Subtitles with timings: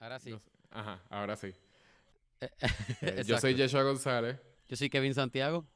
[0.00, 0.34] Ahora sí.
[0.70, 1.52] Ajá, ahora sí.
[2.40, 2.48] Eh,
[3.02, 4.38] Eh, yo soy Yeshua González.
[4.66, 5.66] Yo soy Kevin Santiago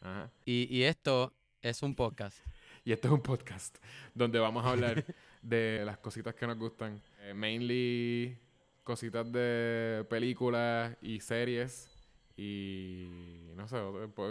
[0.00, 0.30] Ajá.
[0.44, 2.38] y, y esto es un podcast.
[2.84, 3.78] Y este es un podcast
[4.12, 5.04] donde vamos a hablar
[5.42, 7.00] de las cositas que nos gustan.
[7.20, 8.36] Eh, mainly
[8.82, 11.88] cositas de películas y series.
[12.36, 13.76] Y no sé,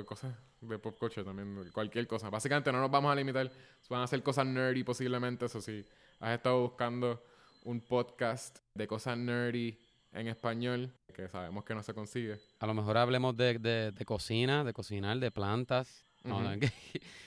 [0.05, 1.69] cosas de pop culture también.
[1.71, 2.29] Cualquier cosa.
[2.29, 3.49] Básicamente no nos vamos a limitar.
[3.89, 5.45] Van a ser cosas nerdy posiblemente.
[5.45, 5.85] Eso sí.
[6.19, 7.23] Has estado buscando
[7.63, 9.77] un podcast de cosas nerdy
[10.13, 10.91] en español.
[11.13, 12.39] Que sabemos que no se consigue.
[12.59, 16.05] A lo mejor hablemos de, de, de cocina, de cocinar, de plantas.
[16.23, 16.43] No, Ujú.
[16.43, 16.67] no, que-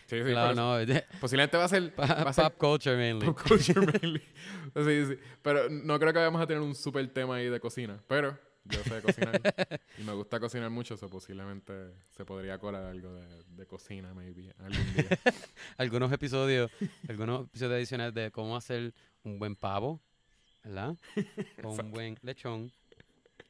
[0.06, 0.76] Sí, sí, claro, no,
[1.20, 3.26] Posiblemente va a ser va a ser pop culture mainly.
[3.26, 4.20] Pop culture mainly.
[4.76, 5.18] Sí, sí.
[5.42, 7.98] Pero no creo que vayamos a tener un super tema ahí de cocina.
[8.06, 9.40] Pero yo sé cocinar.
[9.98, 10.96] y me gusta cocinar mucho.
[10.96, 11.72] So posiblemente
[12.10, 14.52] se podría colar algo de, de cocina, maybe.
[14.58, 15.18] Algún día.
[15.78, 16.70] algunos episodios,
[17.08, 20.02] algunos episodios adicionales de cómo hacer un buen pavo,
[20.64, 20.96] ¿verdad?
[21.62, 22.70] O un buen lechón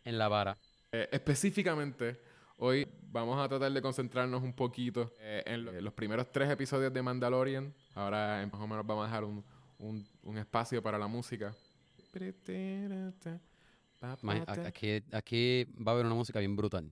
[0.05, 0.57] en la vara.
[0.93, 2.21] Eh, específicamente,
[2.59, 6.93] hoy vamos a tratar de concentrarnos un poquito eh, en lo- los primeros tres episodios
[6.93, 7.73] de Mandalorian.
[7.95, 9.45] Ahora eh, más o menos vamos a dejar un,
[9.79, 11.55] un, un espacio para la música.
[15.13, 16.91] Aquí va a haber una música bien brutal.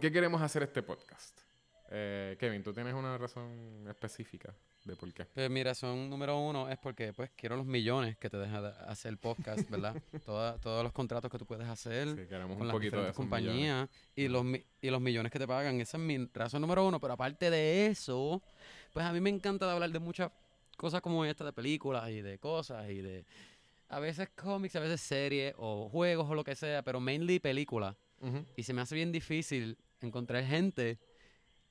[0.00, 1.38] ¿Por qué queremos hacer este podcast?
[1.90, 4.54] Eh, Kevin, ¿tú tienes una razón específica
[4.86, 5.26] de por qué?
[5.26, 8.68] Pues mi razón número uno es porque pues quiero los millones que te deja de
[8.88, 9.94] hacer podcast, ¿verdad?
[10.24, 13.14] Toda- todos los contratos que tú puedes hacer Sí, queremos con un las poquito diferentes
[13.14, 14.42] compañías y los,
[14.80, 15.78] y los millones que te pagan.
[15.82, 16.98] Esa es mi razón número uno.
[16.98, 18.42] Pero aparte de eso,
[18.94, 20.30] pues a mí me encanta hablar de muchas
[20.78, 23.26] cosas como esta, de películas y de cosas y de
[23.90, 27.96] a veces cómics, a veces series o juegos o lo que sea, pero mainly películas.
[28.20, 28.44] Ujú.
[28.56, 30.98] Y se me hace bien difícil encontrar gente,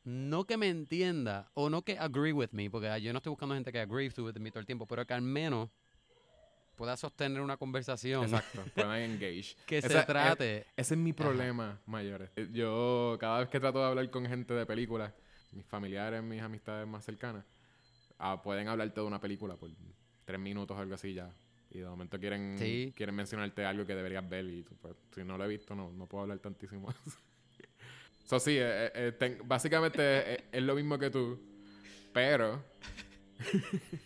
[0.03, 3.29] no que me entienda o no que agree with me, porque ah, yo no estoy
[3.31, 5.69] buscando gente que agree with me todo el tiempo, pero que al menos
[6.75, 9.55] pueda sostener una conversación Exacto, puedan engage.
[9.65, 10.65] que Esa- se trate.
[10.77, 12.31] Ese es mi problema mayor.
[12.35, 15.13] Eh, Yo, cada vez que trato de hablar con gente de películas,
[15.51, 17.43] mis familiares, mis amistades más cercanas,
[18.17, 19.69] ah, pueden hablarte de una película por
[20.25, 21.29] tres minutos o algo así ya.
[21.71, 22.93] Y de momento quieren, Sí.
[22.95, 25.91] quieren mencionarte algo que deberías ver y tú, pues, si no lo he visto no,
[25.91, 26.89] no puedo hablar tantísimo.
[28.25, 30.01] Eso sí, eh, eh, eh, ten- básicamente
[30.33, 31.39] eh, es lo mismo que tú,
[32.13, 32.63] pero...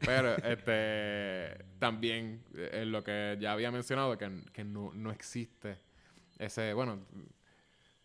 [0.00, 5.78] pero este también eh, es lo que ya había mencionado, que, que no, no existe
[6.38, 7.04] ese, bueno,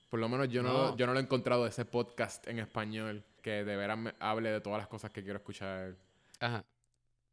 [0.09, 0.97] por lo menos yo no, No.
[0.97, 4.61] yo no lo he encontrado ese podcast en español que de veras me hable de
[4.61, 5.95] todas las cosas que quiero escuchar.
[6.39, 6.63] Ajá.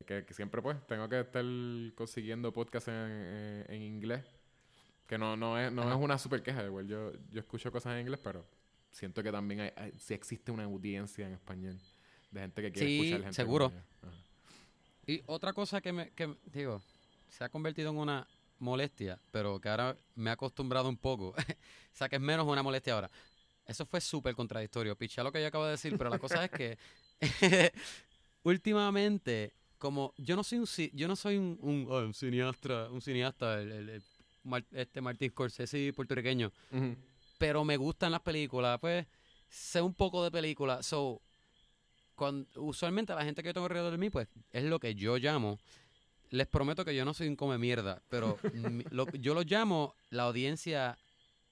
[0.06, 1.44] Que, que siempre pues tengo que estar
[1.96, 4.24] consiguiendo podcast en, en- en inglés.
[5.06, 5.92] Que no, no, es, no Ajá.
[5.94, 8.46] es una super queja, igual yo, yo escucho cosas en inglés, pero
[8.90, 11.78] siento que también hay, hay- sí existe una audiencia en español
[12.30, 13.72] de gente que quiere Sí, escuchar gente seguro.
[15.06, 16.82] Y otra cosa que me, que, digo,
[17.28, 18.26] se ha convertido en una
[18.58, 21.28] molestia, pero que ahora me he acostumbrado un poco.
[21.36, 23.10] o sea, que es menos una molestia ahora.
[23.64, 24.96] Eso fue súper contradictorio.
[24.96, 26.78] Piché lo que yo acabo de decir, pero la cosa es que
[28.42, 33.00] últimamente, como yo no soy un yo no soy un, un, oh, un cineasta, un
[33.02, 34.02] cineasta, el, el- el
[34.44, 36.52] Mar- este Martín Scorsese puertorriqueño,
[37.38, 39.06] pero me gustan las películas, pues
[39.48, 40.86] sé un poco de películas.
[40.86, 41.20] So,
[42.14, 45.16] cuan- usualmente la gente que yo tengo alrededor de mí, pues es lo que yo
[45.18, 45.58] llamo.
[46.30, 49.94] Les prometo que yo no soy un come mierda, pero mi- lo- yo lo llamo
[50.10, 50.96] la audiencia,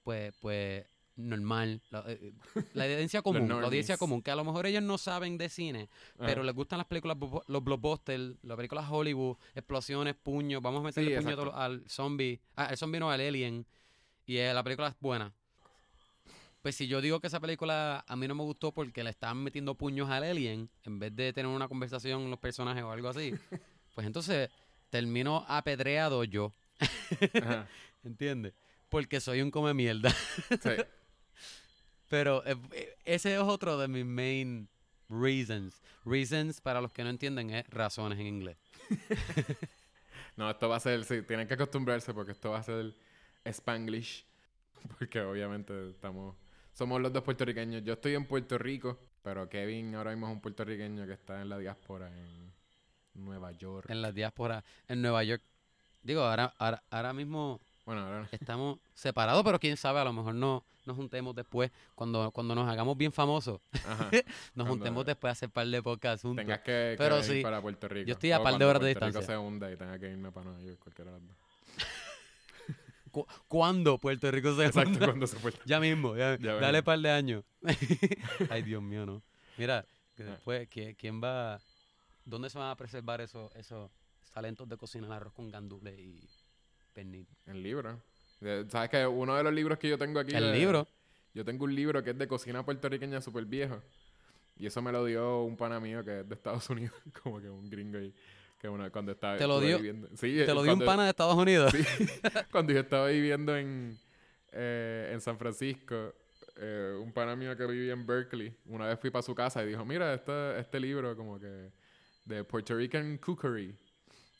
[0.03, 0.85] pues, pues
[1.17, 2.33] normal, la, eh,
[2.73, 5.89] la audiencia común, la audiencia común, que a lo mejor ellos no saben de cine,
[6.17, 6.43] pero Ajá.
[6.43, 7.17] les gustan las películas,
[7.47, 12.39] los blockbusters, las películas Hollywood, explosiones, puños, vamos a meterle Sí, puño todo- al zombie,
[12.55, 13.65] ah, al zombie no, al alien,
[14.25, 15.31] y eh, la película es buena.
[16.61, 19.37] Pues si yo digo que esa película a mí no me gustó porque le estaban
[19.43, 23.33] metiendo puños al alien, en vez de tener una conversación los personajes o algo así,
[23.93, 24.49] pues entonces
[24.89, 26.53] termino apedreado yo.
[28.03, 28.53] ¿entiendes?
[28.89, 30.09] Porque soy un come mierda.
[30.09, 30.71] Sí.
[32.15, 34.69] Pero eh, eh, ese es otro de mis main
[35.09, 35.81] reasons.
[36.05, 38.57] Reasons, para los que no entienden, es razones en inglés.
[40.37, 42.93] No, esto va a ser, sí, tienen que acostumbrarse porque esto va a ser
[43.45, 44.25] Spanglish.
[44.97, 46.35] Porque obviamente estamos,
[46.73, 47.83] somos los dos puertorriqueños.
[47.83, 51.49] Yo estoy en Puerto Rico, pero Kevin ahora mismo es un puertorriqueño que está en
[51.49, 52.53] la diáspora en
[53.13, 53.89] Nueva York.
[53.89, 55.41] En la diáspora, en Nueva York.
[56.03, 60.33] Digo, ahora, ahora, ahora mismo Bueno, ahora estamos separados, pero quién sabe, a lo mejor
[60.35, 64.09] no nos juntemos después, cuando, cuando nos hagamos bien famosos, Ajá,
[64.55, 66.43] nos juntemos después a hacer par de podcasts juntos.
[66.43, 68.07] tengas que, que Pero ir sí, para Puerto Rico.
[68.07, 69.35] yo estoy a O par de horas de Puerto Rico distancia.
[69.35, 71.37] se hunda y tenga que irme para Nueva York, cualquiera de las dos.
[73.11, 75.05] Cu- ¿Cuándo Puerto Rico se Exacto, funda?
[75.07, 75.53] cuando se fue.
[75.65, 77.43] Ya mismo, ya, Ya dale par de años.
[78.49, 79.21] Ay, Dios mío, no.
[79.57, 79.85] Mira,
[80.15, 80.25] que Ah.
[80.31, 81.59] después, ¿quién, va?
[82.25, 83.89] ¿Dónde se van a preservar esos, esos
[84.33, 86.27] talentos de cocina, el arroz con gandules y
[86.95, 87.27] pernil?
[87.45, 88.01] El libro.
[88.69, 90.33] ¿Sabes que Uno de los libros que yo tengo aquí...
[90.35, 90.87] El de- libro.
[91.33, 93.81] Yo tengo un libro que es de cocina puertorriqueña súper viejo.
[94.57, 96.95] Y eso me lo dio un pana mío que es de Estados Unidos.
[97.21, 98.13] Como que un gringo ahí.
[98.59, 101.03] Que una, cuando estaba ¿Te lo dio- viviendo- Sí, Te eh, lo dio un pana
[101.03, 101.71] de Estados Unidos.
[101.73, 101.83] Sí,
[102.51, 103.97] cuando yo estaba viviendo en,
[104.53, 106.13] eh, en San Francisco,
[106.55, 109.67] eh, un pana mío que vivía en Berkeley, una vez fui para su casa y
[109.67, 111.69] dijo, mira, este, este libro como que
[112.23, 113.75] de Puerto Rican Cookery.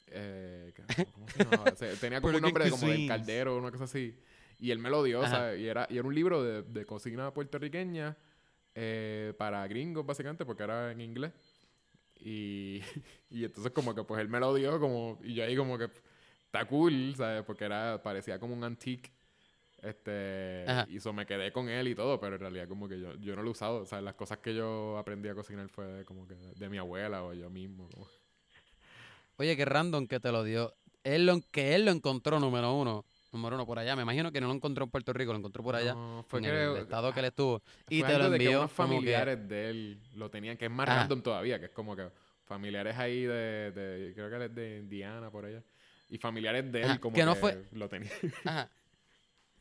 [0.08, 0.72] Eh,
[1.14, 1.72] ¿Cómo se llamaba?
[2.00, 4.18] Tenía como un nombre como del caldero, una cosa así.
[4.60, 5.26] Y él me lo dio.
[5.28, 5.60] ¿sabes?
[5.60, 8.18] Y era, y era un libro de, de cocina puertorriqueña
[8.74, 11.34] eh, para gringos, básicamente, porque era en inglés.
[12.20, 12.82] Y,
[13.30, 15.20] y entonces como que pues él me lo dio como...
[15.24, 15.90] Y yo ahí como que
[16.46, 17.44] está cool, ¿sabes?
[17.44, 19.12] Porque era, parecía como un antique.
[19.82, 20.88] Este, Ajá.
[20.90, 23.36] y eso me quedé con él y todo, pero en realidad como que yo, yo
[23.36, 23.82] no lo he usado.
[23.82, 27.24] O sea, las cosas que yo aprendí a cocinar fue como que de mi abuela
[27.24, 27.88] o yo mismo.
[27.90, 28.08] como-
[29.38, 30.74] Oye, qué random que te lo dio.
[31.04, 33.06] Él lo, que él lo encontró número uno.
[33.32, 33.96] Número uno por allá.
[33.96, 35.94] Me imagino que no lo encontró en Puerto Rico, lo encontró por allá.
[35.94, 37.62] No, fue en que el estado que él estuvo.
[37.90, 40.56] Y fue te lo algo de que envió como que- familiares de él lo tenían,
[40.58, 41.00] que es más Ajá.
[41.02, 42.08] random todavía, que es como que
[42.46, 45.62] familiares ahí de, de creo que él es de Indiana por allá.
[46.10, 48.14] Y familiares de él Ajá, como que que, no fue- lo tenían.
[48.46, 48.70] Ajá.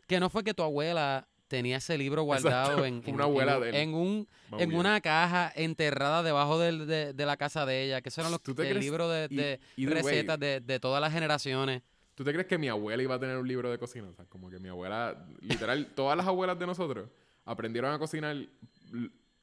[0.07, 3.69] Que no fue que tu abuela tenía ese libro guardado en, una abuela en, de
[3.71, 3.75] él.
[3.77, 4.29] en un
[4.59, 8.31] en una caja enterrada debajo del- de, de la casa de ella, que eso eran
[8.33, 11.83] los ¿Tú te el crees- libro de, y- way, recetas de, de todas las generaciones.
[12.15, 14.09] ¿Tú te crees que mi abuela iba a tener un libro de cocina?
[14.09, 17.09] O sea, como que mi abuela, literal, todas las abuelas de nosotros
[17.45, 18.37] aprendieron a cocinar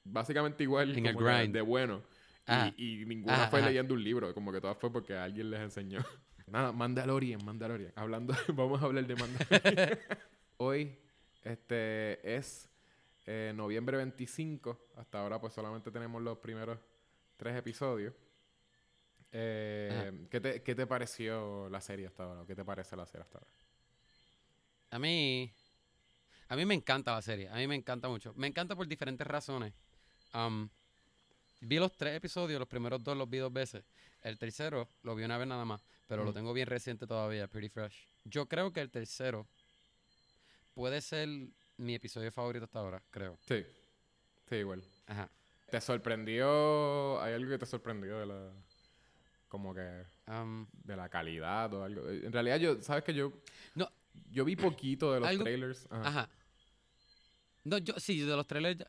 [0.04, 1.54] básicamente igual En el grind.
[1.54, 2.02] de bueno.
[2.46, 2.74] Ajá.
[2.78, 3.70] Y, y ninguna Ajá, fue ajá.
[3.70, 6.00] leyendo un libro, como que todas fue porque alguien les enseñó.
[6.48, 7.92] Nada, Mandalorian, Mandalorian.
[7.96, 10.00] Hablando, vamos a hablar de Mandalorian.
[10.58, 10.98] Hoy
[11.44, 12.70] este es
[13.26, 14.90] eh, noviembre 25.
[14.98, 16.80] Hasta ahora pues solamente tenemos los primeros
[17.38, 18.14] tres episodios.
[19.32, 22.44] Eh, ¿qué, te, ¿Qué te pareció la serie hasta ahora?
[22.46, 23.52] ¿Qué te parece la serie hasta ahora?
[24.92, 25.52] A mí,
[26.50, 28.34] a mí me encanta la serie, a mí me encanta mucho.
[28.36, 29.74] Me encanta por diferentes razones.
[30.34, 30.70] Am,
[31.62, 33.86] vi los tres episodios, los primeros dos los vi dos veces.
[34.22, 37.70] El tercero lo vi una vez nada más, pero lo tengo bien reciente todavía, pretty
[37.70, 38.08] fresh.
[38.26, 39.48] Yo creo que el tercero
[40.74, 41.28] puede ser
[41.78, 43.38] mi episodio favorito hasta ahora, creo.
[43.48, 43.64] Sí,
[44.50, 44.84] sí, igual.
[45.08, 45.30] Ajá.
[45.70, 47.22] ¿Te sorprendió?
[47.22, 48.52] ¿Hay algo que te sorprendió de la...
[49.48, 50.04] como que...
[50.84, 52.10] De la calidad o algo?
[52.10, 53.32] En realidad yo, ¿sabes que yo...
[53.76, 53.90] No.
[54.30, 55.88] Yo vi poquito de los Algo- trailers.
[55.90, 56.08] Ajá.
[56.08, 56.30] Ajá.
[57.64, 58.80] No, yo sí, de los trailers.
[58.80, 58.88] ya-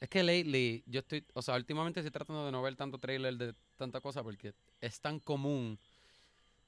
[0.00, 3.36] Es que lately, yo estoy, o sea, últimamente estoy tratando de no ver tanto trailer
[3.36, 5.78] de tanta cosa porque es tan común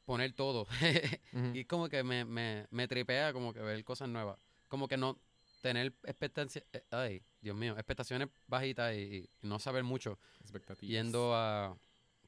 [0.06, 0.62] poner todo.
[1.32, 1.50] Ujú.
[1.54, 4.38] y como que me, me, me tripea como que ver cosas nuevas.
[4.70, 5.18] Como que no
[5.60, 10.90] tener expectancias, ay, Dios mío, expectaciones bajitas y, y no saber mucho Expectativas.
[10.90, 11.76] yendo a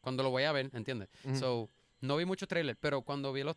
[0.03, 1.09] cuando lo voy a ver, ¿entiendes?
[1.39, 3.57] So, no vi muchos trailers, pero cuando vi los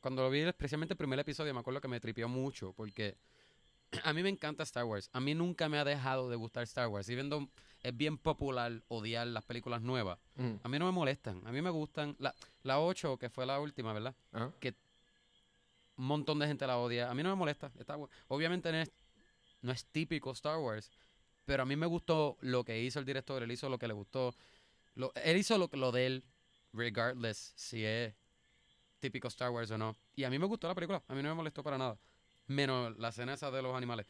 [0.00, 3.16] cuando lo vi especialmente el primer episodio me acuerdo que me tripió mucho porque
[4.04, 5.08] a mí me encanta Star Wars.
[5.12, 7.08] A mí nunca me ha dejado de gustar Star Wars.
[7.08, 7.48] Y viendo
[7.82, 10.18] es bien popular odiar las películas nuevas.
[10.62, 11.40] A mí no me molestan.
[11.46, 14.14] A mí me gustan la la 8 que fue la última, ¿verdad?
[14.32, 14.52] Ajá.
[15.96, 17.10] Un montón de gente la odia.
[17.10, 17.70] A mí no me molesta.
[17.78, 17.96] Está
[18.28, 18.92] Obviamente no es,
[19.62, 20.90] no es típico Star Wars,
[21.44, 23.42] pero a mí me gustó lo que hizo el director.
[23.42, 24.34] Él hizo lo que le gustó.
[24.94, 26.24] Lo- él hizo lo, lo de él,
[26.72, 28.14] regardless si es
[29.00, 29.96] típico Star Wars o no.
[30.16, 31.02] Y a mí me gustó la película.
[31.08, 31.98] A mí no me molestó para nada.
[32.46, 34.06] Menos la escena esa de los animales.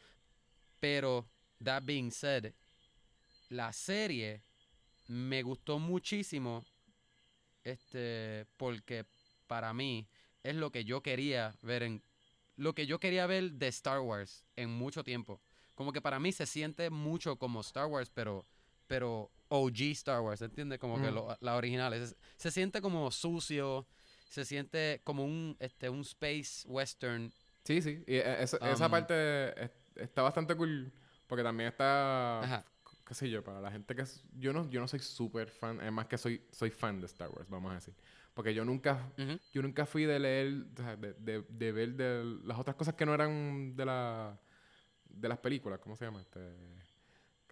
[0.79, 1.27] Pero,
[1.63, 2.53] that being said,
[3.49, 4.41] la serie
[5.07, 6.63] me gustó muchísimo.
[7.63, 9.05] Este, porque
[9.47, 10.07] para mí
[10.45, 12.03] es lo que yo quería ver en.
[12.57, 15.41] Lo que yo quería ver de Star Wars en mucho tiempo.
[15.75, 18.45] Como que para mí se siente mucho como Star Wars, pero.
[18.87, 20.77] Pero OG Star Wars, ¿entiendes?
[20.79, 21.15] Como que Mm.
[21.15, 21.93] lo- la original.
[22.07, 23.87] Se, se siente como sucio.
[24.29, 27.31] Se siente como un, este, un space western.
[27.63, 28.03] Sí, sí.
[28.05, 30.91] Y eh, esa, esa Um, parte es- está bastante cool.
[31.27, 32.41] Porque también está...
[32.41, 32.65] Ajá.
[33.07, 34.03] qué sé yo, para la gente que...
[34.03, 35.81] es- yo no, yo no soy súper fan.
[35.81, 37.95] Es más que soy, soy fan de Star Wars, vamos a decir.
[38.35, 39.11] Porque yo nunca...
[39.53, 40.65] Yo nunca fui de leer...
[40.77, 44.37] o sea, de, de, de ver de las otras cosas que no eran de la...
[45.09, 45.79] De las películas.
[45.79, 46.21] ¿Cómo se llama?
[46.21, 46.39] Este...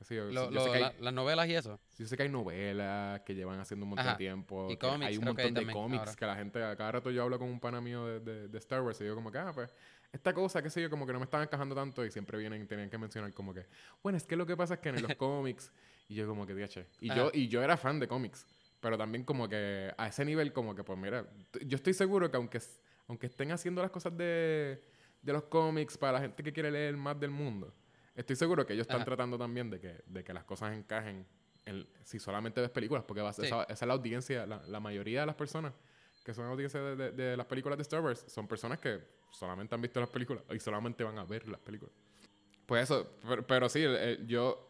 [0.10, 0.26] yo.
[0.26, 1.80] Lo- yo lo- sé que hay- la- las novelas y eso.
[1.98, 4.16] yo sé que hay novelas que llevan haciendo un montón Ajá.
[4.16, 4.68] de tiempo.
[4.70, 6.16] Y cómics, hay un montón de cómics ahora.
[6.16, 8.82] que la gente, cada rato yo hablo con un pana mío de, de, de Star
[8.82, 9.74] Wars y yo como que, ah, pues,
[10.12, 12.68] esta cosa, qué sé yo, como que no me están encajando tanto y siempre vienen,
[12.68, 13.66] tenían que mencionar como que,
[14.04, 15.72] bueno, es que lo que pasa es que en los cómics,
[16.10, 16.88] y yo como que, diache.
[17.00, 18.46] Y yo, y yo era fan de cómics,
[18.84, 21.26] pero también como que a ese nivel como que, pues mira,
[21.66, 22.60] yo estoy seguro que aunque,
[23.08, 24.84] aunque estén haciendo las cosas de,
[25.22, 27.74] de los cómics para la gente que quiere leer más del mundo,
[28.14, 29.06] estoy seguro que ellos están Ajá.
[29.06, 31.26] tratando también de que, de que las cosas encajen
[31.66, 33.48] en- si solamente ves películas, porque va a ser- Sí.
[33.48, 35.72] esa, esa es la audiencia, la, la mayoría de las personas
[36.26, 39.00] que son audiencia de, de- de las películas de Star Wars son personas que
[39.32, 41.96] solamente han visto las películas y solamente van a ver las películas.
[42.66, 44.70] Pues eso, pero, pero sí, el- el- yo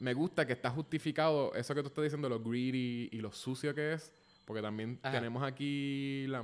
[0.00, 3.74] me gusta que está justificado eso que tú estás diciendo, lo greedy y lo sucio
[3.74, 4.12] que es,
[4.44, 5.14] porque también Ajá.
[5.14, 6.42] tenemos aquí la...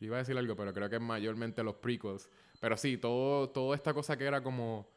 [0.00, 2.28] iba a decir algo, pero creo que es mayormente los prequels.
[2.60, 4.88] Pero sí, todo, toda esta cosa que era como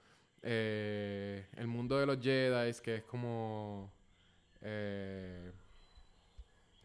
[0.41, 3.91] eh, el mundo de los Jedi, que es como...
[4.61, 5.51] Eh,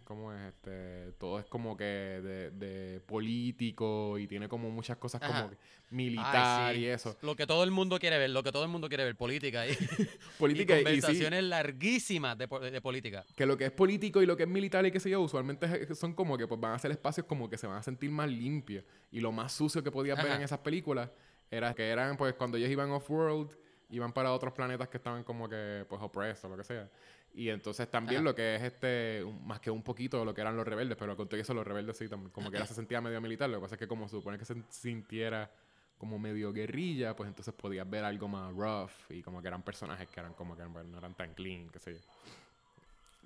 [0.05, 0.41] ¿Cómo es?
[0.55, 5.33] Este, todo es como que de, de político y tiene como muchas cosas Ajá.
[5.43, 5.57] como que
[5.91, 6.83] militar Ay, sí.
[6.83, 7.17] y eso.
[7.23, 9.67] Lo que todo el mundo quiere ver, lo que todo el mundo quiere ver, política
[9.67, 9.71] y,
[10.39, 13.25] Política y y, sí, conversaciones larguísimas de, po- de política.
[13.37, 15.95] que lo que es político y lo que es militar y qué sé yo, usualmente
[15.95, 18.29] son como que pues, van a ser espacios como que se van a sentir más
[18.29, 18.85] limpios.
[19.11, 21.11] Y lo más sucio que podías ver en esas películas
[21.51, 23.57] era que eran, pues, cuando ellos iban off-world,
[23.91, 26.91] iban para otros planetas que estaban como que, pues, oppressed o lo que sea.
[27.37, 28.25] Y entonces también Ajá.
[28.31, 31.17] lo que es este, más que un poquito de lo que eran los rebeldes, pero
[31.17, 33.51] con todo eso los rebeldes sí, como que era, se sentía medio militar.
[33.51, 35.51] Lo que pasa es que como se supone que se sintiera
[35.99, 40.09] como medio guerrilla, pues entonces podías ver algo más rough y como que eran personajes
[40.09, 42.01] que eran como que no eran tan clean, qué sé yo.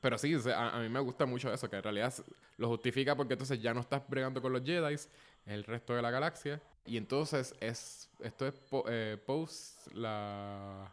[0.01, 2.15] Pero sí, a, a mí me gusta mucho eso, que en realidad
[2.57, 5.11] lo justifica porque entonces ya no estás bregando con los Jedi, es
[5.45, 6.63] el resto de la galaxia.
[6.87, 10.91] Y entonces es esto es po- eh, post la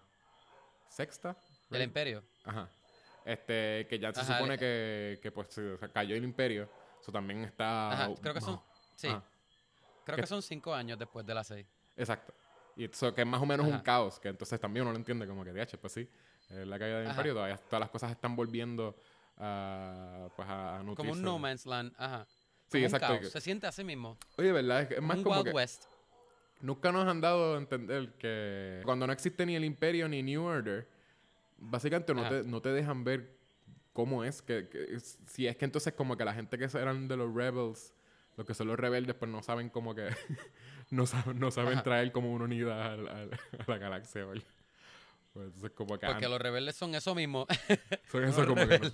[0.90, 1.38] sexta.
[1.70, 1.88] El right?
[1.88, 2.24] imperio.
[2.44, 2.68] Ajá.
[3.26, 6.24] Este, que ya se Ajá, supone el- que, que pues sí, o sea, cayó el
[6.24, 6.70] imperio.
[7.02, 7.92] Eso también está...
[7.92, 8.62] Ajá, creo que son-
[8.96, 9.24] Sí, Ajá.
[10.06, 10.22] creo ¿Qué?
[10.22, 11.66] que son cinco años después de las seis.
[11.98, 12.34] Exacto.
[12.78, 15.26] Y eso que es más o menos un caos, que entonces también uno lo entiende
[15.28, 16.08] como que, DH, pues sí,
[16.52, 18.96] eh, la caída del imperio, todavía todas las cosas están volviendo
[19.38, 21.12] a, pues a, a Como nutrirse.
[21.20, 22.26] un No Man's Land, ajá.
[22.28, 22.38] Sí,
[22.72, 23.08] Como un exacto.
[23.08, 24.18] caos, que- Se siente así mismo.
[24.38, 24.82] Oye, ¿verdad?
[24.82, 25.86] Es, que es más un como Wild que West.
[26.62, 30.44] nunca nos han dado a entender que cuando no existe ni el imperio ni New
[30.44, 30.88] Order,
[31.58, 33.36] básicamente no te, no te dejan ver
[33.94, 37.16] cómo es, que, que si es que entonces como que la gente que eran de
[37.18, 37.94] los rebels,
[38.38, 40.10] los que son los rebeldes, pues no saben como que,
[40.92, 41.84] no saben, no saben Ajá.
[41.84, 43.32] traer como una unidad al- al-
[43.68, 44.42] a la galaxia, ¿vale?
[45.34, 47.46] Pues entonces como que Porque an- los rebeldes son eso mismo.
[48.12, 48.90] son los eso como que no,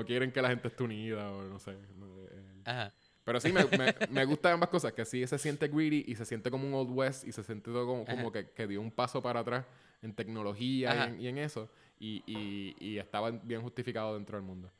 [0.00, 1.72] no quieren que la gente esté unida o no sé.
[1.96, 2.92] no, eh, Ajá.
[3.24, 6.24] pero sí, me, me, me gustan ambas cosas, que sí se siente greedy y se
[6.26, 8.90] siente como un Old West y se siente todo como, como que, que dio un
[8.90, 9.64] paso para atrás
[10.02, 11.08] en tecnología y Ajá.
[11.08, 11.68] en, y en eso.
[11.98, 14.70] Y, y, y estaba bien justificado dentro del mundo.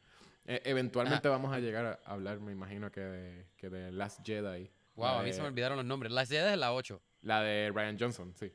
[0.46, 4.70] E- eventualmente vamos a llegar a hablar, me imagino, que de, que de Last Jedi.
[4.94, 6.12] Wow, la a mí de, se me olvidaron los nombres.
[6.12, 7.00] Las Jedi es la 8.
[7.22, 8.52] La de Ryan Johnson, sí.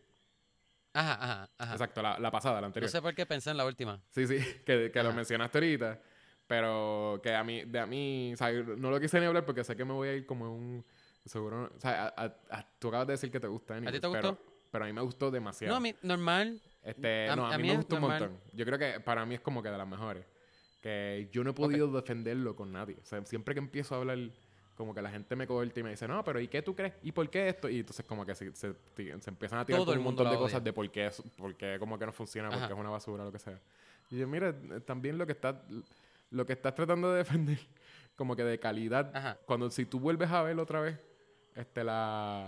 [0.93, 1.74] Ajá, ajá, ajá.
[1.74, 2.89] Exacto, la, la pasada, la No anterior.
[2.89, 4.01] sé por qué pensé en la última.
[4.12, 5.15] Sí, sí, que, que lo Ajá.
[5.15, 6.01] mencionaste ahorita.
[6.46, 9.63] Pero que a mí, de a mí, o sea, no lo quise ni hablar porque
[9.63, 10.86] sé que me voy a ir como un.
[11.25, 11.72] Seguro.
[11.75, 14.12] O sea, a- a- a- tú acabas de decir que te gusta Anyways, te pero,
[14.32, 14.53] gustó?
[14.74, 15.72] Pero a mí me gustó demasiado.
[15.72, 16.60] No, a mí, normal.
[16.84, 18.38] este, a- no, a, a mí, mí me gustó un montón.
[18.53, 20.25] Yo creo que para mí es como que de las mejores.
[20.82, 22.98] Que yo no he podido defenderlo con nadie.
[23.01, 24.18] O sea, siempre que empiezo a hablar,
[24.75, 26.94] como que la gente me corta y me dice, no, pero ¿y qué tú crees?
[27.03, 27.70] ¿Y por qué esto?
[27.70, 30.36] Y entonces como que se, se, se empiezan a tirar Todo el un montón de
[30.38, 32.68] cosas de por qué, por qué como que no funciona, por Ajá.
[32.68, 33.60] qué es una basura, lo que sea.
[34.10, 34.53] Y yo, mira,
[34.86, 35.56] también lo que estás,
[36.32, 37.60] lo que estás tratando de defender,
[38.18, 39.38] como que de calidad, Ajá.
[39.46, 41.00] cuando si tú vuelves a ver otra vez,
[41.56, 42.48] este, la,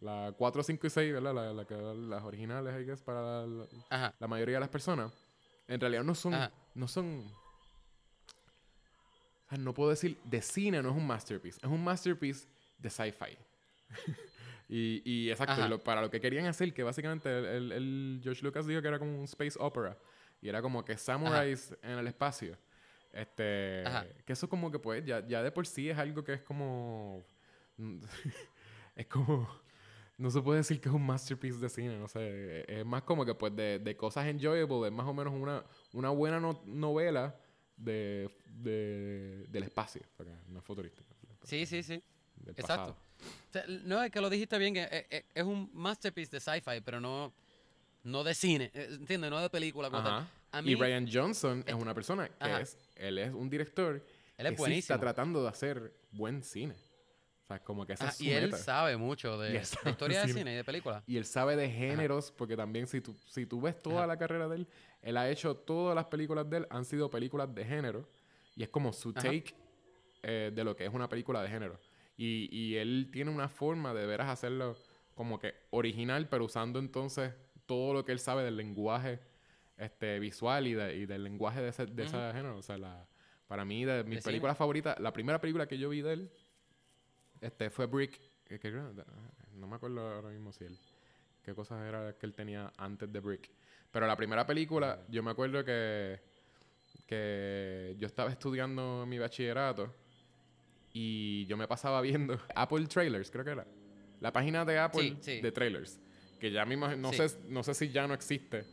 [0.00, 1.34] la 4, 5 y 6, ¿verdad?
[1.34, 1.52] La,
[1.94, 4.14] las originales, I guess, para la, Ajá.
[4.18, 5.12] la mayoría de las personas,
[5.68, 6.52] en realidad no son, Ajá.
[6.74, 7.24] no son,
[9.46, 12.48] o sea, no puedo decir, de cine no es un masterpiece, es un masterpiece
[12.78, 13.38] de sci-fi.
[14.68, 15.68] y, y exacto, Ajá.
[15.68, 18.88] lo- para lo que querían hacer, que básicamente el, el- el George Lucas dijo que
[18.88, 19.96] era como un space opera,
[20.40, 22.56] y era como que samuráis en el espacio.
[23.12, 24.04] Este, Ajá.
[24.26, 27.24] que eso como que pues ya, ya de por sí es algo que es como,
[28.96, 29.48] es como,
[30.16, 32.64] no se puede decir que es un masterpiece de cine, no sé.
[32.68, 36.10] Es más como que, pues, de, de cosas enjoyable, es más o menos una, una
[36.10, 37.34] buena no- novela
[37.76, 40.02] de, de- del espacio,
[40.48, 41.08] no es futurística.
[41.42, 42.02] Sí, sí, sí.
[42.56, 42.96] Exacto.
[43.50, 46.80] O sea, no, es que lo dijiste bien, es, es- es un masterpiece de sci-fi,
[46.84, 47.32] pero no,
[48.04, 49.30] no de cine, eh, ¿entiendes?
[49.30, 49.90] No de película.
[49.90, 50.28] como tal.
[50.68, 52.60] Y Ryan Johnson es una persona que Ajá.
[52.60, 54.04] es, él es un director
[54.36, 56.76] Él es que sí está tratando de hacer buen cine.
[57.44, 58.56] O sea, como que esa Ah, es su y él meta.
[58.56, 60.38] sabe mucho de, de sabe historia de cine.
[60.40, 61.04] cine y de películas.
[61.06, 64.06] Y él sabe de géneros, porque también si tú, si tú ves toda Ajá.
[64.06, 64.68] la carrera de él,
[65.02, 68.08] él ha hecho todas las películas de él, han sido películas de género.
[68.56, 69.20] Y es como su Ajá.
[69.22, 69.54] take
[70.22, 71.78] eh, de lo que es una película de género.
[72.16, 74.76] Y, y él tiene una forma de veras hacerlo
[75.14, 77.34] como que original, pero usando entonces
[77.66, 79.20] todo lo que él sabe del lenguaje
[79.76, 82.56] este, visual y, de- y del lenguaje de ese, de ese género.
[82.56, 83.06] O sea, la,
[83.48, 84.30] para mí, de mis De cine.
[84.30, 86.30] películas favoritas, la primera película que yo vi de él
[87.44, 88.20] este, fue Brick.
[88.44, 88.92] que- que creo-
[89.54, 90.78] no me acuerdo ahora mismo si él.
[91.42, 93.50] ¿Qué cosas era que él tenía antes de Brick?
[93.90, 96.20] Pero la primera película, yo me acuerdo que,
[97.06, 99.92] que yo estaba estudiando mi bachillerato
[100.92, 103.66] y yo me pasaba viendo Apple Trailers, creo que era.
[104.20, 105.40] La página de Apple Sí, sí.
[105.40, 105.98] de trailers.
[106.40, 107.28] Que ya mismo, no, Sí.
[107.28, 108.64] sé, no sé si ya no existe,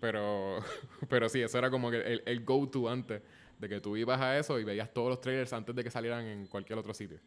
[0.00, 0.58] pero,
[1.08, 3.22] pero sí, eso era como que el, el go-to antes.
[3.58, 6.24] De que tú ibas a eso y veías todos los trailers antes de que salieran
[6.24, 7.18] en cualquier otro sitio.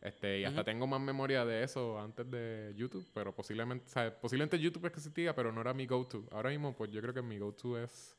[0.00, 4.18] Este, y hasta tengo más memoria de eso antes de YouTube, pero posiblemente, o sea,
[4.18, 6.26] posiblemente YouTube es que existía, pero no era mi go-to.
[6.30, 8.16] Ahora mismo, pues yo creo que mi go-to es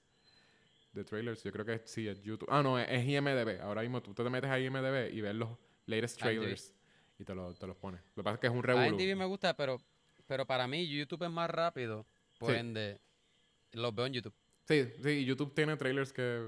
[0.93, 1.43] de trailers.
[1.43, 2.47] Yo creo que sí, es YouTube.
[2.51, 3.61] Ah, no, es, es IMDB.
[3.61, 5.49] Ahora mismo tú te metes a IMDB y ves los
[5.87, 6.23] latest IMDb.
[6.39, 6.73] trailers
[7.17, 8.01] y te, lo- te los pones.
[8.15, 8.99] Lo que pasa es que es un revolú.
[8.99, 9.81] IMDb me gusta, pero,
[10.27, 12.05] pero para mí YouTube es más rápido.
[12.37, 12.59] Por Sí.
[12.59, 12.99] ende,
[13.71, 14.33] los veo en YouTube.
[14.67, 16.47] Sí, sí, YouTube tiene trailers que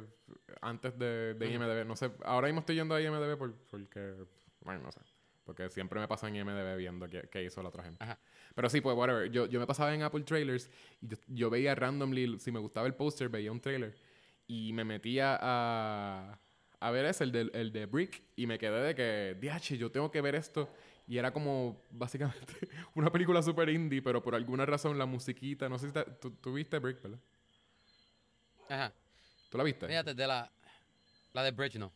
[0.61, 1.51] antes de, de.
[1.51, 4.13] IMDB, no sé, ahora mismo estoy yendo a IMDB por- porque,
[4.61, 4.99] bueno, no sé,
[5.43, 8.03] porque siempre me paso en IMDB viendo qué, qué hizo la otra gente.
[8.03, 8.17] Ajá.
[8.55, 10.69] Pero sí, pues whatever, yo, yo me pasaba en Apple Trailers
[11.01, 13.95] y yo, yo veía randomly, si me gustaba el póster, veía un trailer
[14.47, 16.39] y me metía a,
[16.79, 19.91] a ver ese, el de, el de Brick, y me quedé de que, diache, yo
[19.91, 20.69] tengo que ver esto.
[21.07, 22.53] Y era como, básicamente,
[22.95, 26.53] una película super indie, pero por alguna razón la musiquita, no sé si tú, tú
[26.53, 27.19] viste Brick, ¿verdad?
[28.69, 28.93] Ajá.
[29.49, 29.87] ¿Tú la viste?
[29.87, 30.51] Fíjate, de la,
[31.33, 31.91] la de Bridge no.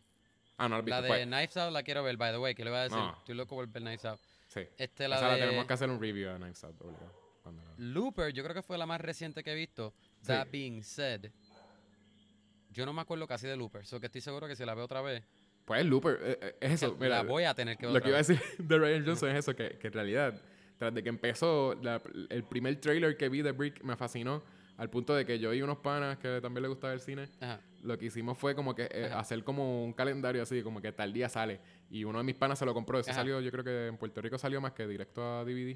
[0.58, 1.02] Ah, no la La visto.
[1.04, 2.98] de pues, Knives Out la quiero ver, by the way, que le voy a decir.
[2.98, 3.16] No.
[3.20, 4.20] Estoy loco por ver Knives Out.
[4.48, 4.62] sí.
[4.78, 7.62] Este, la Esa de la tenemos que hacer un review de Knives Out, obligado, cuando
[7.78, 9.94] Looper, yo creo que fue la más reciente que he visto.
[10.22, 10.28] Sí.
[10.28, 11.28] That being said,
[12.72, 14.86] yo no me acuerdo casi de Looper, so que estoy seguro que si la veo
[14.86, 15.24] otra vez,
[15.66, 16.94] Pues Looper, eh, eh, es eso.
[16.98, 18.78] que Mira, la voy a tener que ver lo otra que iba a decir de
[18.78, 20.42] Ryan Johnson es eso, que, que en realidad,
[20.78, 24.44] tras de que empezó, la- el primer trailer que vi de Brick me fascinó,
[24.78, 27.60] al punto de que yo y unos panas que también les gustaba el cine, Ajá.
[27.84, 31.14] Lo que hicimos fue como que eh, hacer como un calendario así, como que tal
[31.14, 31.60] día sale.
[31.90, 33.00] Y uno de mis panas se lo compró.
[33.00, 33.20] Ese Ajá.
[33.22, 35.72] salió, yo creo que en Puerto Rico salió más que directo a DVD.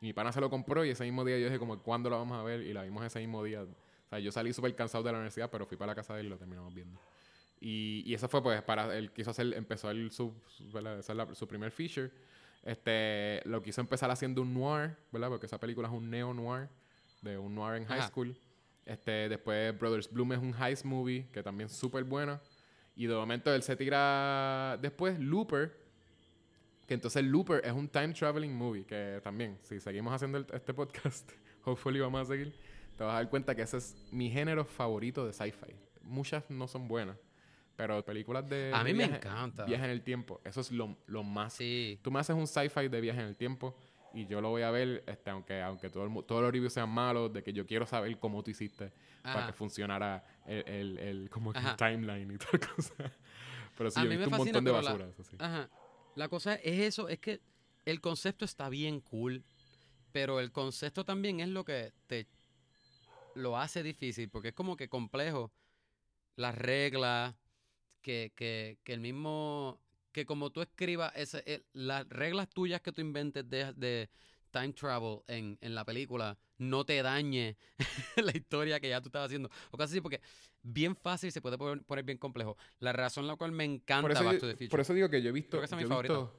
[0.00, 2.18] Y mi pana se lo compró y ese mismo día yo dije como, ¿cuándo lo
[2.18, 2.60] vamos a ver?
[2.62, 3.62] Y la vimos ese mismo día.
[3.62, 6.20] O sea, yo salí súper cansado de la universidad, pero fui para la casa de
[6.20, 7.00] él y lo terminamos viendo.
[7.60, 11.02] Y, y eso fue pues para, él quiso hacer, empezó el, su, su, la-
[11.34, 12.10] su primer feature.
[12.62, 15.28] Este, lo quiso empezar haciendo un noir, ¿verdad?
[15.28, 16.68] Porque esa película es un neo-noir,
[17.22, 18.08] de un noir en high Ajá.
[18.08, 18.36] school.
[18.88, 22.40] Este, después Brothers Bloom es un heist movie, que también es súper buena.
[22.96, 25.76] Y de momento él se tira después Looper,
[26.86, 30.72] que entonces Looper es un time traveling movie, que también, si seguimos haciendo el- este
[30.72, 31.30] podcast,
[31.64, 32.54] hopefully vamos a seguir,
[32.96, 35.74] te vas a dar cuenta que ese es mi género favorito de sci-fi.
[36.02, 37.18] Muchas no son buenas,
[37.76, 38.72] pero películas de...
[38.74, 39.64] A mí me viaje- encanta.
[39.66, 41.52] Viaje en el tiempo, eso es lo, lo más...
[41.52, 42.00] Sí.
[42.02, 43.76] Tú me haces un sci-fi de viaje en el tiempo
[44.14, 46.88] y yo lo voy a ver, este, aunque, aunque todo el todos los reviews sean
[46.90, 48.92] malos, de que yo quiero saber cómo tú hiciste
[49.22, 52.94] para que funcionara el, el, el- como el timeline y toda cosa.
[53.76, 55.08] Pero sí, A yo he visto un montón de pero la- basura.
[55.10, 55.36] eso sí.
[55.38, 55.68] Ajá.
[56.14, 57.40] La cosa es eso, es que
[57.84, 59.44] el concepto está bien cool,
[60.12, 62.26] pero el concepto también es lo que te
[63.34, 65.52] lo hace difícil, porque es como que complejo.
[66.36, 67.34] Las reglas,
[68.00, 69.80] que, que, que el mismo,
[70.12, 74.08] que como tú escribas, ese, el- las reglas tuyas que tú inventes de, de
[74.50, 77.56] time travel en, en la película no te dañe
[78.16, 79.48] la historia que ya tú estabas haciendo.
[79.70, 80.20] O cosas así, porque
[80.62, 82.56] bien fácil se puede poner, poner bien complejo.
[82.80, 84.68] La razón la cual me encanta Back yo- to the Future.
[84.70, 86.14] por eso digo que yo he visto, Creo que esa es yo mi he visto,
[86.14, 86.38] favorita.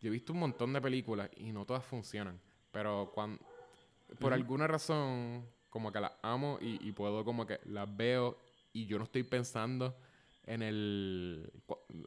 [0.00, 2.40] yo he visto un montón de películas y no todas funcionan.
[2.72, 3.38] Pero cuando,
[4.18, 8.38] por alguna razón, como que las amo y, y puedo como que las veo
[8.72, 9.96] y yo no estoy pensando
[10.46, 11.50] en el,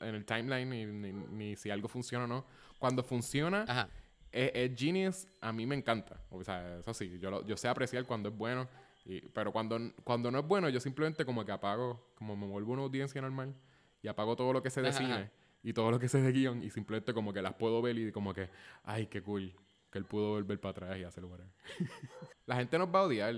[0.01, 2.45] en el timeline ni, ni- ni si algo funciona o no.
[2.79, 3.89] Cuando funciona, Ajá.
[4.31, 6.21] es, es genius, a mí me encanta.
[6.29, 8.67] O sea, eso sí, yo, lo- yo sé apreciar cuando es bueno.
[9.05, 12.73] y- pero cuando, cuando no es bueno, yo simplemente como que apago, como me vuelvo
[12.73, 13.55] una audiencia normal
[14.01, 15.31] y apago todo lo que sé de Ajá, cine ajá.
[15.63, 18.11] y todo lo que sé de guion y simplemente como que las puedo ver y
[18.11, 18.49] como que,
[18.83, 19.53] ay, qué cool,
[19.91, 21.51] que él pudo volver para atrás y hacer whatever.
[22.45, 23.33] La gente nos va a odiar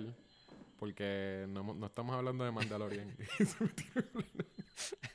[0.77, 3.15] porque no, no estamos hablando de Mandalorian.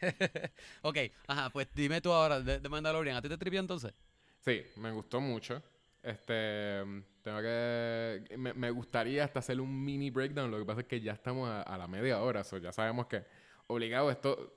[0.82, 0.96] ok,
[1.26, 3.16] ajá, pues dime tú ahora de, de Mandalorian.
[3.16, 3.92] ¿A ti te tripió entonces?
[4.40, 5.62] Sí, me gustó mucho.
[6.02, 6.82] Este,
[7.22, 10.50] tengo que, me, me gustaría hasta hacer un mini breakdown.
[10.50, 13.06] Lo que pasa es que ya estamos a, a la media hora, so ya sabemos
[13.06, 13.24] que
[13.68, 14.54] obligado esto,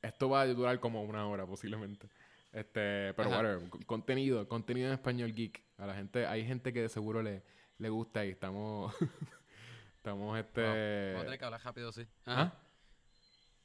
[0.00, 2.08] esto va a durar como una hora posiblemente.
[2.52, 3.28] Este, pero
[3.60, 5.62] c- contenido, contenido en español geek.
[5.76, 7.42] A la gente, hay gente que de seguro le,
[7.76, 8.94] le gusta y estamos,
[9.96, 10.62] estamos este...
[10.62, 12.06] Vamos a tener que hablar rápido, sí.
[12.24, 12.42] Ajá.
[12.54, 12.67] ¿Ah?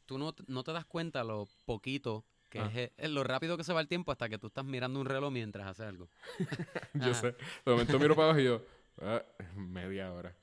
[0.05, 2.71] Tú no, no te das cuenta lo poquito que Ah.
[2.75, 5.05] es, es lo rápido que se va el tiempo hasta que tú estás mirando un
[5.07, 6.07] reloj mientras haces algo.
[6.93, 7.13] Yo Ajá.
[7.15, 7.27] sé.
[7.65, 8.61] De momento miro para abajo y yo,
[9.01, 9.23] "Ah,
[9.55, 10.35] media hora.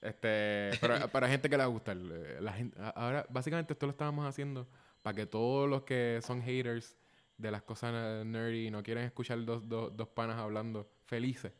[0.00, 1.92] Este, pero para gente que le gusta.
[1.92, 4.68] el- La gente, ahora, básicamente esto lo estábamos haciendo
[5.02, 6.96] para que todos los que son haters
[7.38, 11.52] de las cosas eh, nerdy y no quieren escuchar dos, dos, dos panas hablando felices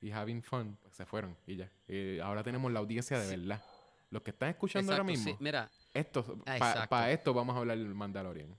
[0.00, 1.70] y having fun, pues se fueron y ya.
[1.88, 3.36] Y ahora tenemos la audiencia de Sí.
[3.36, 3.62] verdad.
[4.10, 5.36] Los que están escuchando ahora mismo, sí.
[5.40, 8.54] Mira, esto, para esto vamos a hablar del Mandalorian.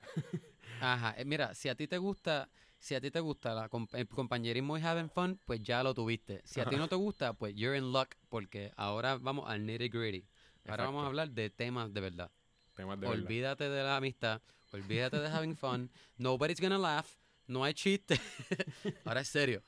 [0.80, 2.48] Ajá, eh, mira, si a ti te gusta,
[2.78, 6.42] si a ti te gusta la el compañerismo y having fun, pues ya lo tuviste.
[6.44, 9.88] Si a ti no te gusta, pues you're in luck porque ahora vamos al nitty
[9.88, 10.26] gritty.
[10.68, 12.30] Ahora vamos a hablar de temas de verdad.
[12.74, 13.22] Temas de verdad.
[13.22, 15.90] olvídate de la amistad, olvídate de having fun.
[16.18, 17.06] Nobody's gonna laugh.
[17.46, 18.20] No hay chiste.
[19.04, 19.62] Ahora es serio.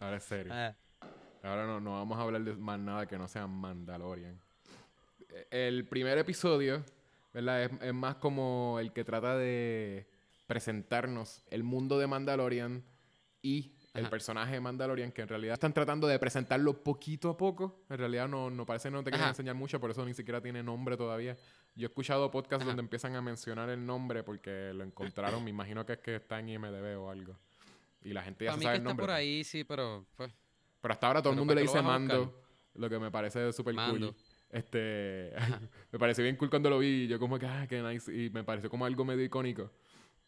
[0.00, 0.52] Ahora es serio.
[0.54, 0.76] Ah,
[1.42, 4.38] Ahora no, no vamos a hablar de más nada que no sea Mandalorian.
[5.50, 6.84] El primer episodio,
[7.32, 7.64] ¿verdad?
[7.64, 10.06] Es, es más como el que trata de
[10.46, 12.84] presentarnos el mundo de Mandalorian
[13.40, 14.10] y el Ajá.
[14.10, 17.84] personaje de Mandalorian, que en realidad están tratando de presentarlo poquito a poco.
[17.90, 19.30] En realidad no, no parece que no te quieren Ajá.
[19.30, 21.36] enseñar mucho, por eso ni siquiera tiene nombre todavía.
[21.74, 22.70] Yo he escuchado podcasts Ajá.
[22.70, 25.42] donde empiezan a mencionar el nombre porque lo encontraron.
[25.44, 27.38] me imagino que es que está en IMDB o algo.
[28.02, 29.06] Y la gente ya sabe que el está nombre.
[29.06, 30.32] por ahí, sí, pero pues,
[30.80, 31.82] Pero hasta ahora todo el mundo ¿para le dice?
[31.82, 32.42] Mando,
[32.74, 34.14] lo que me parece súper cool.
[34.52, 35.32] Este,
[35.92, 38.44] me pareció bien cool cuando lo vi, yo como que, ah, qué nice, y me
[38.44, 39.70] pareció como algo medio icónico.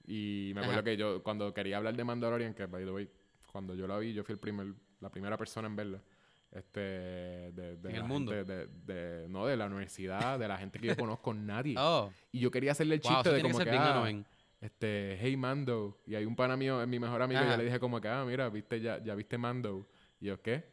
[0.07, 0.85] Y me acuerdo Ajá.
[0.85, 3.09] que yo, cuando quería hablar de Mandalorian, que by the way,
[3.53, 6.03] cuando yo la vi, yo fui el primer, la primera persona en verla.
[6.51, 8.33] Este, de, de En el mundo.
[8.33, 11.75] gente de, de- no, de la universidad, de la gente que yo conozco, nadie.
[11.79, 14.25] oh, Y yo quería hacerle el wow, chiste eso de que como que, bien ah,
[14.61, 16.01] este, hey Mando.
[16.07, 18.25] Y hay un pana mío, mi mejor amigo, y yo le dije como que, ah,
[18.27, 19.87] mira, viste, ya, ya viste Mando.
[20.21, 20.65] Y yo, ¿qué?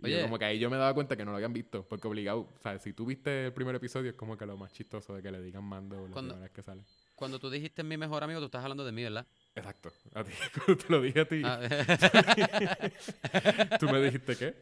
[0.00, 0.22] Y yo Oye.
[0.22, 2.58] como que ahí yo me daba cuenta que no lo habían visto, porque obligado, o
[2.62, 5.32] sea, si tú viste el primer episodio es como que lo más chistoso de que
[5.32, 6.82] le digan Mando la primera vez que sale.
[7.16, 9.26] Cuando tú dijiste mi mejor amigo, tú estás hablando de mí, ¿verdad?
[9.56, 9.90] Exacto.
[10.14, 11.58] A ti, cuando te lo dije a ti, Ah,
[13.80, 14.54] tú me dijiste qué.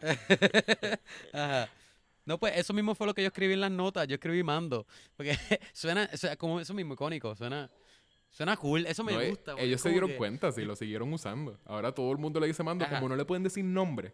[1.32, 1.68] Ajá.
[2.24, 4.06] No, pues eso mismo fue lo que yo escribí en las notas.
[4.06, 4.86] Yo escribí mando.
[5.16, 5.36] Porque
[5.72, 7.34] suena, o sea, como eso mismo icónico.
[7.34, 7.68] Suena,
[8.32, 8.84] suena cool.
[8.86, 9.54] Eso me No, eh, gusta.
[9.58, 11.60] ellos se dieron que- cuenta, sí, lo siguieron usando.
[11.64, 12.96] Ahora todo el mundo le dice Mando, Ajá.
[12.96, 14.12] como no le pueden decir nombre.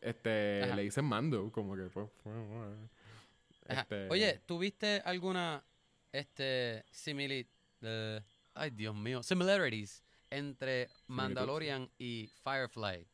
[0.00, 0.74] Este, Ajá.
[0.76, 2.08] le dicen Mando, como que pues.
[3.68, 5.62] Este, Oye, ¿tuviste alguna
[6.12, 7.46] este simili
[7.82, 8.20] eh,
[8.54, 13.06] ay Dios mío, similarities entre Mandalorian y Firefly?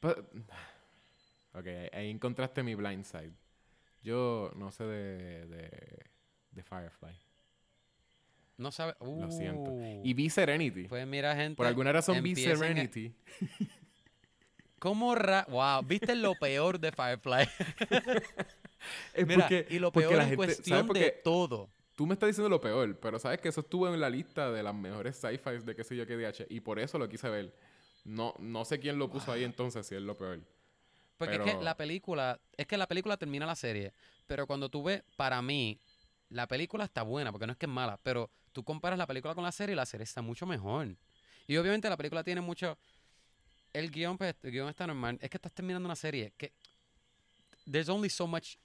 [0.00, 0.16] Pa-
[1.54, 3.32] Ok, ahí- ahí encontraste mi blind side.
[4.02, 6.06] Yo no sé de, de,
[6.52, 7.16] de Firefly.
[8.58, 8.96] No sabes.
[9.00, 9.70] Lo siento.
[9.70, 10.84] Uh, Y vi Serenity.
[10.88, 11.56] pues mira, gente.
[11.56, 13.14] Por alguna razón vi Serenity.
[14.78, 17.48] ¿Cómo ra wow, viste lo peor de Firefly?
[19.12, 21.68] Es Mira, porque, y lo peor la en gente- cuestión ¿sabes por de todo.
[21.96, 24.62] Tú me estás diciendo lo peor, pero sabes que eso estuvo en la lista de
[24.62, 26.46] las mejores sci-fi de qué sé yo qué DH.
[26.48, 27.52] Y por eso lo quise ver.
[28.04, 30.40] No, no sé quién lo puso ahí entonces si es lo peor.
[31.16, 33.92] Porque es que la película, es que la película termina la serie,
[34.28, 35.80] pero cuando tú ves, para mí,
[36.30, 39.36] la película está buena, porque no es que es mala, pero tú comparas la película
[39.36, 40.96] con la serie y la serie está mucho mejor.
[41.46, 42.76] Y obviamente la película tiene mucho...
[43.72, 45.16] El guion, pues, el guion está normal.
[45.22, 46.50] Es que estás terminando una serie que...
[47.70, 48.56] There's only so much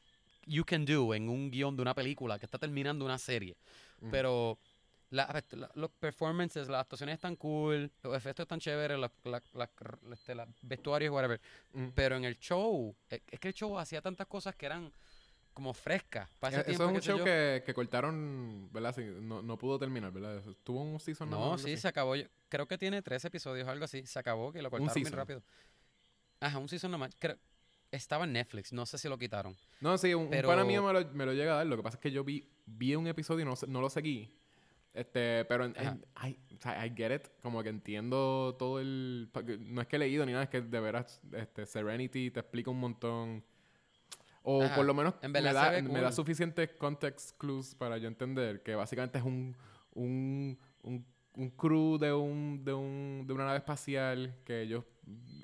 [0.47, 3.55] you can do en un guion de una película que está terminando una serie.
[4.01, 4.09] Mm.
[4.09, 4.57] Pero
[5.11, 9.11] la- la- los performances, las actuaciones están cool, los efectos están chéveres, los
[10.11, 11.39] este, vestuarios, whatever.
[11.73, 11.89] Mm.
[11.93, 14.91] Pero en el show, es es que el show hacía tantas cosas que eran
[15.53, 16.29] como frescas.
[16.39, 17.23] Para ese Eh, tiempo, Eso es un show yo.
[17.23, 18.93] que, que cortaron, ¿verdad?
[18.95, 20.41] Sí, no, no pudo terminar, ¿verdad?
[20.63, 21.81] Tuvo un season No, o algo sí, así?
[21.81, 22.15] se acabó.
[22.15, 24.05] Yo creo que tiene tres episodios, algo así.
[24.05, 25.13] Se acabó, que lo cortaron season.
[25.13, 25.43] rápido.
[26.39, 27.15] Ajá, un season nomás.
[27.19, 27.37] Creo,
[27.91, 29.55] estaba en Netflix, no sé si lo quitaron.
[29.79, 31.67] No, sí, un, un Pero- pana mío me lo, me lo llega a dar.
[31.67, 34.35] Lo que pasa es que yo vi, vi un episodio y no, no lo seguí.
[34.93, 36.37] Este, pero en, en- I,
[36.85, 37.27] I get it.
[37.41, 39.29] Como que entiendo todo el...
[39.61, 42.69] No es que he leído ni nada, es que de veras este, Serenity te explica
[42.69, 43.43] un montón.
[44.43, 44.75] O Ajá.
[44.75, 48.75] por lo menos En me da, me da suficientes context clues para yo entender que
[48.75, 49.55] básicamente es un,
[49.93, 54.83] un, un, un crew de, un, de, un, de una nave espacial que ellos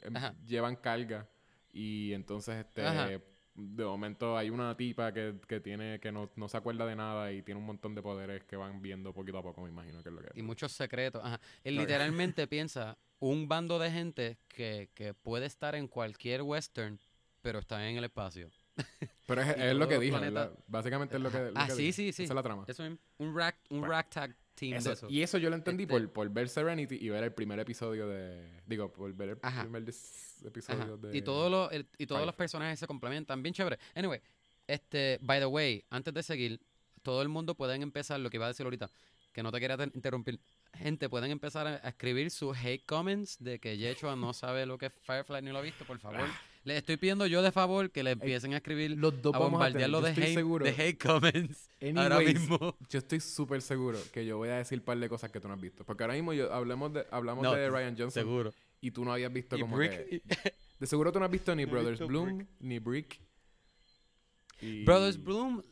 [0.01, 0.35] em, Ajá.
[0.45, 1.27] llevan carga.
[1.71, 3.07] Y entonces, este, Ajá.
[3.55, 7.31] de momento hay una tipa que, que tiene que no, no se acuerda de nada
[7.31, 10.09] y tiene un montón de poderes que van viendo poquito a poco, me imagino que
[10.09, 10.35] es lo que es.
[10.37, 11.23] Y muchos secretos.
[11.23, 11.39] Ajá.
[11.63, 16.99] Él literalmente piensa un bando de gente que, que puede estar en cualquier western,
[17.41, 18.49] pero está en el espacio.
[19.27, 20.51] Pero es, es lo que dijo, ¿verdad?
[20.67, 21.95] Básicamente es lo que, lo Ah, que sí, dijo.
[21.95, 22.23] sí, sí.
[22.23, 22.65] Esa es la trama.
[22.67, 22.97] Eso mismo.
[23.19, 23.93] Un, rack, un Bueno.
[23.93, 25.07] ragtag team Eso- de eso.
[25.09, 28.07] y eso yo lo entendí Este- por, por ver Serenity y ver el primer episodio
[28.07, 28.61] de.
[28.65, 29.61] Digo, por ver el Ajá.
[29.63, 30.97] primer episodio Ajá.
[30.97, 31.17] de.
[31.17, 33.41] Y, todos los, el- y todos los personajes se complementan.
[33.43, 33.77] Bien chévere.
[33.95, 34.19] Anyway,
[34.67, 36.59] este, by the way, antes de seguir,
[37.03, 38.89] todo el mundo pueden empezar, lo que iba a decir ahorita,
[39.31, 40.39] que no te quería te- interrumpir.
[40.73, 44.77] Gente, pueden empezar a, a escribir sus hate comments de que Yechua no sabe lo
[44.77, 46.19] que es Firefly ni lo ha visto, por favor.
[46.65, 50.01] Les estoy pidiendo yo de favor que le empiecen a escribir, Los dos a bombardearlo
[50.01, 50.65] de hate, seguro.
[50.65, 52.75] de hate comments ahora mismo.
[52.89, 55.47] Yo estoy súper seguro que yo voy a decir un par de cosas que tú
[55.47, 55.85] no has visto.
[55.85, 58.53] Porque ahora mismo yo, hablamos de, hablamos No, de Ryan Johnson Seguro.
[58.81, 60.21] y tú no habías visto Y como Brick, que...
[60.79, 62.47] De seguro tú no has visto ni Brothers Bloom, Brick.
[62.59, 63.19] ni Brick.
[64.61, 65.63] Y- Brothers Bloom,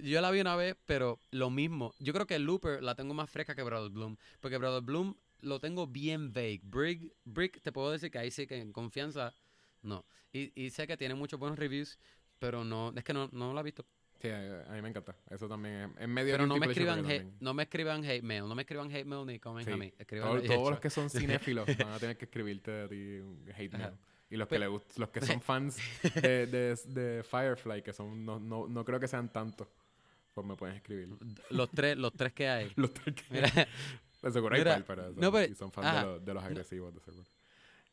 [0.00, 1.92] yo la vi una vez, pero lo mismo.
[1.98, 4.16] Yo creo que Looper la tengo más fresca que Brothers Bloom.
[4.40, 6.60] Porque Brothers Bloom lo tengo bien vague.
[6.62, 9.34] Brick, Brick te puedo decir que ahí sí que en confianza,
[9.82, 10.04] no.
[10.32, 11.98] Y, y sé que tiene muchos buenos reviews,
[12.38, 13.84] pero no, es que no, no la he visto.
[14.20, 15.14] Sí, a, mí me encanta.
[15.30, 18.48] Eso también es, es medio Pero no me escriban hate, no me escriban hate mail,
[18.48, 19.70] no me escriban hate mail ni comen Sí.
[19.70, 19.92] a mí.
[19.96, 23.44] Escriban Todo- todos los que son cinéfilos van a tener que escribirte a ti un
[23.56, 23.84] hate Ajá.
[23.90, 23.98] mail.
[24.30, 25.78] Y los que, le los que son fans
[26.20, 29.68] de, de, de Firefly, que son no, no, no creo que sean tantos,
[30.34, 31.08] pues me pueden escribir.
[31.50, 32.72] Los tres, los tres que hay.
[32.76, 33.48] Los tres que- Mira,
[34.22, 35.12] de seguro hay Mira, eso.
[35.16, 37.24] no, pero- y son fans de, los, de los agresivos, de seguro.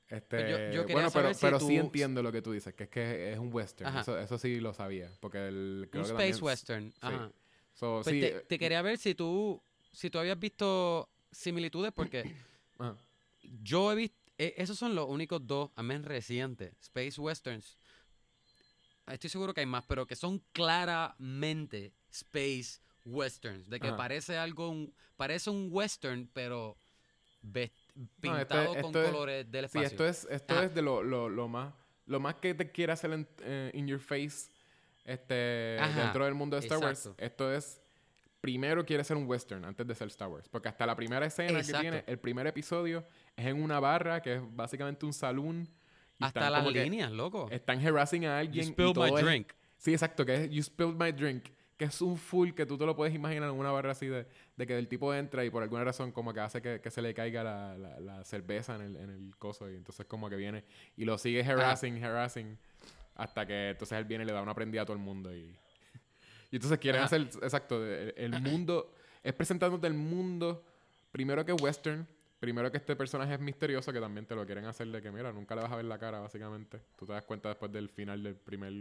[0.08, 2.52] Este, Pues yo- yo quería bueno, pero, si pero tú- sí entiendo lo que tú
[2.52, 3.98] dices, que es que es un western.
[3.98, 5.10] Eso, eso sí lo sabía.
[5.20, 6.94] Porque el, creo un que space también- western.
[7.02, 7.32] Ajá.
[7.74, 11.92] So, Pues sí, te, eh, te quería ver si tú, si tú habías visto similitudes,
[11.92, 12.24] porque
[12.80, 12.96] ajá.
[13.64, 17.78] yo he visto, esos son los únicos dos, a menos recientes, Space Westerns.
[19.08, 23.70] Estoy seguro que hay más, pero que son claramente Space Westerns.
[23.70, 23.98] De que Ajá.
[23.98, 26.78] parece algo, un- parece un western, pero
[27.42, 27.85] ves- No,
[28.20, 29.88] pintado con es- colores del Sí, espacio.
[29.88, 30.64] esto es, esto Ajá.
[30.66, 31.74] es de lo, lo, lo más
[32.08, 34.52] lo más que te quiere hacer en, eh, in your face
[35.06, 37.10] este, Ajá, dentro del mundo de Star Wars.
[37.18, 37.82] Esto es
[38.42, 40.48] primero quiere ser un western antes de ser Star Wars.
[40.50, 41.78] Porque hasta la primera escena Exacto.
[41.78, 43.04] que tiene, el primer episodio,
[43.36, 45.68] es en una barra que es básicamente un salón.
[46.20, 47.48] y Hasta las líneas, loco.
[47.52, 48.66] Están harassing a You alguien.
[48.66, 49.54] y spilled my es- drink.
[49.78, 51.46] Sí, exacto, que es You Spilled My Drink,
[51.78, 54.26] que es un full que tú te lo puedes imaginar en una barra así de,
[54.56, 57.02] de que el tipo entra y por alguna razón como que hace que, que se
[57.02, 60.36] le caiga la, la- la cerveza en el, en el coso y entonces como que
[60.38, 60.64] viene
[60.96, 62.58] y lo sigue harassing, harassing,
[63.16, 65.54] hasta que entonces él viene y le da una prendida a todo el mundo y,
[66.52, 67.06] y entonces quieren Ajá.
[67.08, 70.66] hacer, exacto, el, el mundo, es presentándote el mundo,
[71.12, 72.08] primero que western,
[72.40, 75.34] primero que este personaje es misterioso, que también te lo quieren hacer de que, mira,
[75.34, 76.80] nunca le vas a ver la cara, básicamente.
[76.96, 78.72] Tú te das cuenta después del final del primer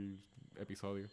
[0.57, 1.09] episodio.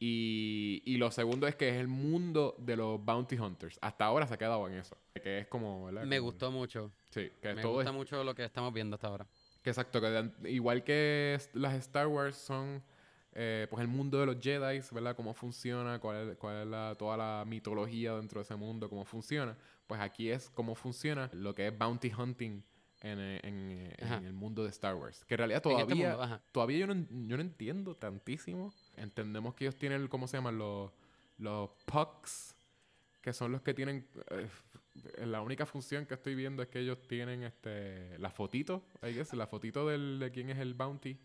[0.00, 3.78] Y, y lo segundo es que es el mundo de los bounty hunters.
[3.82, 4.96] Hasta ahora se ha quedado en eso.
[5.22, 6.04] Que es como, ¿verdad?
[6.04, 6.92] Me Como- gustó mucho.
[7.10, 9.26] Sí, que Me todo gusta es- mucho lo que estamos viendo hasta ahora.
[9.62, 12.82] que exacto, que igual que las Star Wars son
[13.38, 15.14] eh, pues el mundo de los Jedi, ¿verdad?
[15.14, 19.04] Cómo funciona, cuál es, cuál es la, toda la mitología dentro de ese mundo, cómo
[19.04, 19.58] funciona.
[19.86, 22.62] Pues aquí es cómo funciona lo que es bounty hunting
[23.02, 25.22] en, eh, en, eh, en el mundo de Star Wars.
[25.26, 26.42] Que en realidad este todavía, mundo, ajá.
[26.50, 28.72] todavía yo no, yo no entiendo tantísimo.
[28.96, 30.58] Entendemos que ellos tienen, ¿cómo se llaman?
[30.58, 30.90] Los,
[31.38, 32.54] los pucks,
[33.20, 34.06] que son los que tienen...
[34.30, 34.48] eh,
[35.26, 39.34] la única función que estoy viendo es que ellos tienen este la fotito, I guess,
[39.34, 41.18] la fotito del, de quién es el bounty.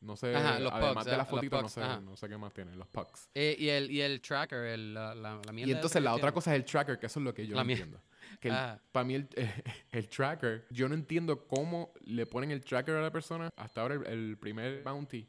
[0.00, 2.00] No sé, Ajá, los además pucks, de la fotito, no sé, ajá.
[2.00, 3.28] no sé qué más tienen, los pucks.
[3.34, 6.32] Eh, y, el, y el tracker, el, la, la, la mierda Y entonces la otra
[6.32, 8.00] cosa es el tracker, que eso es lo que yo La no entiendo.
[8.40, 8.48] Que
[8.92, 9.28] para mí el,
[9.92, 13.50] el tracker, yo no entiendo cómo le ponen el tracker a la persona.
[13.56, 15.28] Hasta ahora el, el primer bounty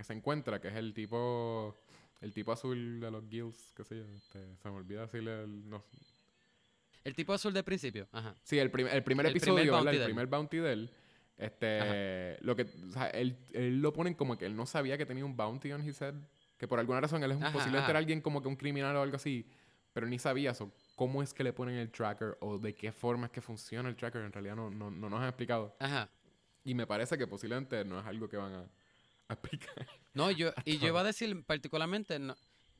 [0.00, 1.76] que se encuentra, que es el tipo
[2.22, 5.68] el tipo azul de los guilds, qué sé yo, este, se me olvida decirle el,
[5.68, 5.84] no,
[7.04, 8.08] El tipo azul del principio.
[8.12, 8.34] Ajá.
[8.42, 10.90] Sí, el, prim- el primer El primer episodio, bounty el primer bounty de él.
[11.36, 15.04] Este, lo que, o sea, él, él lo ponen como que él no sabía que
[15.04, 16.14] tenía un bounty on his head.
[16.56, 17.90] Que por alguna razón él es un, Ajá, ajá.
[17.90, 19.46] era alguien como que un criminal o algo así.
[19.92, 20.70] Pero ni sabía eso.
[20.96, 22.36] ¿Cómo es que le ponen el tracker?
[22.40, 24.22] O de qué forma es que funciona el tracker.
[24.22, 25.74] En realidad no, no, no nos han explicado.
[25.78, 26.08] Ajá.
[26.64, 28.64] Y me parece que posiblemente no es algo que van a,
[30.14, 32.36] No, yo, y yo iba a decir particularmente, no-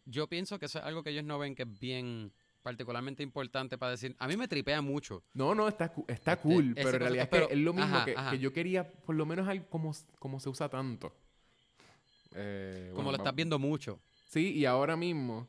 [0.06, 2.32] yo pienso que eso es algo que ellos no ven que es bien
[2.62, 4.14] particularmente importante para decir.
[4.18, 5.22] A mí me tripea mucho.
[5.34, 6.72] No, no, está, está Este, cool.
[6.74, 8.30] Pero en realidad es pero- que es lo mismo ajá, que, ajá.
[8.32, 11.14] que yo quería, por lo menos como, como se usa tanto.
[12.34, 13.98] Eh, Como bueno, lo estás viendo mucho.
[14.28, 15.48] Sí, y ahora mismo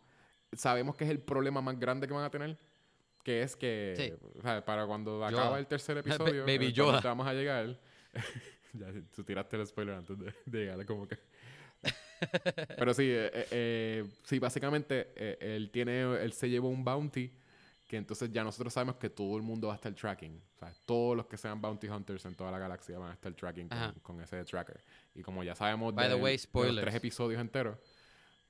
[0.54, 2.58] sabemos que es el problema más grande que van a tener,
[3.24, 4.28] que es que Sí.
[4.40, 5.28] o sea, para cuando Yoda.
[5.42, 5.98] acaba el tercer
[6.38, 7.00] episodio, Baby eh, Yoda.
[7.02, 7.80] vamos a llegar,
[8.79, 11.17] ya tú tiraste el spoiler antes de, de llegar, como que...
[12.77, 17.31] Pero sí, eh, eh, eh, sí, básicamente eh, él tiene, él se llevó un bounty
[17.88, 20.39] que entonces ya nosotros sabemos que todo el mundo va a estar tracking.
[20.55, 23.34] O sea, todos los que sean bounty hunters en toda la galaxia van a estar
[23.34, 24.79] tracking con, con ese tracker.
[25.15, 26.81] Y como ya sabemos By the del- way, de los spoilers.
[26.81, 27.77] tres episodios enteros,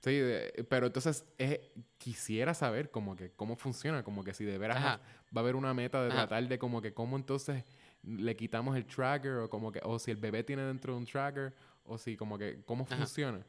[0.04, 1.60] Sí, de- pero entonces es-
[1.98, 5.00] quisiera saber como que cómo funciona, como que si de veras Ajá.
[5.36, 6.28] va a haber una meta de Ajá.
[6.28, 7.64] tratar de como que cómo entonces
[8.04, 11.06] le quitamos el tracker o como que o si el bebé tiene dentro de un
[11.06, 11.54] tracker
[11.86, 12.98] o si como que cómo Ajá.
[12.98, 13.46] funciona.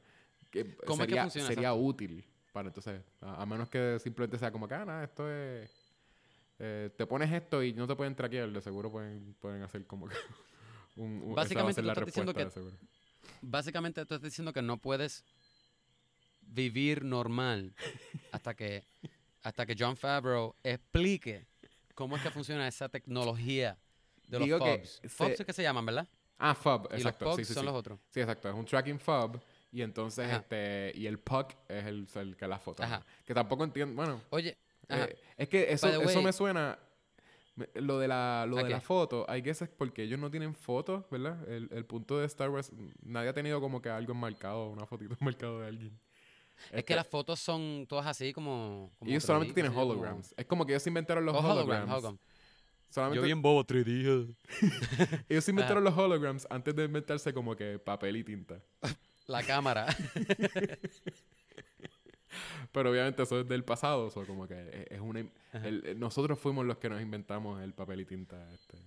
[0.51, 1.49] Que ¿Cómo es que sería, funciona?
[1.49, 1.83] Sería Exacto.
[1.87, 5.71] útil para entonces, a, a menos que simplemente sea como que, ah, nada, esto es...
[6.59, 10.07] eh, te pones esto y no te pueden traquear, de seguro pueden, pueden hacer como
[10.07, 10.15] que
[10.97, 12.93] un, un- Básicamente tú la estás diciendo respuesta, que- de seguro.
[13.41, 15.25] Básicamente tú estás diciendo que no puedes
[16.43, 17.73] vivir normal
[18.33, 18.85] hasta que,
[19.43, 21.47] hasta que John Favreau explique
[21.95, 23.79] cómo es que funciona esa tecnología
[24.33, 24.89] de los Digo que FOBs.
[25.03, 26.09] se- FOBs es que se llaman, ¿verdad?
[26.39, 27.25] Ah, fob, y los exacto.
[27.27, 27.67] POGs sí, sí, son sí.
[27.67, 28.01] los otros.
[28.11, 28.49] Sí, exacto.
[28.49, 29.39] Es un tracking fob.
[29.71, 30.37] Y entonces, Ajá.
[30.39, 32.83] este, y el puck es el, el que la foto.
[32.83, 33.05] Ajá.
[33.25, 33.95] Que tampoco entiendo.
[33.95, 34.57] Bueno, Oye,
[34.89, 36.79] ajá, eh, es que eso, the eso way- me suena.
[37.55, 40.53] me- Lo de la, lo ¿A de la foto, hay veces porque ellos no tienen
[40.55, 41.49] fotos, ¿verdad?
[41.49, 45.15] El, el punto de Star Wars, nadie ha tenido como que algo enmarcado, una fotito
[45.21, 45.99] enmarcado de alguien.
[46.67, 48.91] es Este, que las fotos son todas así como...
[48.99, 50.35] como ellos 3D, solamente tienen yo, como- holograms.
[50.37, 52.21] Es como que ellos inventaron los Oh, hologram, holograms.
[52.93, 54.35] Solamente, Yo bien bobo 3D.
[55.29, 58.61] ellos se inventaron los holograms antes de inventarse como que papel y tinta.
[59.27, 59.87] La cámara.
[62.73, 65.21] Pero obviamente eso es del pasado, eso como que es- una...
[65.53, 68.79] El- nosotros fuimos los que nos inventamos el papel y tinta, este,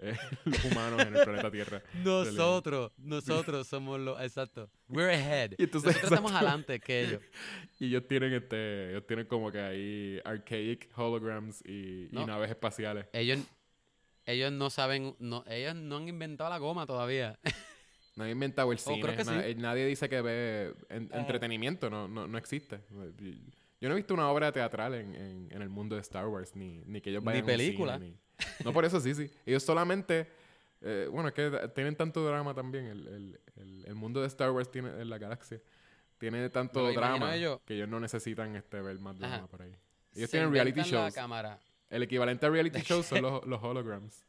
[0.00, 1.82] eh, los humanos en el planeta Tierra.
[2.02, 4.20] Nosotros, nosotros somos los...
[4.20, 4.70] Exacto.
[4.88, 5.52] We're ahead.
[5.58, 7.22] Y entonces, nosotros estamos adelante que ellos.
[7.80, 13.06] Y ellos tienen este, ellos tienen como que ahí archaic holograms y, naves espaciales.
[13.12, 13.38] Ellos,
[14.26, 15.14] ellos no saben...
[15.18, 17.38] No, ellos no han inventado la goma todavía.
[18.16, 19.00] No han inventado el Oh, cine.
[19.00, 19.48] creo que na- sí.
[19.50, 21.20] eh, Nadie dice que ve en- Ajá.
[21.20, 22.80] entretenimiento, no, no, no existe.
[23.80, 26.54] Yo no he visto una obra teatral en, en- en el mundo de Star Wars,
[26.54, 27.98] ni, ni que ellos Ni vayan a un cine, película.
[27.98, 28.16] ni-
[28.64, 29.30] No, por eso sí, sí.
[29.46, 30.28] Ellos solamente...
[30.82, 32.86] eh, bueno, es que tienen tanto drama también.
[32.86, 35.60] El, el- el- el mundo de Star Wars tiene en la galaxia.
[36.18, 39.46] Tiene tanto drama ellos- que ellos no necesitan este, ver más drama Ajá.
[39.46, 39.72] por ahí.
[40.14, 41.14] Ellos Se tienen reality shows.
[41.14, 41.58] cámara.
[41.88, 44.24] El equivalente a reality shows son los, los holograms.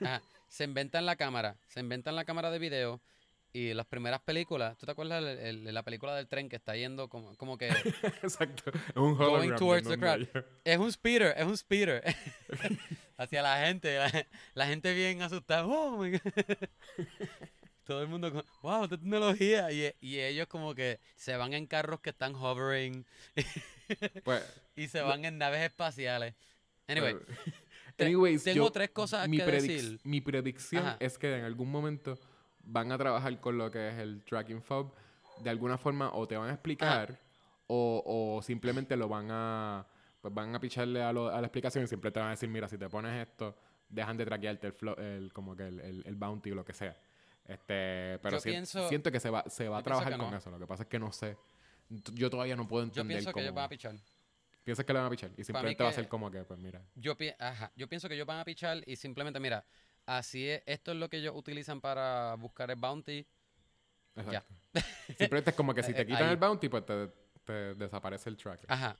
[0.00, 0.22] Ajá.
[0.48, 1.56] Se inventan la cámara.
[1.68, 3.00] Se inventan la cámara de video.
[3.54, 7.08] Y las primeras películas, ¿tú te acuerdas de la película del tren que está yendo
[7.10, 7.68] como, como que
[8.22, 8.70] Exacto.
[8.70, 10.26] Es un Going towards the crowd.
[10.64, 12.02] es un speeder, es un speeder
[13.18, 15.66] hacia la gente, la, la gente bien asustada.
[15.66, 16.20] Oh my God.
[17.84, 21.66] Todo el mundo con, wow, esta tecnología y, y ellos como que se van en
[21.66, 23.04] carros que están hovering
[24.24, 24.42] Pues,
[24.76, 26.34] y se van en naves espaciales.
[26.86, 27.16] Anyway,
[27.96, 30.00] te- anyways, tengo yo- tres cosas mi, que decir.
[30.04, 30.96] mi predicción Ajá.
[31.00, 32.18] es que en algún momento
[32.64, 34.92] van a trabajar con lo que es el tracking fob.
[35.42, 37.18] De alguna forma o te van a explicar
[37.66, 38.02] o,
[38.36, 39.86] o simplemente lo van a
[40.20, 42.48] pues van a picharle a, lo- a la explicación y siempre te van a decir,
[42.48, 43.56] mira, si te pones esto,
[43.88, 46.72] dejan de traquearte el, flo- el como que el, el- el bounty o lo que
[46.72, 46.96] sea.
[47.44, 50.30] Este, pero Yo si- pienso- siento que se va, se va a yo trabajar con
[50.30, 50.36] no.
[50.36, 50.50] eso.
[50.50, 51.36] Lo que pasa es que no sé.
[51.88, 53.96] Yo todavía no puedo Yo entender pienso que ellos cómo- van a pichar.
[54.62, 56.80] Piensas que le van a pichar y simplemente va a ser como que, pues mira.
[56.94, 59.64] Yo, pi- ajá, yo pienso que ellos van a pichar y simplemente, mira,
[60.06, 63.26] así es, esto es lo que ellos utilizan para buscar el bounty.
[64.16, 64.22] Ya.
[64.22, 64.54] Exacto.
[65.18, 66.30] Simplemente es como que si Eh, te quitan ahí.
[66.32, 67.08] el bounty, pues te,
[67.44, 68.66] te desaparece el tracker.
[68.70, 68.96] Ajá.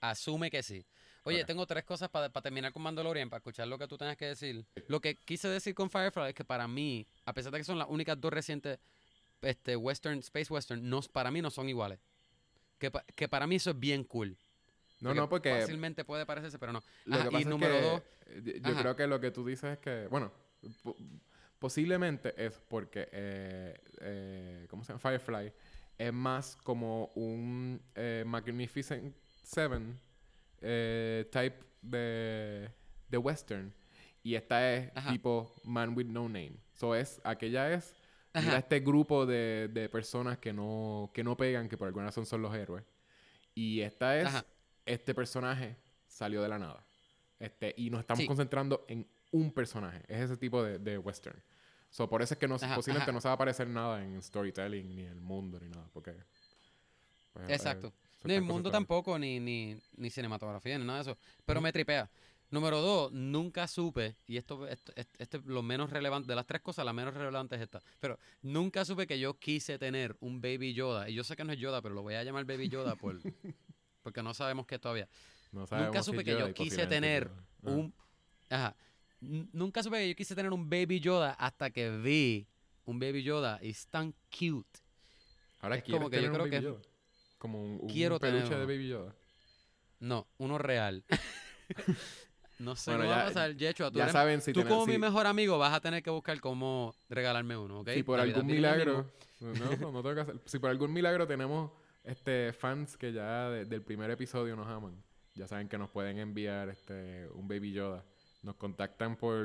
[0.00, 0.84] Asume que sí.
[1.24, 4.26] Oye, tengo tres cosas para terminar con Mandalorian, para escuchar lo que tú tengas que
[4.26, 4.64] decir.
[4.86, 7.78] Lo que quise decir con Firefly es que para mí, a pesar de que son
[7.80, 8.78] las únicas dos recientes
[9.42, 11.98] este, western, space western, no, para mí no son iguales.
[12.78, 14.36] Que, pa- que para mí eso es bien cool.
[15.00, 16.82] no, no, porque Fácilmente puede parecerse, pero no.
[17.10, 18.02] Ajá, y número que dos,
[18.42, 18.80] yo ajá.
[18.82, 20.32] creo que lo que tú dices es que, bueno,
[20.82, 20.96] po-
[21.58, 25.00] posiblemente es porque, eh, eh, ¿cómo se llama?
[25.00, 25.52] Firefly
[25.98, 29.98] es más como un eh, Magnificent Seven
[30.60, 32.70] eh, type de,
[33.08, 33.72] de western.
[34.22, 35.10] Y esta es Ajá.
[35.12, 36.56] tipo Man with No Name.
[36.72, 37.94] So es, aquella es,
[38.34, 42.26] mira este grupo de, de personas que no, que no pegan, que por alguna razón
[42.26, 42.84] son los héroes.
[43.54, 44.44] Y esta es, Ajá.
[44.84, 45.76] este personaje
[46.08, 46.85] salió de la nada.
[47.38, 48.26] Este, y nos estamos Sí.
[48.26, 50.02] concentrando en un personaje.
[50.08, 51.40] Es ese tipo de, de western.
[51.90, 53.12] So, por eso es que no, Ajá, posiblemente ajá.
[53.12, 55.88] no se va a aparecer nada en storytelling, ni el mundo, ni nada.
[55.92, 56.12] Porque.
[57.32, 57.92] pues, eh, Exacto.
[58.22, 61.18] se Ni el mundo tampoco, ni, ni, ni cinematografía, ni nada de eso.
[61.44, 62.10] Pero me tripea.
[62.48, 66.60] Número dos, nunca supe, y esto, esto- esto es lo menos relevante, de las tres
[66.62, 67.82] cosas, la menos relevante es esta.
[67.98, 71.08] Pero nunca supe que yo quise tener un Baby Yoda.
[71.10, 73.18] Y yo sé que no es Yoda, pero lo voy a llamar Baby Yoda por,
[74.02, 75.08] porque no sabemos qué todavía.
[75.52, 77.30] No Nunca supe que yo quise tener.
[77.64, 77.70] Ah.
[77.70, 77.94] un...
[78.50, 78.76] Ajá.
[79.20, 82.46] Nunca supe que yo quise tener un Baby Yoda hasta que vi
[82.84, 84.80] un Baby Yoda y es tan cute.
[85.60, 86.80] Ahora es como que yo tener creo Baby es- Yoda.
[87.38, 88.66] Como un, un Quiero peluche tener de.
[88.66, 89.14] Baby Yoda.
[90.00, 91.04] No, uno real.
[92.58, 93.90] no sé Bueno, qué va a pasar, Yecho.
[93.90, 96.40] Tú, Ya eres- saben si tú como mi mejor amigo vas a tener que buscar
[96.40, 97.90] cómo regalarme uno, ¿ok?
[97.90, 100.40] Si por Navidad algún milagro, no, no, no tengo que hacer.
[100.44, 101.70] Si por algún milagro tenemos
[102.04, 105.02] este fans que ya de- del primer episodio nos aman,
[105.36, 108.04] ya saben que nos pueden enviar este un Baby Yoda.
[108.42, 109.44] Nos contactan por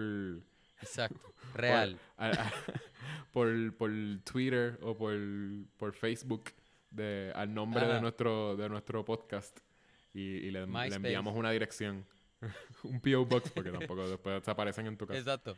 [0.82, 1.20] Exacto.
[1.54, 2.00] Real.
[2.18, 2.52] a- a-
[3.34, 3.92] por, por
[4.24, 5.16] Twitter o por,
[5.78, 6.46] por Facebook
[6.90, 9.58] de, al nombre de nuestro, de nuestro podcast
[10.14, 12.06] y, y le, enviamos una dirección.
[12.84, 13.26] un P.O.
[13.26, 15.20] Box porque tampoco después desaparecen en tu casa.
[15.20, 15.58] Exacto.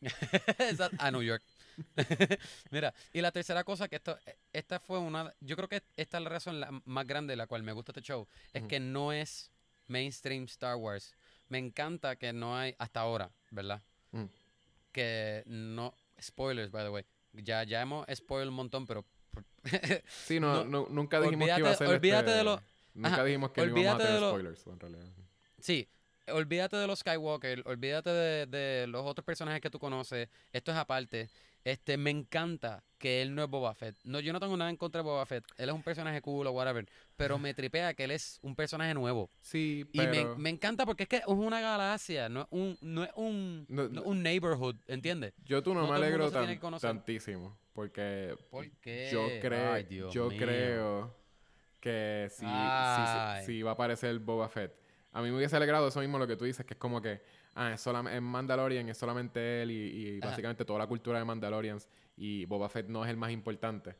[0.00, 0.96] Exacto.
[0.98, 1.42] A New York.
[2.70, 4.16] Mira, y la tercera cosa que esto,
[4.52, 7.46] esta fue una, yo creo que esta es la razón la más grande de la
[7.46, 9.50] cual me gusta este show, es que no es
[9.88, 11.14] mainstream Star Wars.
[11.48, 13.82] Me encanta que no hay, hasta ahora, ¿verdad?
[14.12, 14.24] Mm.
[14.92, 17.04] Que no, spoilers, by the way.
[17.32, 19.04] Ya, ya hemos spoiled un montón, pero
[20.26, 22.62] Sí, no, nunca dijimos que iba a olvídate- ser olvídate este- de lo-
[22.92, 25.06] Nunca Ajá, dijimos que no íbamos a olvídate tener de lo- spoilers, en realidad.
[25.60, 25.88] Sí,
[26.32, 30.28] olvídate de los Skywalker, olvídate de, de los otros personajes que tú conoces.
[30.52, 31.28] Esto es aparte.
[31.64, 33.96] Este, me encanta que él no es Boba Fett.
[34.04, 35.44] No, yo no tengo nada en contra de Boba Fett.
[35.58, 36.86] Él es un personaje cool o whatever.
[37.16, 39.30] Pero me tripea que él es un personaje nuevo.
[39.40, 40.36] Sí, Y pero...
[40.36, 43.66] me, me encanta porque es que es una galaxia, no es un, no es un,
[43.68, 45.32] No- no es un neighborhood, ¿entiendes?
[45.44, 47.58] Yo tú no, no me alegro tan- tantísimo.
[47.72, 49.08] Porque ¿Por qué?
[49.12, 50.38] yo, creo Ay, yo mío.
[50.38, 51.16] creo
[51.80, 53.46] que si, si, Ay.
[53.46, 54.74] si va a aparecer Boba Fett.
[55.12, 57.20] A mí me hubiese alegrado eso mismo lo que tú dices, que es como que,
[57.60, 61.24] ah, es solamente en Mandalorian es solamente él y, y básicamente toda la cultura de
[61.24, 61.86] Mandalorians
[62.16, 63.94] y Boba Fett no es el más importante.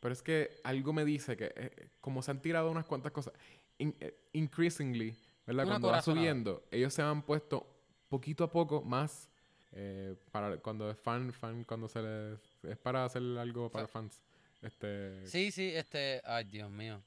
[0.00, 3.32] Pero es que algo me dice que, eh, como se han tirado unas cuantas cosas,
[3.78, 5.10] in- eh, increasingly,
[5.46, 5.64] ¿verdad?
[5.64, 7.66] Una Cuando va subiendo, ellos se han puesto
[8.08, 9.28] poquito a poco más
[9.72, 14.20] eh, para cuando es fan, fan, cuando se les, es para hacer algo para fans.
[14.62, 16.20] Este, Sí, sí, este...
[16.24, 17.02] Ay, Dios mío.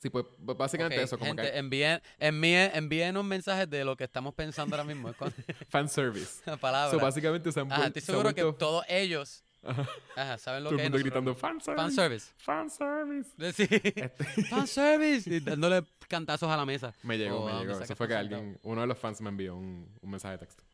[0.00, 3.96] Sí, pues b- básicamente Ok, eso, como gente, que envíen, envíen, envíenos mensajes de lo
[3.96, 5.12] que estamos pensando ahora mismo.
[5.68, 6.42] Fan service.
[6.60, 6.92] palabras.
[6.92, 9.86] So, básicamente se han Ajá, estoy seguro que todos ellos Ajá.
[10.16, 10.90] ajá, saben lo todo que el es.
[10.92, 11.82] mundo gritando fan service.
[11.82, 12.32] Fan service.
[12.38, 13.30] Fan service.
[13.52, 13.68] Sí.
[13.70, 15.28] Este, Fan service.
[15.34, 16.94] Y dándole cantazos a la mesa.
[17.02, 17.78] me llegó, O me llegó.
[17.78, 20.64] Eso fue que alguien, uno de los fans me envió un, un mensaje de texto.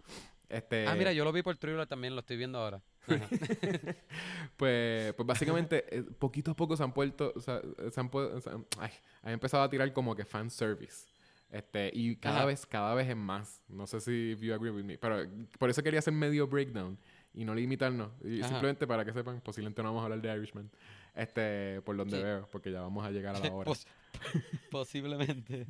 [0.49, 2.81] Este, Ah, mira, yo lo vi por Twitter también, lo estoy viendo ahora.
[4.57, 8.51] Pues, pues básicamente, eh, poquito a poco se han puesto, o sea, se han, se
[8.51, 8.91] han- ay,
[9.23, 11.07] han empezado a tirar como que fan service.
[11.51, 12.47] Este, y cada Ajá.
[12.47, 13.63] vez, cada vez es más.
[13.69, 14.99] No sé si you agree with me.
[14.99, 15.29] Pero
[15.59, 16.99] por eso quería hacer medio breakdown
[17.35, 18.11] y no limitarnos.
[18.25, 18.49] Y Ajá.
[18.49, 20.71] simplemente para que sepan, posiblemente no vamos a hablar de Irishman.
[21.15, 23.65] Este, por donde veo, porque ya vamos a llegar a la hora.
[23.71, 23.87] Pos-
[24.71, 25.67] posiblemente.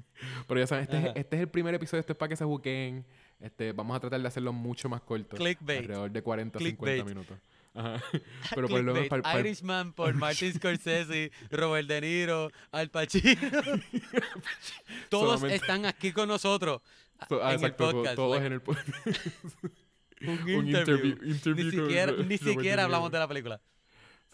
[0.49, 2.45] Pero ya saben, este, es, este es el primer episodio, esto es para que se
[2.45, 3.05] juquen.
[3.41, 5.37] Este, vamos a tratar de hacerlo mucho más corto.
[5.37, 5.80] Clickbait.
[5.80, 6.99] Alrededor de 40 Clickbait.
[7.01, 7.39] 50 minutos.
[7.74, 8.03] Ajá.
[8.55, 13.39] Pero por lo menos para, para- Irishman por Martin Scorsese, Robert De Niro, Al Pacino.
[15.11, 16.80] Todos Solamente- están aquí con nosotros
[17.28, 18.16] So- ah, en exacto, el podcast.
[18.16, 18.89] todos like, en el podcast.
[20.22, 21.07] un, un interview.
[21.07, 23.61] interview, interview Ni siquiera, ni siquiera hablamos de la película.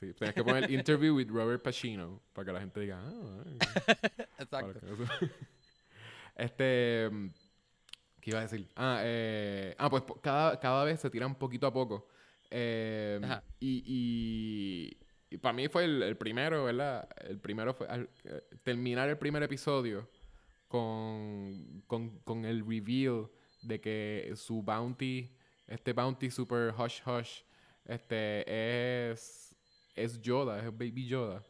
[0.00, 3.59] Sí, tienes que poner interview with Robert Pacino para que la gente diga, ah, ay,
[4.38, 4.80] Exacto.
[6.34, 7.28] Este, mm,
[8.22, 8.68] ¿qué iba a decir?
[8.76, 12.08] Ah, eh, ah pues cada, cada vez se tiran poquito a poco.
[12.50, 13.42] Eh, Ajá.
[13.60, 14.96] y,
[15.30, 17.08] y, para mí fue el, el primero, ¿verdad?
[17.28, 20.08] El primero fue al- eh, terminar el primer episodio
[20.68, 23.28] con, con, con el reveal
[23.62, 25.34] de que su bounty,
[25.66, 27.40] este bounty super hush hush,
[27.84, 28.44] este
[29.10, 29.54] es,
[29.94, 31.44] es Yoda, es Baby Yoda.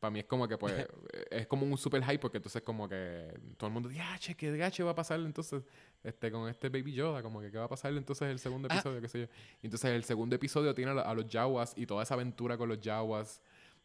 [0.00, 0.86] Para mí es como que, pues,
[1.30, 4.34] es como un super hype porque entonces como que todo el mundo dice, ah, che,
[4.36, 5.62] ¿qué gache va a pasar entonces
[6.02, 7.22] este, con este Baby Yoda?
[7.22, 8.74] Como que, ¿qué va a pasar entonces el segundo Ah.
[8.74, 9.00] episodio?
[9.00, 9.26] qué sé yo.
[9.62, 12.56] Y entonces el segundo episodio tiene a, lo- a los Jawas y toda esa aventura
[12.56, 13.40] con los Jawas.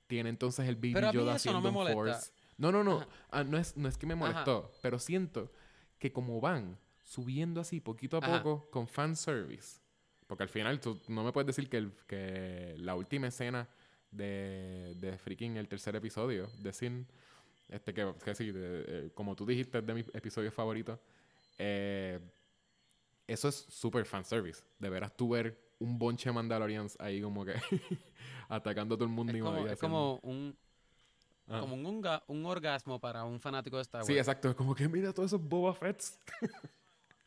[0.08, 1.94] Tiene entonces el Baby Pero a mí Yoda eso no me molesta.
[1.96, 2.32] Force.
[2.58, 2.98] No, no, no.
[2.98, 3.08] Ajá.
[3.32, 5.52] Ah, no, es, no es que me molestó, pero siento
[5.98, 8.44] que como van subiendo así poquito a Ajá.
[8.44, 9.80] poco con fanservice.
[10.28, 13.68] Porque al final tú no me puedes decir que, el- que la última escena
[14.12, 17.08] de, de freaking el tercer episodio de Sin,
[17.70, 21.00] este que, que sí, de- eh, como tú dijiste, es de mis episodios favoritos.
[21.58, 22.20] Eh,
[23.28, 24.64] eso es súper fanservice.
[24.80, 27.54] De veras tú ver un bonche de Mandalorians ahí como que
[28.50, 30.58] atacando a todo el mundo Es y como, es como un,
[31.50, 31.60] Ah.
[31.60, 34.08] como un, unga- un orgasmo para un fanático de Star Wars.
[34.08, 34.50] Sí, exacto.
[34.50, 36.18] Es como que mira todos esos Boba Fetts.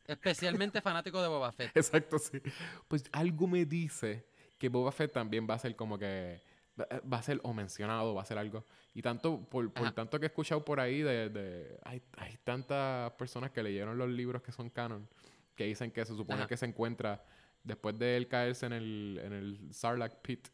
[0.06, 1.76] Especialmente fanático de Boba Fett.
[1.76, 2.40] Exacto, sí.
[2.88, 4.24] Pues algo me dice
[4.58, 6.40] que Boba Fett también va a ser como que.
[6.78, 8.64] Va va a ser o mencionado, va a ser algo.
[8.94, 13.50] Y tanto, por, tanto que he escuchado por ahí, de, de- hay, hay tantas personas
[13.50, 15.08] que leyeron los libros que son canon,
[15.54, 16.48] que dicen que se supone Ajá.
[16.48, 17.24] que se encuentra
[17.62, 20.48] después de él caerse en el, en el Sarlacc Pit.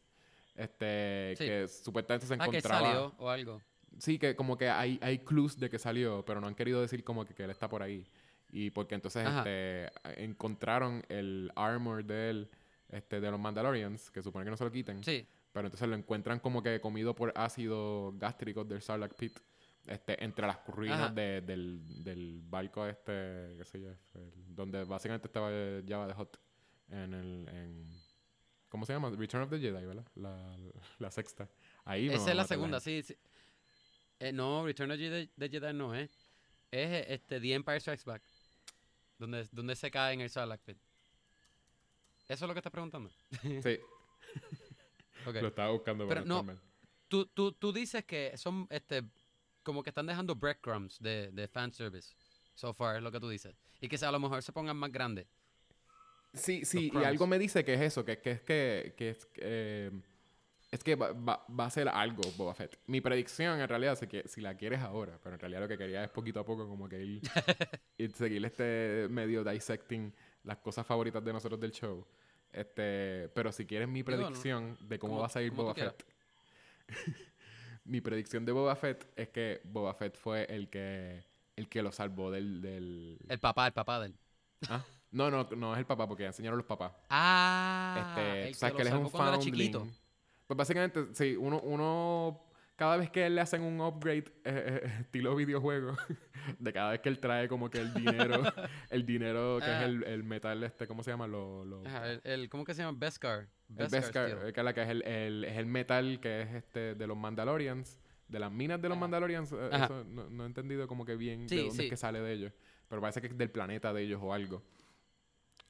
[0.55, 1.45] Este, Sí.
[1.45, 2.85] que supuestamente se Ah, que encontraba.
[2.87, 3.61] salió o algo.
[3.97, 7.03] Sí, que como que hay, hay clues de que salió, pero no han querido decir
[7.03, 8.05] como que, que él está por ahí.
[8.51, 9.89] Y porque entonces este,
[10.23, 12.49] encontraron el armor de él,
[12.89, 15.03] este, de los Mandalorians, que supone que no se lo quiten.
[15.03, 15.27] Sí.
[15.53, 19.39] Pero entonces lo encuentran como que comido por ácido gástrico del Sarlacc pit.
[19.85, 20.71] Este, entre las Ajá.
[20.71, 25.49] ruinas de- del, del barco este, qué sé yo, el- donde básicamente estaba
[25.85, 26.39] Java de Hot
[26.89, 27.89] en el, en,
[28.69, 29.09] ¿cómo se llama?
[29.09, 30.05] Return of the Jedi, ¿verdad?
[30.15, 30.55] La,
[30.99, 31.49] la sexta.
[31.83, 33.03] Ahí Esa es la segunda, sí.
[33.03, 33.17] sí.
[34.19, 36.09] Eh, no, Return of the Jedi no es.
[36.71, 38.23] Es eh, este, The Empire Strikes Back.
[39.19, 40.77] Donde, donde se cae en el Sarlacc pit.
[42.29, 43.11] ¿Eso es lo que estás preguntando?
[43.41, 43.59] Sí,
[45.27, 45.35] Ok.
[45.41, 46.45] lo estaba buscando Pero no.
[47.07, 49.03] Tú, tú, tú dices que son, este,
[49.61, 52.15] como que están dejando breadcrumbs de, de fanservice.
[52.55, 53.55] So far, es lo que tú dices.
[53.81, 55.27] Y que a lo mejor se pongan más grandes.
[56.33, 59.27] Sí, sí, y algo me dice que es eso, que, que es que, que es,
[59.35, 59.91] eh,
[60.71, 62.79] es que va, va- va a ser algo Boba Fett.
[62.87, 65.77] Mi predicción en realidad es que si la quieres ahora, pero en realidad lo que
[65.77, 67.21] quería es poquito a poco como que ir,
[67.99, 70.11] ir seguir este medio dissecting
[70.43, 72.03] las cosas favoritas de nosotros del show.
[72.53, 76.05] Este, pero si quieres mi no, predicción de cómo va a salir Boba Fett.
[77.85, 81.23] mi predicción de Boba Fett es que Boba Fett fue el que
[81.55, 83.17] el que lo salvó del, del...
[83.29, 84.15] El papá, el papá del.
[84.69, 86.91] Ah, No, no, no es el papá porque enseñaron los papás.
[87.09, 89.39] Ah, Este, el tú sabes que, él es un foundling.
[89.39, 89.87] chiquito.
[90.47, 92.42] Pues básicamente, sí, uno, uno
[92.75, 95.95] cada vez que le hacen un upgrade eh, eh, estilo videojuego,
[96.59, 98.41] de cada vez que él trae como que el dinero,
[98.89, 101.27] el dinero que es el, el metal este, ¿cómo se llama?
[101.27, 102.97] Lo, lo- Ajá, el, el- ¿Cómo que se llama?
[102.99, 103.41] Beskar.
[103.69, 106.41] el Beskar Beskar, eh, que es la que es el, el- es el metal que
[106.41, 109.01] es este de los Mandalorians, de las minas de los Ajá.
[109.01, 111.83] Mandalorians, eh, eso no, no he entendido como que bien Sí, de dónde sí.
[111.83, 112.53] es que sale de ellos,
[112.89, 114.63] pero parece que es del planeta de ellos o algo.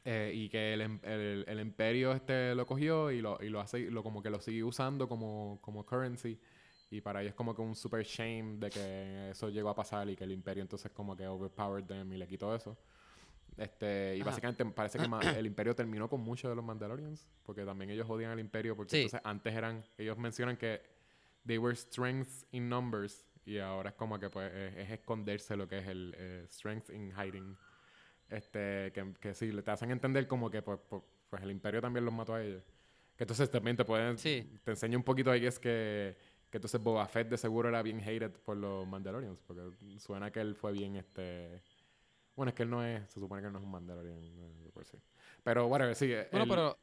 [0.05, 3.61] Eh, y que el, em- el- el imperio este lo cogió y lo, y lo
[3.61, 6.39] hace, lo como que lo sigue usando como, como currency.
[6.93, 10.07] Y para ellos es como que un super shame de que eso llegó a pasar
[10.09, 12.77] y que el imperio entonces como que overpowered them y le quitó eso.
[13.57, 14.29] Este, y Ajá.
[14.29, 15.05] básicamente parece que
[15.39, 18.91] el imperio terminó con muchos de los Mandalorians, porque también ellos odian al imperio, porque
[18.91, 18.97] Sí.
[19.05, 20.83] entonces antes eran, ellos mencionan que
[21.47, 25.67] they were strengths in numbers, y ahora es como que pues es, es esconderse lo
[25.67, 27.57] que es el eh, strength in hiding.
[28.29, 31.81] Este, que, que sí, le te hacen entender como que pues, pues, pues el imperio
[31.81, 32.63] también los mató a ellos.
[33.15, 34.59] Que entonces también te pueden, Sí.
[34.63, 36.17] te enseña un poquito ahí es que,
[36.53, 39.63] que entonces Boba Fett de seguro era bien hated por los Mandalorians, porque
[39.97, 41.63] suena que él fue bien este...
[42.35, 44.69] Bueno, es que él no es, se supone que él no es un Mandalorian, eh,
[44.71, 44.99] por sí.
[45.43, 46.13] Pero whatever, sí.
[46.31, 46.77] Bueno, él- pero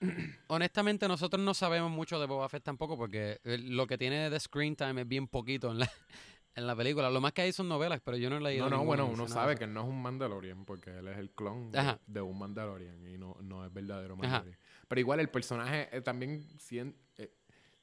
[0.48, 4.38] honestamente nosotros no sabemos mucho de Boba Fett tampoco porque eh, lo que tiene de
[4.38, 5.90] screen time es bien poquito en la,
[6.54, 7.08] en la película.
[7.10, 9.28] Lo más que hay son novelas, pero yo no he leído No, no, bueno, uno
[9.28, 11.98] sabe que él no es un Mandalorian porque él es el clon de, Ajá.
[12.06, 14.22] de un Mandalorian y no, no es verdadero Ajá.
[14.22, 14.58] Mandalorian.
[14.88, 17.09] Pero igual el personaje eh, también sien- eh,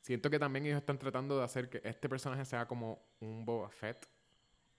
[0.08, 3.70] siento que también ellos están tratando de hacer que este personaje sea como un Boba
[3.70, 4.08] Fett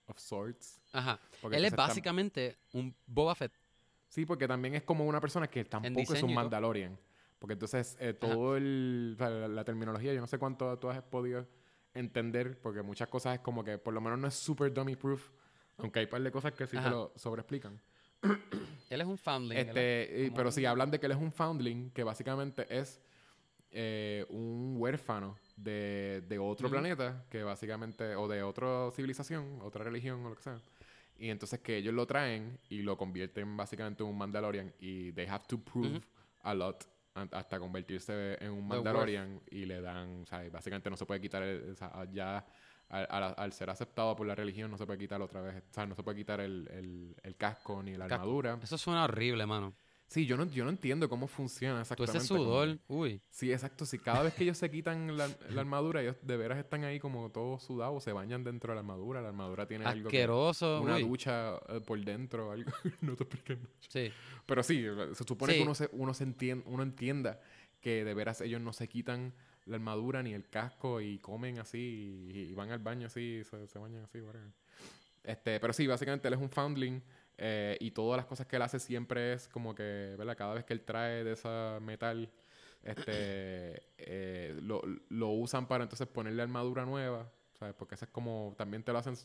[0.07, 0.81] of sorts.
[0.91, 1.19] Ajá.
[1.51, 3.53] Él es tam- básicamente un Boba Fett.
[4.07, 6.33] Sí, porque también es como una persona que tampoco es un.
[6.33, 6.97] Mandalorian.
[7.37, 10.89] Porque entonces eh, todo el, o sea, la, la terminología, yo no sé cuánto tú
[10.89, 11.47] has podido
[11.93, 15.29] entender, porque muchas cosas es como que por lo menos no es super dummy proof,
[15.77, 16.89] aunque hay un par de cosas que sí te Ajá.
[16.89, 17.79] lo sobreexplican.
[18.89, 19.57] Él es un foundling.
[19.57, 22.99] es Este, como pero sí, hablan de que él es un foundling, que básicamente es
[23.71, 30.25] eh, un huérfano de, de otro planeta, que básicamente, o de otra civilización, otra religión
[30.25, 30.59] o lo que sea.
[31.17, 35.27] Y entonces que ellos lo traen y lo convierten básicamente en un Mandalorian y they
[35.27, 35.99] have to prove
[36.43, 38.65] a lot hasta convertirse en un.
[38.67, 42.45] Mandalorian y le dan, o sea, básicamente no se puede quitar, el- o sea, ya
[42.87, 45.73] al, al- al ser aceptado por la religión no se puede quitar otra vez, o
[45.73, 48.57] sea, no se puede quitar el, el- el casco ni la armadura.
[48.63, 49.73] Eso suena horrible, mano.
[50.09, 52.17] Sí, yo no, yo no entiendo cómo funciona exactamente.
[52.17, 53.21] ese como sudor, que- uy.
[53.29, 53.85] Sí, exacto.
[53.85, 56.99] Si cada vez que ellos se quitan la, la armadura, ellos de veras están ahí
[56.99, 59.21] como todos sudados, se bañan dentro de la armadura.
[59.21, 61.03] La armadura tiene algo que, Asqueroso, una uy.
[61.03, 62.71] ducha eh, por dentro, algo.
[63.01, 63.71] no te expliqué mucho.
[63.87, 64.11] Sí.
[64.47, 64.83] Pero sí,
[65.13, 65.59] se supone Sí.
[65.59, 67.39] que uno, se, uno, se entien- uno entienda
[67.79, 69.31] que de veras ellos no se quitan
[69.65, 73.67] la armadura ni el casco y comen así y, y van al baño así, se,
[73.67, 74.49] se bañan así, whatever.
[75.23, 76.99] Este, pero sí, básicamente él es un foundling
[77.41, 80.35] eh, y todas las cosas que él hace siempre es como que, ¿verdad?
[80.37, 82.29] Cada vez que él trae de esa metal,
[82.83, 87.73] este, eh, lo, lo usan para entonces ponerle armadura nueva, ¿sabes?
[87.75, 89.15] Porque eso es como, también te lo hacen,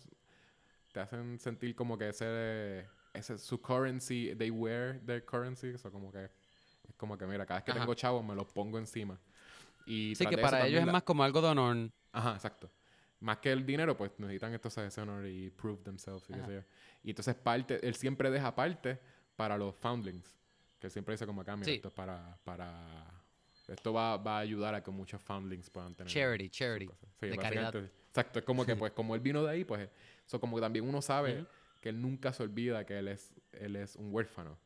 [0.92, 6.12] te hacen sentir como que ese, ese su currency, they wear their currency, eso como
[6.12, 7.80] que, es como que, mira, cada vez que Ajá.
[7.80, 9.18] tengo chavos me los pongo encima.
[9.86, 11.90] Y Sí, que para ellos es la- más como algo de honor.
[12.12, 12.70] Ajá, exacto.
[13.25, 16.61] Más que el dinero, pues necesitan ese honor y prove themselves y qué sé yo.
[17.03, 18.99] Y entonces parte, él siempre deja parte
[19.35, 20.37] para los foundlings.
[20.79, 21.77] Que él siempre dice como acá, mira, Sí.
[21.77, 23.11] esto es para, para...
[23.66, 26.12] Esto va, va a ayudar a que muchos foundlings puedan tener...
[26.12, 26.93] Charity, charity.
[27.18, 27.75] Sí, de caridad.
[28.09, 29.89] Exacto, es como que pues como él vino de ahí, pues
[30.27, 31.47] eso como que también uno sabe
[31.81, 34.59] que él nunca se olvida que él es, él es un huérfano.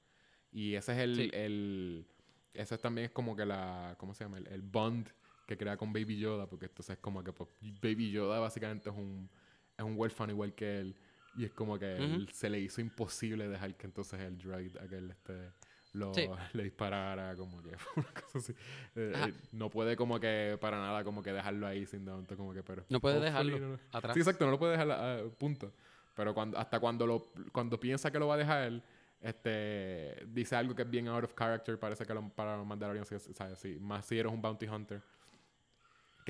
[0.51, 1.31] Y ese es el, Sí.
[1.33, 2.07] el
[2.55, 4.39] ese también es como que la, ¿cómo se llama?
[4.39, 5.09] El, el bond
[5.49, 7.49] que crea con Baby Yoda, porque entonces es como que pues,
[7.81, 9.31] Baby Yoda básicamente es un,
[9.79, 10.95] es un huérfano igual que él.
[11.37, 15.11] Y es como que él se le hizo imposible dejar que entonces el droid, aquel
[15.11, 15.53] este
[15.95, 16.13] lo,
[16.53, 18.53] le disparara, como que una cosa así.
[18.95, 22.53] Eh, eh, no puede como que para nada como que dejarlo ahí sin tanto como
[22.53, 24.15] que pero no puede dejarlo atrás.
[24.15, 25.73] Sí, exacto, no lo puede dejar a, punto.
[26.15, 28.83] Pero cuando hasta cuando lo cuando piensa que lo va a dejar
[29.21, 33.09] este dice algo que es bien out of character, parece que lo, para los Mandalorians,
[33.35, 33.59] ¿sabes?
[33.59, 35.01] Sí, más si eres un bounty hunter.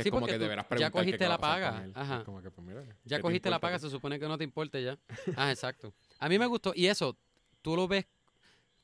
[0.02, 1.88] Que es como que deberás preguntar Ya cogiste la paga.
[1.94, 2.24] Ajá.
[2.24, 4.98] Como que, pues, mira, ya cogiste la paga, se supone que no te importe ya.
[5.36, 5.92] ah, exacto.
[6.18, 6.72] A mí me gustó.
[6.74, 7.16] Y eso,
[7.62, 8.06] tú lo ves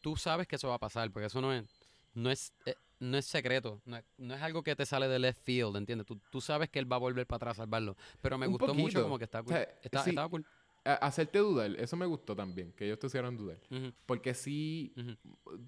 [0.05, 1.65] tú sabes que eso va a pasar, porque eso no es,
[2.12, 5.75] no es, eh, no es secreto, no es, algo que te sale de left field,
[5.79, 6.07] ¿entiendes?
[6.07, 7.97] Tú, tú, sabes que él va a volver para atrás a salvarlo.
[8.21, 9.57] Pero me gustó mucho como que está cool.
[9.83, 10.45] estaba cool.
[10.85, 13.57] hacerte dudar, eso me gustó también, que ellos te hicieran dudar.
[14.05, 14.95] Porque si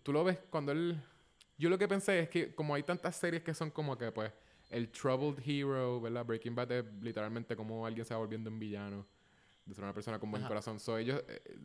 [0.03, 1.01] tú lo ves cuando él...
[1.57, 4.31] Yo lo que pensé es que como hay tantas series que son como que pues
[4.71, 6.25] el troubled hero, ¿verdad?
[6.25, 9.07] Breaking Bad es literalmente como alguien se va volviendo un villano
[9.65, 10.79] de ser una persona con buen corazón.
[10.79, 11.59] So, ellos, eh,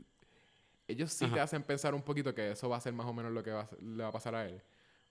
[0.87, 3.31] ellos sí te hacen pensar un poquito que eso va a ser más o menos
[3.31, 4.61] lo que le va a pasar a él.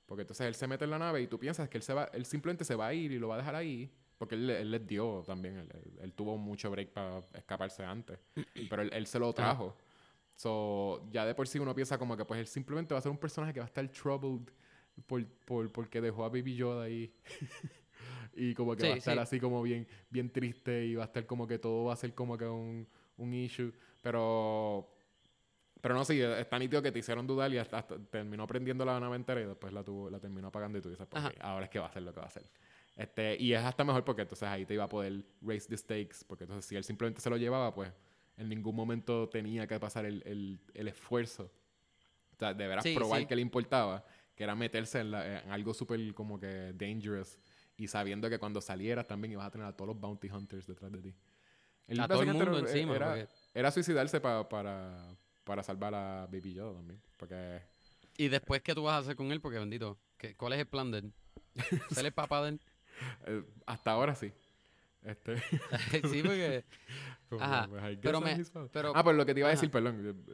[0.07, 2.11] Porque entonces él se mete en la nave y tú piensas que él, se va,
[2.13, 3.91] él simplemente se va a ir y lo va a dejar ahí.
[4.19, 5.69] Porque él, él les dio también.
[6.01, 8.19] Él, tuvo mucho break para escaparse antes.
[8.69, 9.77] Pero él, se lo trajo.
[10.35, 13.13] So, ya de por sí uno piensa como que pues él simplemente va a ser
[13.13, 14.53] un personaje que va a estar troubled
[15.07, 17.13] por, por porque dejó a Baby Yoda ahí.
[18.35, 21.27] y como que va a estar así como bien, bien triste y va a estar
[21.27, 22.87] como que todo va a ser como que un,
[23.17, 23.73] un issue.
[24.03, 24.91] Pero
[25.81, 29.41] pero no, sí, está nítido que te hicieron dudar y hasta, terminó prendiendo la entera
[29.41, 31.87] y después la, tuvo, la terminó apagando y tú dices, pues, ahora es que va
[31.87, 32.45] a hacer lo que va a hacer.
[32.97, 36.19] Este, y es hasta mejor porque entonces ahí te iba a poder raise the stakes,
[36.27, 37.91] porque entonces si él simplemente se lo llevaba, pues
[38.37, 41.51] en ningún momento tenía que pasar el, el, el esfuerzo.
[42.35, 44.05] O sea, de veras probar que le importaba,
[44.41, 47.39] que era meterse en, algo súper como que dangerous
[47.77, 50.91] y sabiendo que cuando salieras también ibas a tener a todos los bounty hunters detrás
[50.91, 51.15] de ti.
[52.01, 52.97] a todo el mundo encima.
[52.97, 54.49] Era, era suicidarse para
[55.45, 57.03] para salvar a Baby Yoda también.
[57.19, 57.61] Porque...
[58.17, 59.43] Y después, ¿qué tú vas a hacer con él?
[59.43, 61.13] Porque bendito, ¿qué, ¿cuál es el plan de él?
[61.91, 62.61] ¿Ser el papá de él?
[63.27, 64.33] Eh, hasta ahora sí.
[65.03, 65.37] Este...
[66.09, 66.65] sí, porque...
[67.41, 67.69] Ajá.
[67.69, 68.43] Pues, pero me,
[68.73, 70.25] pero, ah, pues lo que te iba a decir, perdón,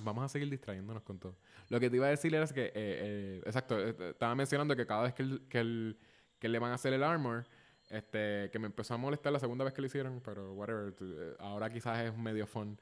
[0.00, 1.36] vamos a seguir distrayéndonos con todo.
[1.70, 5.04] Lo que te iba a decir era que, eh, eh, exacto, estaba mencionando que cada
[5.04, 5.98] vez que, el, que, el,
[6.38, 7.46] que le van a hacer el armor,
[7.88, 10.94] este, que me empezó a molestar la segunda vez que lo hicieron, pero whatever,
[11.38, 12.78] ahora quizás es medio fun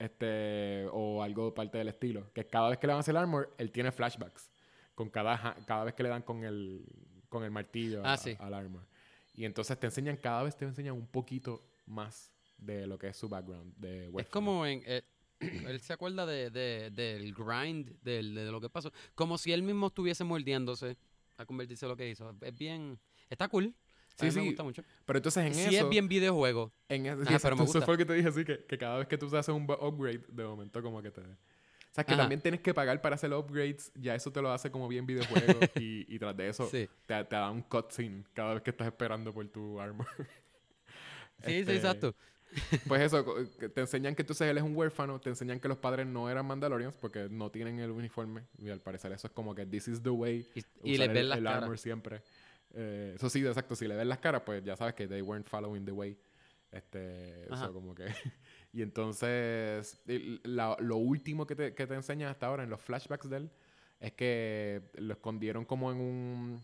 [0.00, 2.32] este, o algo parte del estilo.
[2.32, 4.50] Que cada vez que le van a hacer el armor, él tiene flashbacks.
[4.94, 6.84] Con cada, cada vez que le dan con el,
[7.28, 8.82] con el martillo ah, al armor.
[9.40, 13.16] Y entonces te enseñan, cada vez te enseñan un poquito más de lo que es
[13.16, 13.74] su background.
[13.78, 14.82] De es como en...
[14.84, 15.00] Eh,
[15.40, 18.92] él se acuerda de, de, del grind, de, de, lo que pasó.
[19.14, 20.98] Como si él mismo estuviese mordiéndose
[21.38, 22.36] a convertirse en lo que hizo.
[22.42, 23.00] Es bien...
[23.30, 23.74] Está cool.
[24.14, 24.40] Sí, sí.
[24.40, 24.84] me gusta mucho.
[25.06, 25.70] Pero entonces en eso...
[25.70, 26.70] Sí es bien videojuego.
[26.90, 27.78] En eso, pero me gusta.
[27.78, 29.62] Eso fue lo que te dije así, que, que cada vez que tú haces un
[29.62, 31.22] upgrade, de momento como que te...
[31.90, 33.90] O sea, que también tienes que pagar para hacer upgrades.
[33.96, 35.58] Ya eso te lo hace como bien videojuego.
[35.74, 39.32] y, y tras de eso, te, te, da un cutscene cada vez que estás esperando
[39.32, 40.06] por tu armor.
[41.44, 42.14] sí, sí, este, exacto.
[42.86, 43.24] pues eso,
[43.74, 45.20] te enseñan que entonces él es un huérfano.
[45.20, 48.42] Te enseñan que los padres no eran Mandalorians porque no tienen el uniforme.
[48.58, 50.48] Y al parecer eso es como que this is the way.
[50.84, 52.22] Y, le ven el, armor siempre.
[52.72, 53.74] Eh, eso sí, exacto.
[53.74, 56.16] Si le ves las caras, pues ya sabes que they weren't following the way.
[56.70, 58.06] Este, eso como que...
[58.72, 60.00] y entonces,
[60.44, 63.50] lo último que te, que te enseñan hasta ahora en los flashbacks de él
[63.98, 66.62] es que lo escondieron como en un...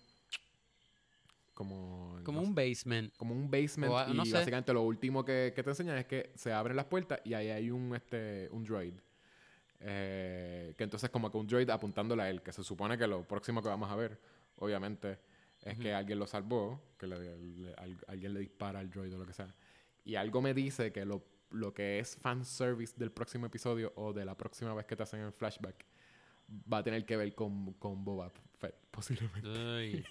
[1.53, 3.15] Como, como un basement.
[3.17, 3.93] Como un basement.
[4.13, 7.33] y básicamente lo último que, que, te enseñan es que se abren las puertas y
[7.33, 8.93] ahí hay un, este, un droid.
[9.81, 13.27] Eh, que entonces como que un droid apuntándole a él, que se supone que lo
[13.27, 14.19] próximo que vamos a ver,
[14.59, 15.19] obviamente,
[15.63, 19.53] es que alguien lo salvó, que alguien le dispara al droid o lo que sea.
[20.05, 24.25] Y algo me dice que lo, lo que es fanservice del próximo episodio o de
[24.25, 25.87] la próxima vez que te hacen el flashback
[26.73, 30.05] va a tener que ver con, con Boba Fett, posiblemente.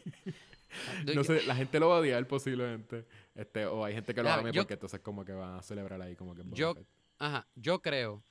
[1.16, 3.06] no sé, la gente lo va a odiar posiblemente.
[3.34, 6.16] Este, o hay gente que lo ama porque entonces como que van a celebrar ahí
[6.16, 6.88] como que Boba yo, Fett.
[7.20, 8.24] Ajá, yo creo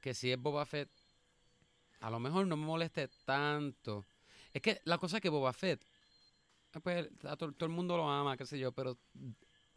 [0.00, 0.90] que si es Boba Fett,
[2.00, 4.06] a lo mejor no me moleste tanto.
[4.52, 5.84] Es que la cosa es que Boba Fett
[6.72, 7.08] Ah, pues
[7.38, 8.96] todo, el mundo lo ama, qué sé yo, pero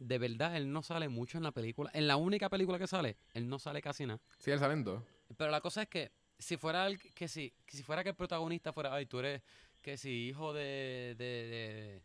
[0.04, 1.90] de verdad él no sale mucho en la película.
[1.94, 4.20] En la única película que sale, él no sale casi nada.
[4.38, 5.02] Sí, él sale en dos.
[5.36, 8.14] Pero la cosa es que si fuera el, que si, que si fuera que el
[8.14, 9.42] protagonista fuera, ay, tú eres
[9.80, 12.02] que si hijo de, de,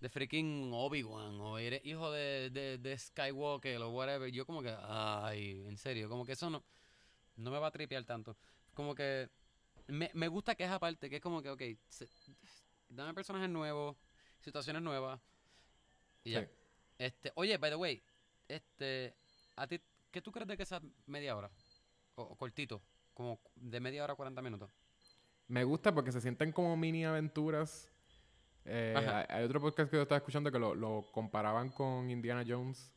[0.00, 4.74] de, freaking Obi-Wan o eres hijo de, de, de, Skywalker o whatever, yo como que,
[4.82, 6.64] ay, en serio, como que eso no,
[7.36, 8.36] no me va a tripear tanto.
[8.74, 9.28] Como que
[9.86, 11.62] me, me gusta que es aparte, que es como que, ok,
[12.88, 13.96] dame personajes nuevos,
[14.40, 15.20] situaciones nuevas.
[16.24, 16.42] Y ya.
[16.42, 16.59] Sí.
[17.00, 18.02] Este, oye, by the way,
[18.46, 19.14] este,
[19.56, 19.80] ¿a ti
[20.10, 21.50] qué tú crees de que esa media hora?
[22.14, 22.82] O, o cortito,
[23.14, 24.70] como de media hora a 40 minutos.
[25.48, 27.90] Me gusta porque se sienten como mini aventuras.
[28.66, 32.44] Eh, hay, hay otro podcast que yo estaba escuchando que lo, lo comparaban con Indiana
[32.46, 32.92] Jones,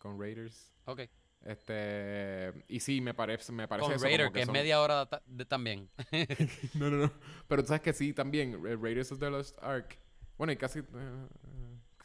[0.00, 0.72] con Raiders.
[0.86, 1.02] Ok.
[1.44, 4.80] Este, y sí, me parece, me parece Con eso, Raider, como que es son- media
[4.80, 5.88] hora ta- de- también.
[6.74, 7.12] No, no, no.
[7.46, 9.96] Pero tú sabes que sí, también, eh, Raiders of the Lost Ark.
[10.36, 11.28] Bueno, y casi, eh,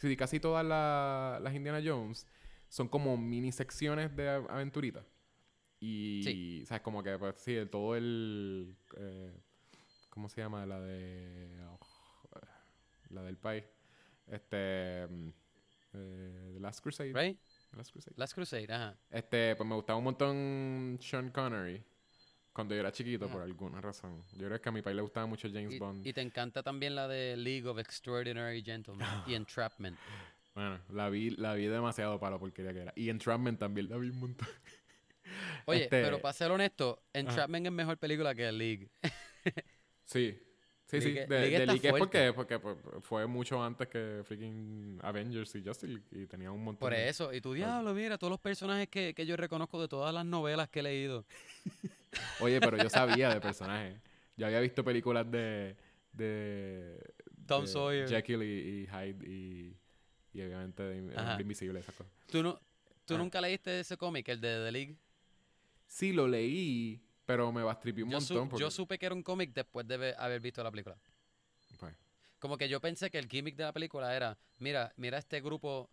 [0.09, 2.27] sí, casi todas la- las Indiana Jones
[2.69, 5.05] son como mini secciones de aventuritas.
[5.79, 6.65] Y, Sí.
[6.65, 6.81] ¿sabes?
[6.83, 8.75] Como que, pues sí, todo el...
[8.97, 9.33] eh,
[10.09, 10.65] ¿Cómo se llama?
[10.65, 11.49] La de...
[11.69, 11.79] oh,
[13.09, 13.63] la del país.
[14.27, 15.07] Este...
[15.09, 15.29] mm,
[15.93, 17.13] eh, The Last Crusade.
[17.13, 17.39] right?
[17.71, 18.13] The Last Crusade.
[18.17, 18.97] Last Crusade, ajá.
[19.09, 21.83] Este, pues me gustaba un montón Sean Connery.
[22.53, 23.33] Cuando yo era chiquito, Ajá.
[23.33, 24.23] por alguna razón.
[24.33, 26.05] Yo creo que a mi país le gustaba mucho James Y, Bond.
[26.05, 29.97] y te encanta también la de League of Extraordinary Gentlemen y Entrapment.
[30.53, 32.93] Bueno, la vi, la vi demasiado para la porquería que era.
[32.95, 34.47] Y Entrapment también la vi un montón.
[35.65, 38.89] Oye, Este- pero para ser honesto, Entrapment es mejor película que League.
[40.05, 40.37] Sí.
[40.87, 41.13] Sí, sí.
[41.13, 45.63] De, League de League es porque, porque pues, fue mucho antes que freaking Avengers y
[45.63, 46.03] Justice League.
[46.11, 49.25] Y tenía un montón Por eso, y tu diablo, mira, todos los personajes que, que
[49.25, 51.25] yo reconozco de todas las novelas que he leído.
[52.39, 53.99] Oye, pero yo sabía de personajes.
[54.37, 55.75] Yo había visto películas de...
[56.13, 57.13] de
[57.45, 58.07] Tom de Sawyer.
[58.09, 58.45] Jekyll y,
[58.83, 59.77] y Hyde y...
[60.33, 61.41] Y obviamente de Ajá.
[61.41, 62.13] Invisible, esas cosas.
[62.31, 62.57] ¿Tú, no,
[63.05, 63.17] tú Ah.
[63.17, 64.95] nunca leíste ese cómic, el de The League?
[65.85, 68.49] Sí, lo leí, pero me bastripió un Yo, su- montón.
[68.49, 70.97] porque, yo supe que era un cómic después de haber visto la película.
[71.79, 71.93] pues,
[72.39, 75.89] Como que yo pensé que el gimmick de la película era, mira, mira este grupo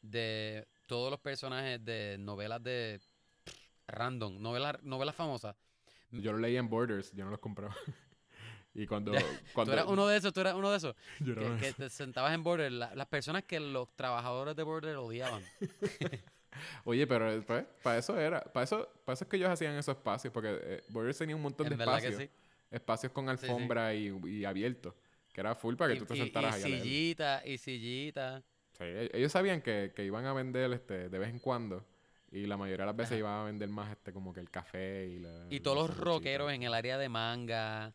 [0.00, 3.00] de todos los personajes de novelas de
[3.88, 5.56] random, novelas, novelas famosas.
[6.10, 7.74] yo lo leí en Borders, yo no los compraba.
[8.74, 9.12] y cuando...
[9.54, 10.94] cuando Tú eras uno de esos, tú eras uno de esos.
[11.20, 14.96] yo Que, que te sentabas en Border, la- las personas que los trabajadores de Border
[14.96, 15.42] odiaban.
[16.84, 18.40] Oye, pero pues, para eso era.
[18.42, 21.42] Para eso, para eso es que ellos hacían esos espacios, porque eh, Borders tenía un
[21.42, 22.14] montón En de espacios.
[22.16, 22.30] sí.
[22.70, 23.30] Espacios con sí.
[23.30, 24.94] alfombra Y, y abiertos.
[25.32, 26.82] Que era full para que Y, tú te y- sentaras y ahí leer.
[26.82, 28.42] sillita, y sillita.
[28.76, 31.84] Sí, e- ellos sabían que, que iban a vender este de vez en cuando.
[32.32, 33.18] Y la mayoría de las veces Ajá.
[33.18, 35.46] iban a vender más este como que el café y la...
[35.50, 37.94] Y todos los rockeros en el área de manga.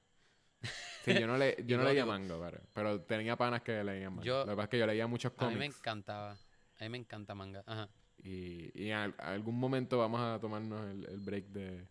[1.03, 4.23] Sí, yo no, le, yo no leía manga, pero, pero tenía panas que leían manga.
[4.25, 5.77] Yo- Lo que pasa es que yo leía muchos A mí me cómics.
[5.79, 6.31] encantaba.
[6.79, 7.63] A mí me encanta manga.
[7.65, 7.89] Ajá.
[8.23, 11.88] Y, y algún momento vamos a tomarnos el, el break de,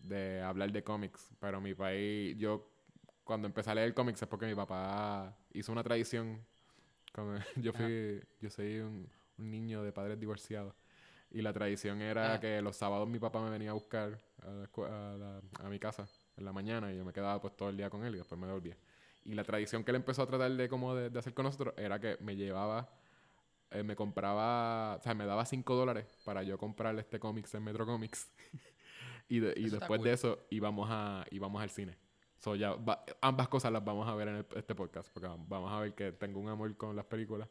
[0.00, 1.30] de hablar de cómics.
[1.40, 2.70] Pero mi país, yo
[3.24, 6.44] cuando empecé a leer cómics es porque mi papá hizo una tradición.
[7.14, 9.08] Cuando yo fui, yo soy un,
[9.38, 10.74] un niño de padres divorciados.
[11.30, 14.64] Y la tradición era que los sábados mi papá me venía a buscar a, la
[14.86, 17.76] a la- a mi casa en la mañana y yo me quedaba pues todo el
[17.76, 18.76] día con él y después me devolvía.
[19.24, 21.74] Y la tradición que él empezó a tratar de como de, de hacer con nosotros
[21.76, 22.88] era que me llevaba,
[23.70, 27.62] eh, me compraba, o sea, me daba 5 dólares para yo comprarle este cómics en
[27.64, 28.30] Metro Comics.
[29.28, 30.04] y de- y después cool.
[30.04, 31.98] de eso íbamos a, íbamos al cine.
[32.38, 35.70] So ya va- ambas cosas las vamos a ver en el- este podcast, porque vamos
[35.70, 37.48] a ver que tengo un amor con las películas,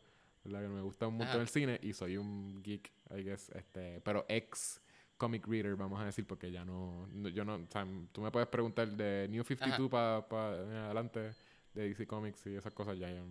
[0.47, 0.61] ¿verdad?
[0.67, 4.25] Que me gusta un montón el cine y soy un geek, I guess, este, pero
[4.27, 4.81] ex
[5.17, 8.31] comic reader, vamos a decir, porque ya no, no- yo no, o sea, tú me
[8.31, 10.49] puedes preguntar de New 52 para
[10.85, 11.33] adelante,
[11.73, 13.23] de DC Comics y esas cosas, ya eh,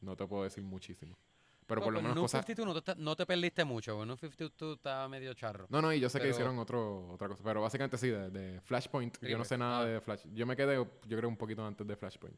[0.00, 1.16] no te puedo decir muchísimo.
[1.66, 2.46] Pero por lo Bueno, menos pues, New cosas...
[2.46, 5.66] 52 no te, no te perdiste mucho, porque New 52 estaba medio charro.
[5.68, 7.42] No, no, y yo sé que Pero- hicieron otro, otra cosa.
[7.44, 9.16] Pero básicamente sí, de, de Flashpoint.
[9.20, 9.84] Yo no River, sé nada ah.
[9.84, 10.22] de Flash.
[10.32, 12.36] Yo me quedé, yo creo, un poquito antes de Flashpoint.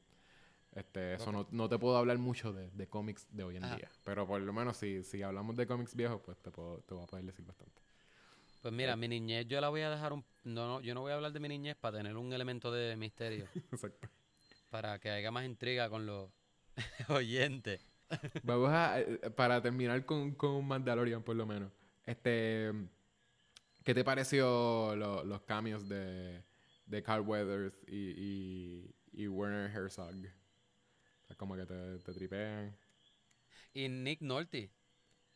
[0.74, 3.76] Este, eso no, no te puedo hablar mucho de, de cómics de hoy en Ajá.
[3.76, 3.90] día.
[4.04, 7.02] Pero por lo menos si, si hablamos de cómics viejos, pues te, puedo, te voy
[7.02, 7.82] a poder decir bastante.
[8.62, 10.24] Pues mira, mi niñez yo la voy a dejar un...
[10.44, 12.94] No, no, yo no voy a hablar de mi niñez para tener un elemento de
[12.96, 13.46] misterio.
[13.72, 14.08] Exacto.
[14.70, 16.30] para que haya más intriga con los
[17.08, 17.80] oyentes.
[18.44, 21.72] Vamos a, eh, para terminar con, con Mandalorian, por lo menos.
[22.06, 22.70] Este,
[23.82, 26.42] ¿qué te pareció lo- los cambios de,
[26.86, 30.14] de Carl Weathers y, y, y Werner Herzog?
[31.40, 32.76] Como que te, te tripean.
[33.72, 34.70] Y Nick Nolte.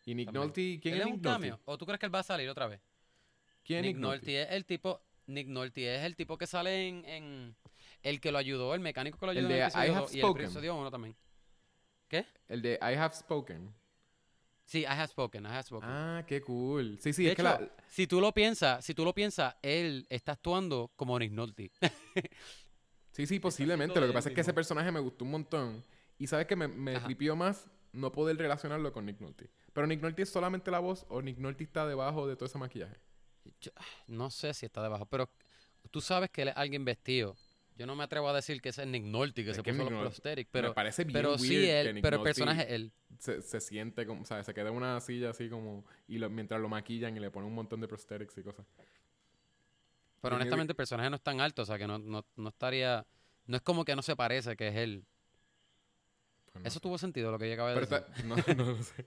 [0.04, 0.44] Y Nick también.
[0.44, 1.30] Nolte, ¿quién ¿Él es es Nick un Nolte?
[1.48, 1.60] cambio?
[1.64, 2.82] ¿O tú crees que él va a salir otra vez?
[3.64, 4.26] ¿Quién es Nick Nick Nolte?
[4.26, 5.00] Nolte es el tipo...
[5.26, 7.04] Nick Nolte es el tipo que sale en...
[7.06, 7.56] en-
[8.02, 10.14] el que lo ayudó, el mecánico que lo El ayudó en el I Have dos
[10.14, 10.44] y el Spoken.
[10.44, 11.16] episodio también.
[12.48, 13.72] El de I Have Spoken.
[14.66, 15.88] Sí, I have spoken, I have spoken.
[15.90, 16.98] Ah, qué cool.
[17.00, 17.70] Sí, sí, de es que hecho, la...
[17.88, 21.70] si tú lo piensas, si tú lo piensas, él está actuando como Nick Nolte.
[23.12, 24.00] Sí, sí, posiblemente.
[24.00, 25.82] Lo que pasa es que ese personaje me gustó un montón.
[26.18, 29.50] Y sabes que me, me tripió más no poder relacionarlo con Nick Nolte.
[29.72, 32.58] Pero Nick Nolte es solamente la voz o Nick Nolte está debajo de todo ese
[32.58, 32.96] maquillaje.
[33.60, 33.72] Yo-
[34.06, 35.28] no sé si está debajo, pero
[35.90, 37.36] tú sabes que él es alguien vestido.
[37.76, 39.72] Yo no me atrevo a decir que ese es Nick Nolte, que Es se que
[39.72, 42.22] puso los prosthetics, me pero, parece bien pero weird sí que él, Nick pero el
[42.22, 42.92] personaje es él.
[43.18, 44.46] se, se siente como, ¿sabes?
[44.46, 47.48] Se queda en una silla así como, y lo- mientras lo maquillan y le ponen
[47.48, 48.64] un montón de prosthetics y cosas.
[50.20, 53.06] Pero honestamente el personaje no es tan alto, o sea que no, no, no estaría...
[53.46, 55.04] No es como que no se parece, que es él.
[56.54, 56.80] Pues no Eso sé.
[56.82, 57.96] tuvo sentido lo que yo acabé de decir.
[57.96, 59.04] está- no, no lo sé.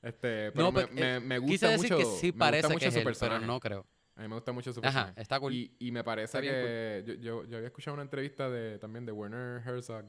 [0.00, 1.96] Este, pero No, me, pero, me, eh, me Quise gusta decir mucho.
[1.98, 3.84] que sí parece mucho que es él, pero no creo.
[4.14, 5.20] A mí me gusta mucho su Ajá, personaje.
[5.22, 5.52] está cool.
[5.54, 9.10] Y, y me parece que yo, yo, yo había escuchado una entrevista de también de
[9.12, 10.04] Werner Herzog,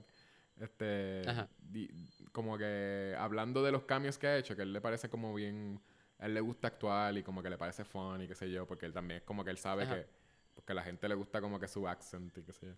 [0.60, 1.50] este, Ajá.
[1.58, 1.90] di-
[2.32, 5.34] como que hablando de los cambios que ha hecho, que a él le parece como
[5.34, 5.82] bien,
[6.20, 8.68] a él le gusta actuar y como que le parece fun y qué sé yo,
[8.68, 9.96] porque él también es como que él sabe Ajá.
[9.96, 10.08] que,
[10.54, 12.74] porque a la gente le gusta como que su accent y qué sé yo.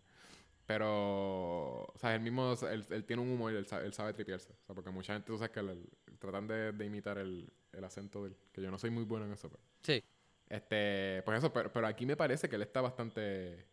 [0.66, 4.14] Pero, o sea, él mismo, él, él tiene un humor y él sabe, él sabe
[4.14, 4.52] tripearse.
[4.54, 5.78] O sea, porque mucha gente, tú sabes que le-
[6.20, 9.26] tratan de, de imitar el, el acento de él, que yo no soy muy bueno
[9.26, 9.62] en eso, pero...
[9.84, 10.04] Sí.
[10.50, 13.66] Este, pues eso, pero, pero aquí me parece que él está bastante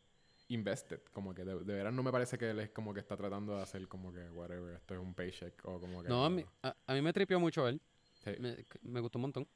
[0.49, 1.01] invested.
[1.13, 3.57] Como que de, de veras no me parece que él es como que está tratando
[3.57, 6.09] de hacer como que whatever, esto es un paycheck o como que.
[6.09, 7.81] No, a mí, a, a mí me tripió mucho él.
[8.25, 8.31] Sí.
[8.39, 9.49] Me, me gustó un montón.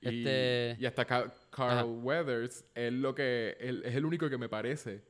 [0.00, 1.84] Y, este- y hasta Ca- Carl Ajá.
[1.84, 3.56] Weathers, él lo que.
[3.60, 5.02] Él es el único que me parece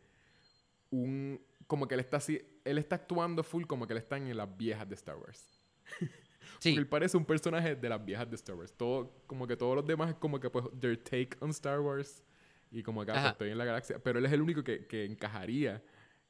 [0.91, 1.41] un.
[1.69, 2.41] Como que él está así.
[2.65, 5.65] Él está actuando full como que él está en las viejas de Star Wars.
[6.61, 8.73] Sí, Porque él parece un personaje de las viejas de Star Wars.
[8.73, 12.25] Todo, como que todos los demás es como que pues their take on Star Wars.
[12.73, 14.01] Y como que ah, pues, estoy en la galaxia.
[14.03, 15.85] Pero él es el único que, que encajaría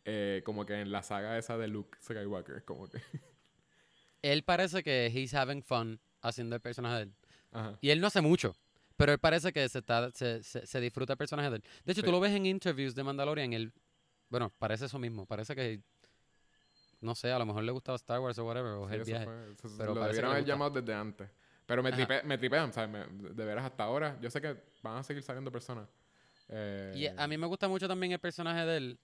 [0.05, 2.64] eh, como que en la saga esa de Luke Skywalker.
[2.64, 3.01] Como que.
[4.22, 7.14] él parece que he's having fun haciendo el personaje de él.
[7.53, 7.78] Ajá.
[7.80, 8.55] Y él no hace mucho,
[8.97, 11.62] pero él parece que se, está, se, se, se disfruta el personaje de él.
[11.84, 12.07] De hecho, Sí.
[12.07, 13.72] tú lo ves en interviews de Mandalorian, él,
[14.29, 15.81] bueno, parece eso mismo, parece que,
[17.01, 19.24] no sé, a lo mejor le gustaba Star Wars o whatever, o Sí, el viaje.
[19.24, 21.29] fue- eso- pero lo debieron haber llamado desde antes.
[21.66, 22.89] Pero me, tripe, me tripean, ¿sabes?
[22.91, 24.18] Me- de veras hasta ahora.
[24.22, 25.87] Yo sé que van a seguir saliendo personas.
[26.49, 28.99] Eh, Y a mí me gusta mucho también el personaje de él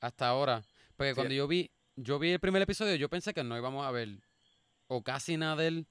[0.00, 0.62] hasta ahora.
[0.96, 1.14] Porque Sí.
[1.14, 4.08] cuando yo vi, yo vi el primer episodio, yo pensé que no íbamos a ver
[4.88, 5.86] o casi nada de él,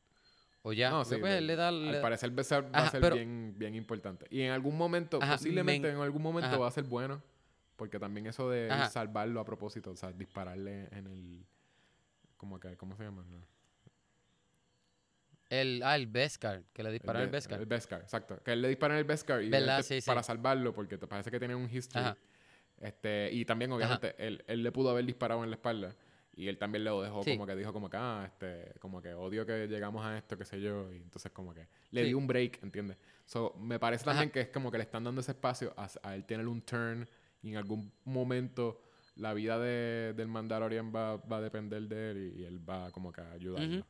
[0.62, 0.90] o ya.
[0.90, 3.00] No, sí, pues, de- él le da, Al le- parecer va a ser, Ajá, ser
[3.00, 4.26] pero- bien, bien importante.
[4.30, 6.58] Y en algún momento, Ajá, posiblemente men- en algún momento Ajá.
[6.58, 7.24] va a ser bueno.
[7.80, 8.90] Porque también eso de Ajá.
[8.90, 11.46] salvarlo a propósito, o sea, dispararle en el...
[12.38, 13.26] Como que, ¿Cómo se llama?
[13.30, 13.42] No.
[15.50, 17.60] el, ah, el Beskar, que le disparó el, Be- Beskar.
[17.60, 18.42] El Beskar, exacto.
[18.44, 20.06] Que él le dispara en el Beskar y te- Sí, sí.
[20.08, 22.06] para salvarlo porque te parece que tiene un history.
[22.06, 22.18] Ajá.
[22.78, 25.96] Este, y también, obviamente, él, él le pudo haber disparado en la espalda.
[26.36, 27.32] Y él también lo dejó Sí.
[27.32, 30.46] como que dijo como que, ah, este, como que odio que llegamos a esto, qué
[30.46, 30.94] sé yo.
[30.94, 32.08] Y entonces como que le Sí.
[32.08, 32.98] dio un break, ¿entiendes?
[33.26, 34.12] So, me parece Ajá.
[34.12, 36.62] también que es como que le están dando ese espacio a, a él tener un
[36.62, 37.10] turn
[37.42, 38.82] y en algún momento
[39.16, 42.92] la vida de, del Mandalorian va, va a depender de él y, y él va
[42.92, 43.86] como que a ayudarlo.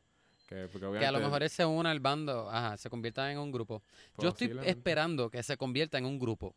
[0.48, 3.38] Que, porque Que a lo mejor él se una al bando, ajá, se convierta en
[3.38, 3.82] un grupo.
[4.18, 6.56] Yo estoy esperando que se convierta en un grupo.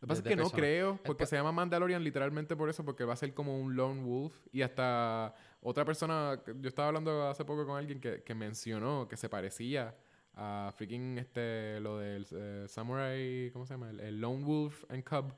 [0.00, 3.14] que pasa es que no creo, porque se llama Mandalorian literalmente por eso, porque va
[3.14, 4.34] a ser como un lone wolf.
[4.52, 9.08] Y hasta otra persona, que yo estaba hablando hace poco con alguien que, que mencionó
[9.08, 9.96] que se parecía
[10.34, 13.88] a freaking este, lo del eh, Samurai, ¿cómo se llama?
[13.88, 15.32] El, el Lone Wolf and Cub.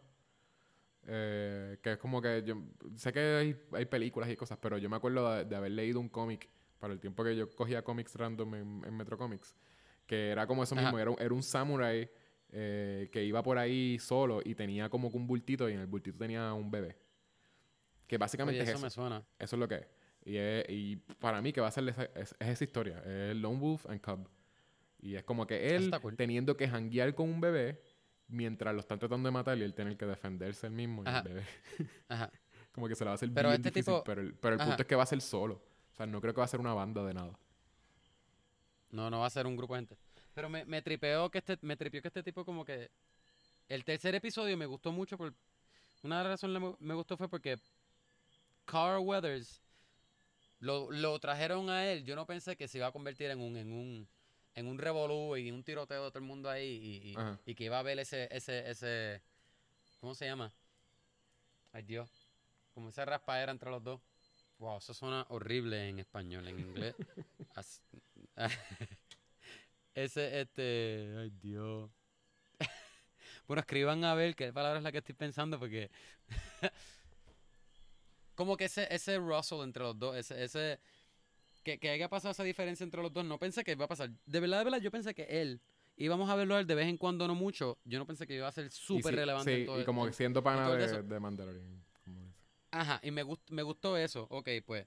[1.10, 2.62] Eh, que es como que yo
[2.96, 6.00] sé que hay, hay películas y cosas, pero yo me acuerdo de, de haber leído
[6.00, 6.48] un cómic
[6.78, 9.56] para el tiempo que yo cogía cómics random en, en Metro Comics,
[10.06, 10.82] que era como eso Ajá.
[10.84, 12.10] mismo, era, un- era un samurai
[12.50, 15.86] eh, que iba por ahí solo y tenía como que un bultito y en el
[15.86, 16.96] bultito tenía un bebé.
[18.06, 18.86] Que básicamente Oye, es eso eso.
[18.86, 19.24] me suena.
[19.38, 19.86] Eso es lo que es.
[20.24, 22.98] Y, es- y para mí que va a ser esa, es, es esa historia.
[23.04, 24.28] Es Lone Wolf and Cub.
[25.00, 26.16] Y es como que él cool.
[26.16, 27.80] teniendo que janguear con un bebé
[28.28, 31.18] mientras lo están tratando de matar y él tener que defenderse él mismo y Ajá.
[31.20, 31.46] el bebé.
[32.08, 32.30] Ajá.
[32.72, 33.92] Como que se la va a hacer Pero bien este difícil.
[33.94, 34.70] tipo- Pero el, pero el Ajá.
[34.70, 35.54] punto es que va a ser solo.
[35.92, 37.36] O sea, no creo que va a ser una banda de nada.
[38.90, 39.98] No, no va a ser un grupo de gente.
[40.34, 42.90] Pero me, me tripeó que este, me tripeó que este tipo como que
[43.68, 45.34] el tercer episodio me gustó mucho por
[46.02, 47.58] una de las razones me, me gustó fue porque
[48.64, 49.60] Carl Weathers
[50.60, 52.04] lo, lo trajeron a él.
[52.04, 54.08] Yo no pensé que se iba a convertir en un en un
[54.58, 57.78] en un revolú y un tiroteo de todo el mundo ahí y, y- que iba
[57.78, 59.22] a ver ese ese ese
[60.00, 60.52] ¿cómo se llama?
[61.72, 62.10] Ay Dios,
[62.74, 64.00] como esa raspadera entre los dos.
[64.58, 66.94] Wow, eso suena horrible en español, en inglés.
[69.94, 71.90] Ese, este, ay Dios.
[73.48, 75.90] bueno, escriban a ver qué palabra es la que estoy pensando porque
[78.36, 80.78] como que ese, ese Russell entre los dos, ese, ese
[81.72, 84.10] que, que haya pasado esa diferencia entre los dos, no pensé que iba a pasar.
[84.26, 85.60] De verdad, de verdad, yo pensé que él
[85.96, 87.78] íbamos a verlo a él de vez en cuando, no mucho.
[87.84, 89.54] Yo no pensé que iba a ser Y súper sí- relevante.
[89.54, 91.84] sí, en todo y el- como en- siendo pana de, de Mandalorian.
[92.70, 94.26] Ajá, y me, gust- me gustó eso.
[94.30, 94.86] Ok, pues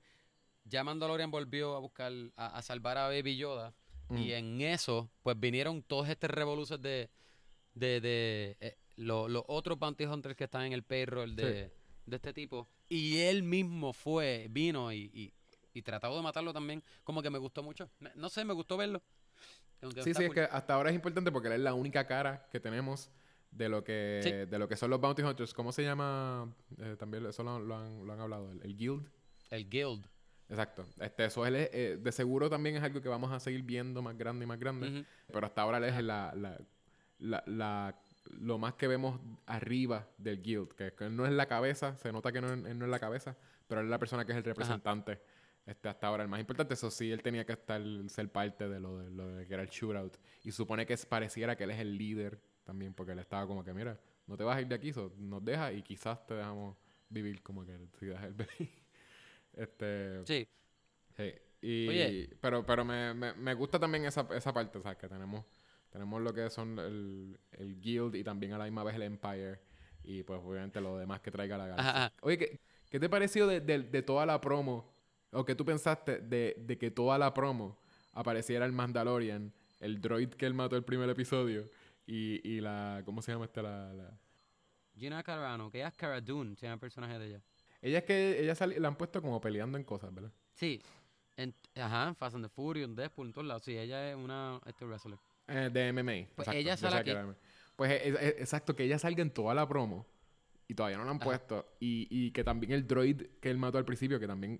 [0.66, 3.74] ya Mandalorian volvió a buscar, a, a salvar a Baby Yoda.
[4.12, 4.32] Y Mm.
[4.32, 7.10] en eso, pues vinieron todos estos revoluciones de,
[7.74, 11.72] de, de eh, lo- los otros bounty hunters que están en el payroll de,
[12.06, 12.68] de este tipo.
[12.90, 15.34] Y él mismo fue, vino y, y
[15.74, 17.90] y tratado de matarlo también, como que me gustó mucho.
[18.16, 19.02] No sé, me gustó verlo.
[19.82, 20.34] Sí, sí, es cool.
[20.36, 23.10] que hasta ahora es importante porque él es la única cara que tenemos
[23.50, 24.32] de lo que, Sí.
[24.32, 25.54] de lo que son los Bounty Hunters.
[25.54, 26.54] ¿Cómo se llama?
[26.78, 29.10] Eh, también eso lo, lo han, lo han hablado, el, el Guild.
[29.50, 30.06] El Guild.
[30.50, 30.86] Exacto.
[31.00, 34.02] Este, eso él es, eh, de seguro también es algo que vamos a seguir viendo
[34.02, 34.90] más grande y más grande.
[34.90, 35.06] Ujú.
[35.32, 36.58] Pero hasta ahora él es la, la,
[37.20, 37.96] la, la-
[38.40, 40.74] lo más que vemos arriba del guild.
[40.74, 43.36] Que, que no es la cabeza, se nota que no, él no es la cabeza,
[43.68, 45.20] pero él es la persona que es el representante.
[45.72, 48.80] Este, hasta ahora el más importante, eso sí, él tenía que estar, ser parte de
[48.82, 50.18] lo de, lo de que era el shootout.
[50.44, 53.74] Y supone que pareciera que él es el líder también, porque él estaba como que,
[53.74, 53.98] mira,
[54.28, 56.76] no te vas a ir de aquí, so, nos dejas y quizás te dejamos
[57.08, 58.70] vivir como que si dejas el baby.
[59.54, 60.48] Este, Sí.
[61.18, 61.34] Sí.
[61.62, 62.30] Y, Oye.
[62.42, 65.46] Pero, pero me, me, me gusta también esa, esa parte, sea, que tenemos,
[65.90, 69.60] tenemos lo que son el, el Guild y también a la misma vez el Empire.
[70.04, 71.90] Y pues obviamente lo demás que traiga la galaxia.
[71.92, 72.14] Ajá, ajá.
[72.22, 72.60] Oye, ¿qué,
[72.90, 74.92] qué te pareció de, de- de toda la promo?
[75.32, 77.78] ¿O qué tú pensaste de, de que toda la promo
[78.14, 81.70] apareciera el Mandalorian, el droid que él mató el primer episodio
[82.06, 83.02] y, y la...
[83.06, 83.62] ¿Cómo se llama esta?
[83.62, 84.18] La, la-
[84.96, 87.42] Gina Carano, que ella es Cara Dune, se llama el personaje de ella.
[87.82, 90.32] Ella es que ella la han puesto como peleando en cosas, ¿verdad?
[90.54, 90.82] Sí.
[91.38, 93.64] En, ajá, en Fast and the Furious, Deadpool, en todos lados.
[93.64, 95.18] Sí, ella es una este wrestler.
[95.48, 96.28] Eh, de MMA.
[96.36, 97.20] Pues exacto, ella sale que aquí.
[97.24, 97.36] MMA.
[97.78, 100.06] Pues eh, eh, exacto, que ella salga en toda la promo
[100.68, 101.26] y todavía no la han Ajá.
[101.26, 101.66] puesto.
[101.80, 104.60] Y, y que también el droid que él mató al principio, que también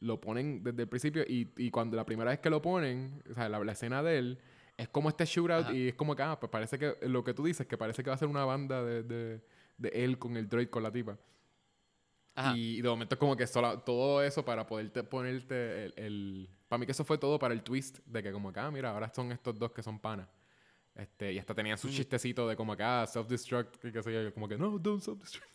[0.00, 1.22] lo ponen desde el principio.
[1.26, 4.18] Y, y cuando la primera vez que lo ponen, o sea, la, la escena de
[4.18, 4.38] él,
[4.76, 5.72] es como este shootout Ajá.
[5.74, 8.10] y es como que, ah, pues parece que lo que tú dices, que parece que
[8.10, 9.40] va a ser una banda de, de,
[9.78, 11.16] de él con el droid, con la tipa.
[12.34, 12.56] Ajá.
[12.56, 16.78] Y de momento es como que sola- todo eso para poderte ponerte el, el- Para
[16.80, 19.30] mí que eso fue todo para el twist de que como acá, mira, ahora son
[19.30, 20.28] estos dos que son panas.
[20.96, 24.48] Este, y hasta tenían su chistecito de como acá, self-destruct, y qué sé yo, como
[24.48, 25.53] que no, don't self-destruct.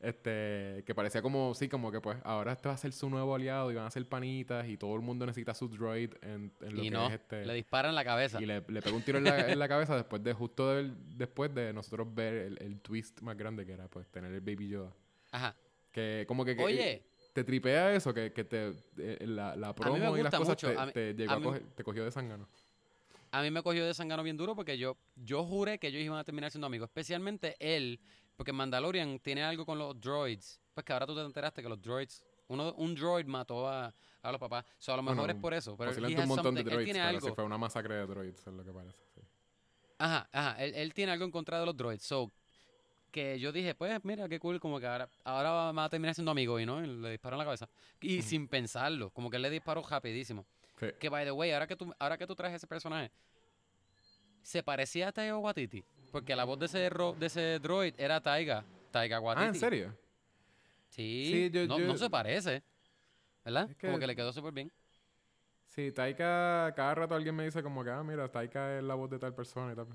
[0.00, 3.34] Este, que parecía como, sí, como que pues ahora este va a ser su nuevo
[3.34, 6.74] aliado y van a ser panitas y todo el mundo necesita su droid en, en
[6.74, 7.44] lo y que no, es este...
[7.44, 8.40] le disparan la cabeza.
[8.40, 10.94] Y le, le pegó un tiro en la, en la cabeza después de, justo del-
[11.18, 14.68] después de nosotros ver el, el twist más grande que era pues tener el Baby
[14.68, 14.92] Yoda.
[15.32, 15.54] Ajá.
[15.92, 16.56] Que como que...
[16.56, 17.02] que- Oye,
[17.34, 18.12] ¿Te tripea eso?
[18.14, 21.32] Que, que te, eh, la, la promo y las cosas te, A mí- te llegó
[21.32, 22.48] a a mí- coger- te cogió de sangano.
[23.32, 26.18] a mí me cogió de sangano bien duro porque yo, yo juré que ellos iban
[26.18, 26.88] a terminar siendo amigos.
[26.88, 28.00] Especialmente él,
[28.40, 30.58] porque Mandalorian tiene algo con los droids.
[30.72, 34.32] Pues que ahora tú te enteraste que los droids, uno, un droid mató a, a
[34.32, 34.64] los papás.
[34.64, 35.76] O sea, a lo mejor Bueno, es por eso.
[35.76, 37.28] Pero un montón de él droids, tiene algo.
[37.28, 38.96] sí fue una masacre de droids, es lo que parece.
[39.14, 39.20] sí.
[39.98, 40.64] Ajá, ajá.
[40.64, 42.02] Él, él tiene algo en contra de los droids.
[42.02, 42.32] So,
[43.10, 46.30] que yo dije, pues mira, qué cool, como que ahora, ahora va a terminar siendo
[46.30, 47.68] amigo y no, Y le disparó en la cabeza.
[48.00, 50.46] Y sin pensarlo, como que él le disparó rapidísimo.
[50.78, 50.86] Sí.
[50.98, 53.12] Que by the way, ahora que tú, ahora que tú traes ese personaje,
[54.40, 55.84] se parecía a Taiga Waititi.
[56.10, 58.64] Porque la voz de ese, ro- de ese droid era Taiga.
[58.90, 59.44] Taiga Waititi.
[59.44, 59.96] Ah, ¿en serio?
[60.88, 62.62] Sí, Sí, yo- no, yo- no se parece.
[63.44, 63.70] ¿Verdad?
[63.70, 64.72] Es que- Como que le quedó súper bien.
[65.66, 69.08] Sí, Taika, cada rato alguien me dice como que, ah, mira, Taika es la voz
[69.08, 69.86] de tal persona y tal.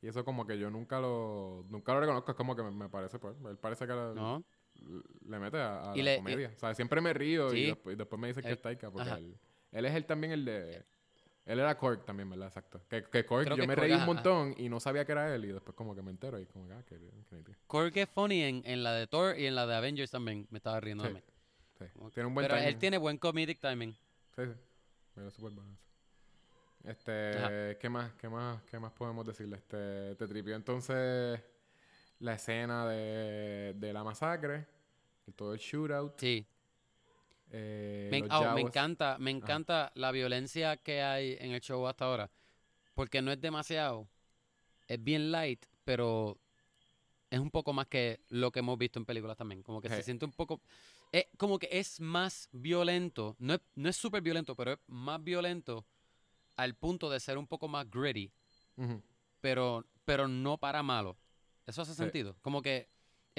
[0.00, 2.88] Y eso como que yo nunca lo, nunca lo reconozco, es como que me, me
[2.88, 4.42] parece, pues, él parece que le, ¿No?
[5.26, 6.52] le mete a, a Y la le- comedia.
[6.56, 8.90] o sea, siempre me río y, después, y después me dicen que Él- es Taika,
[8.90, 9.36] porque él,
[9.72, 10.84] él es el también el de...
[11.48, 12.48] Él era Korg también, ¿verdad?
[12.48, 12.82] Exacto.
[12.90, 15.12] Que, que Creo yo que me Korg, reí un ajá, montón y no sabía que
[15.12, 17.56] era él y después como que me entero y como que, ah.
[17.66, 20.46] Korg es funny en, en la de Thor y en la de Avengers también.
[20.50, 21.08] Me estaba riendo Sí.
[21.08, 21.22] de mí.
[21.78, 21.84] Sí.
[22.12, 23.94] Tiene un buen Pero él tiene buen comedic timing.
[24.36, 24.52] Sí, sí.
[25.14, 25.88] Mira, súper bueno eso.
[26.84, 27.78] Este, Ajá.
[27.78, 29.56] ¿qué más, qué más, qué más podemos decirle?
[29.56, 31.40] Este, te tripió entonces
[32.18, 34.66] la escena de, de la masacre,
[35.34, 36.20] todo el shootout.
[36.20, 36.46] Sí.
[37.50, 38.58] Eh, Me, oh, Jawas.
[38.60, 42.30] encanta, me encanta la violencia que hay en el show hasta ahora.
[42.94, 44.08] Porque no es demasiado.
[44.86, 46.38] Es bien light, pero
[47.30, 49.62] es un poco más que lo que hemos visto en películas también.
[49.62, 50.02] Como que se Sí.
[50.04, 50.60] siente un poco.
[51.12, 53.36] Es como que es más violento.
[53.38, 55.86] No es, no es súper violento, pero es más violento
[56.56, 58.30] al punto de ser un poco más gritty.
[59.40, 61.16] Pero, pero no para malo.
[61.66, 61.98] Eso hace Sí.
[61.98, 62.36] sentido.
[62.42, 62.88] Como que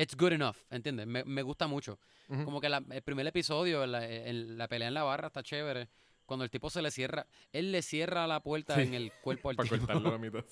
[0.02, 1.08] it's good enough, ¿entiendes?
[1.08, 2.00] Me, me gusta mucho.
[2.30, 2.46] Ujú.
[2.46, 5.90] Como que la- el primer episodio, la, la pelea en la barra está chévere.
[6.26, 8.82] Cuando el tipo se le cierra, él le cierra la puerta Sí.
[8.82, 9.86] en el cuerpo al Para tipo.
[9.88, 10.46] cortarlo a mitad.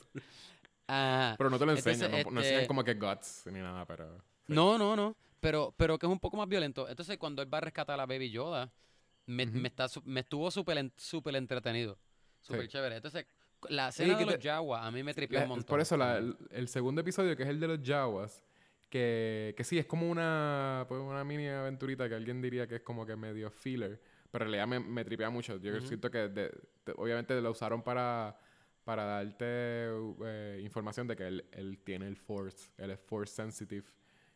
[0.87, 1.35] Ajá.
[1.37, 3.85] Pero no te lo Entonces, enseñan, no, no este- enseñan como que guts ni nada,
[3.85, 4.17] pero...
[4.47, 4.53] sí.
[4.53, 5.15] No, no, no.
[5.39, 6.89] Pero, pero que es un poco más violento.
[6.89, 8.71] Entonces, cuando él va a rescatar a la Baby Yoda,
[9.27, 9.57] me, Ujú.
[9.59, 11.97] me, está, me estuvo súper en- súper entretenido.
[12.41, 12.67] Súper Sí.
[12.69, 12.95] chévere.
[12.95, 13.25] Entonces,
[13.69, 15.65] la escena que de los te- a mí me tripió La- un montón.
[15.67, 18.43] Por eso la- el, el segundo episodio, que es el de los Jawas,
[18.89, 22.81] que, que sí, es como una, pues, una mini aventurita que alguien diría que es
[22.81, 25.57] como que medio filler, pero en realidad me, me tripea mucho.
[25.57, 26.49] Yo siento que de-
[26.85, 28.37] de- obviamente lo usaron para,
[28.83, 29.45] para darte
[30.25, 33.85] eh, información de que él, él tiene el Force, él es Force Sensitive,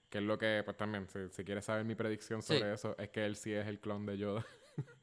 [0.10, 2.58] que es lo que, pues también, si, si quieres saber mi predicción Sí.
[2.58, 4.46] sobre eso, es que él sí es el clon de Yoda.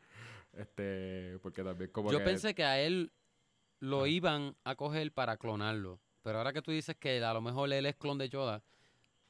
[0.53, 2.25] Este, porque también como Yo que...
[2.25, 3.13] pensé que a él
[3.81, 6.01] lo iban a coger para clonarlo.
[6.23, 8.63] Pero ahora que tú dices que a lo mejor él es clon de Yoda,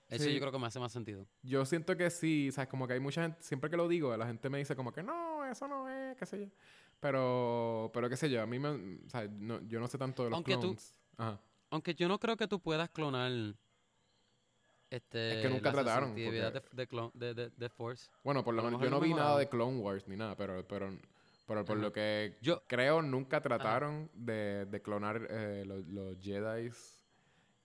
[0.08, 0.32] eso Sí.
[0.34, 1.26] yo creo que me hace más sentido.
[1.42, 2.68] Yo siento que sí, ¿sabes?
[2.68, 5.02] Como que hay mucha gente, siempre que lo digo, la gente me dice como que
[5.02, 6.46] no, eso no es, qué sé yo.
[7.00, 10.24] Pero, pero qué sé yo, a mí me, o sea, no- yo no sé tanto
[10.24, 10.94] de los Aunque tú- clones.
[11.16, 11.40] Ajá.
[11.70, 13.30] Aunque yo no creo que tú puedas clonar
[14.90, 18.10] este, Es que nunca la trataron, porque- de, de, clon- de, de- de Force.
[18.24, 20.90] Bueno, por lo menos yo no vi nada de Clone Wars ni nada, pero, pero,
[21.46, 21.82] pero por Ajá.
[21.86, 26.70] lo que Yo, creo, nunca trataron de, de clonar eh, los, los Jedi.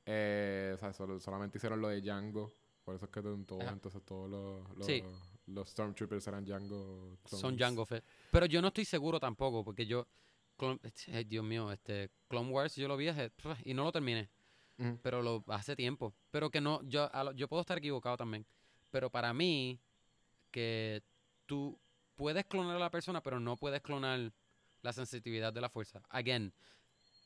[0.05, 2.51] Eh, o sea, solo- solamente hicieron lo de Django.
[2.83, 3.71] Por eso es que en todos, Ajá.
[3.71, 5.01] entonces todos los, los, Sí.
[5.47, 7.17] los Stormtroopers eran Django.
[7.25, 7.59] son clones.
[7.59, 8.03] Jango Fett.
[8.31, 10.07] Pero yo no estoy seguro tampoco, porque yo...
[10.57, 10.79] Clon-
[11.13, 13.07] ay, Dios mío, este Clone Wars yo lo vi
[13.63, 14.29] y no lo terminé.
[14.77, 14.99] Ujú.
[15.03, 16.13] pero lo hace tiempo.
[16.31, 18.45] Pero que no, yo, a yo puedo estar equivocado también.
[18.89, 19.79] Pero para mí,
[20.51, 21.03] que
[21.45, 21.79] tú
[22.15, 24.31] puedes clonar a la persona, pero no puedes clonar
[24.81, 26.01] la sensitividad de la fuerza.
[26.09, 26.51] Again,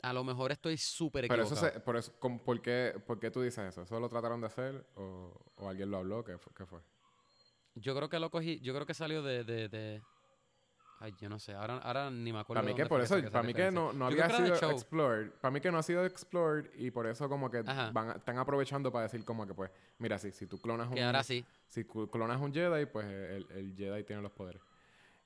[0.02, 1.68] a lo mejor estoy súper Pero equivocado.
[1.68, 3.82] eso, se, por eso ¿cómo- ¿por, qué, ¿por qué tú dices eso?
[3.82, 6.24] ¿Eso lo trataron de hacer o, o alguien lo habló?
[6.24, 6.80] ¿Qué, qué fue?
[7.76, 10.02] Yo creo que lo cogí, yo creo que salió de, de, de-
[11.00, 12.62] ay, yo no sé, ahora, ahora ni me acuerdo.
[12.64, 15.32] Para mí que por eso, para mí que no, no había sido explored.
[15.42, 18.38] Para mí que no ha sido explored y por eso como que van, a- están
[18.40, 19.70] aprovechando para decir como que pues,
[20.00, 21.46] mira, si, si tú clonas un, Que ahora sí.
[21.68, 24.62] si clonas un Jedi, pues el, el Jedi tiene los poderes.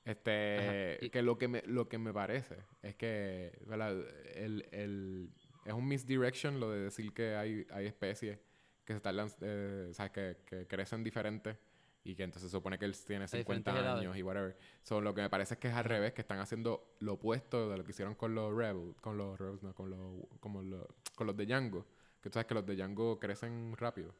[0.04, 3.92] Este, y- que lo que me, lo que me parece es que, ¿verdad?
[4.34, 5.30] El, el,
[5.64, 8.38] es un misdirection lo de decir que hay, hay especies
[8.84, 10.12] que se tardan, eh, ¿sabes?
[10.12, 11.56] Que, que crecen diferentes
[12.04, 14.00] y que entonces se supone que él tiene 50 diferentes edades.
[14.00, 14.56] años y whatever.
[14.82, 17.70] So, lo que me parece es que es al revés, que están haciendo lo opuesto
[17.70, 20.84] de lo que hicieron con los Rebels, con los Rebels, no, con los, como los,
[21.14, 21.86] con los de Django.
[22.20, 24.12] Que tú sabes que los de Django crecen rápido.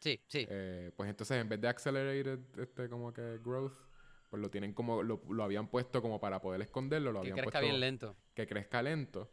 [0.00, 0.46] Sí, sí.
[0.50, 3.74] Eh, pues entonces en vez de accelerated este como que growth,
[4.32, 7.36] pues lo tienen como, lo, lo habían puesto como para poder esconderlo, lo que habían
[7.36, 8.16] crezca puesto bien lento.
[8.32, 9.30] que crezca lento.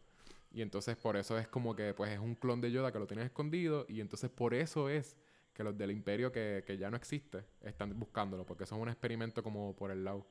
[0.52, 3.08] Y entonces por eso es como que pues es un clon de Yoda que lo
[3.08, 3.86] tienes escondido.
[3.88, 5.16] Y entonces por eso es
[5.54, 8.46] que los del imperio que, que ya no existe están buscándolo.
[8.46, 10.28] Porque son un experimento como por el lado.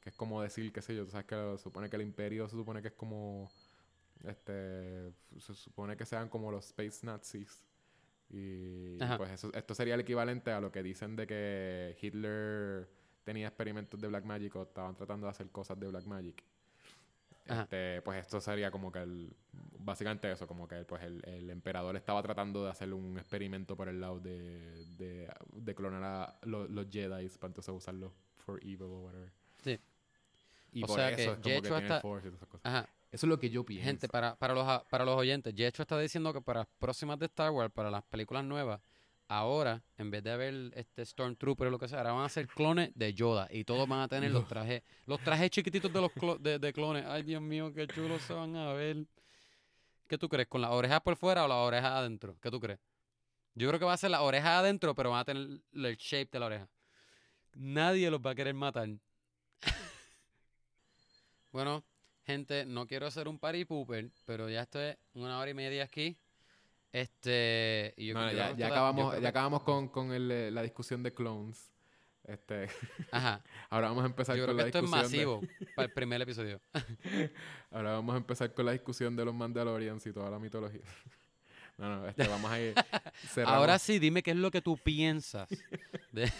[0.00, 2.48] Que es como decir, qué sé yo, tú sabes que se supone que el imperio
[2.48, 3.48] se supone que es como...
[4.24, 5.12] Este...
[5.38, 7.64] Se supone que sean como los space nazis.
[8.28, 9.18] Y Ajá.
[9.18, 12.88] pues eso, esto sería el equivalente a lo que dicen de que Hitler
[13.24, 16.42] tenía experimentos de Black Magic o estaban tratando de hacer cosas de Black Magic.
[17.48, 17.62] Ajá.
[17.62, 19.34] Este, pues esto sería como que el,
[19.78, 23.88] básicamente eso, como que pues el, el emperador estaba tratando de hacer un experimento por
[23.88, 28.82] el lado de, de, de clonar a lo- los Jedi para entonces usarlos for evil
[28.82, 29.32] o whatever.
[29.62, 29.80] Sí.
[30.72, 32.66] Y O por sea eso que es como que el Force y todas esas cosas.
[32.66, 32.88] Ajá.
[33.10, 33.84] Eso es lo que yo pienso.
[33.84, 37.26] Gente, para, para, los, para los oyentes, Jecho está diciendo que para las próximas de
[37.26, 38.80] Star Wars, para las películas nuevas,
[39.32, 42.48] ahora, en vez de haber este Stormtrooper o lo que sea, ahora van a ser
[42.48, 46.10] clones de Yoda y todos van a tener los trajes, los trajes chiquititos de los
[46.10, 47.04] clo- de, de clones.
[47.06, 49.06] Ay, Dios mío, qué chulos se van a ver.
[50.08, 50.48] ¿Qué tú crees?
[50.48, 52.36] ¿Con las orejas por fuera o las orejas adentro?
[52.42, 52.80] ¿Qué tú crees?
[53.54, 56.28] Yo creo que va a ser las orejas adentro, pero van a tener el shape
[56.32, 56.68] de la oreja.
[57.54, 58.88] Nadie los va a querer matar.
[61.52, 61.84] bueno,
[62.24, 66.16] gente, no quiero hacer un party pooper, pero ya estoy una hora y media aquí.
[66.92, 70.12] Este, y yo, No, yo ya, ya esto yo acabamos, creo ya acabamos con, con
[70.12, 71.70] el, eh, la discusión de clones.
[72.24, 72.68] Este,
[73.12, 75.40] Ajá, ahora vamos a empezar yo con creo la que esto es discusión.
[75.40, 76.60] de- masivo para el primer episodio.
[77.70, 80.82] Ahora vamos a empezar con la discusión de los Mandalorians y toda la mitología.
[81.78, 82.74] No, no, este, vamos a ir.
[83.32, 85.48] cerramos- Ahora sí, dime qué es lo que tú piensas.
[86.12, 86.30] de-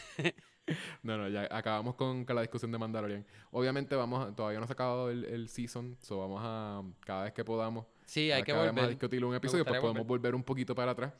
[1.02, 3.24] No, no, ya acabamos con, con la discusión de Mandalorian.
[3.50, 7.32] Obviamente vamos, todavía no se ha acabado el, el season, so vamos a, cada vez
[7.32, 8.88] que podamos, Sí, hay que vayamos a volver.
[8.90, 11.12] discutir un episodio, pues podemos volver un poquito para atrás.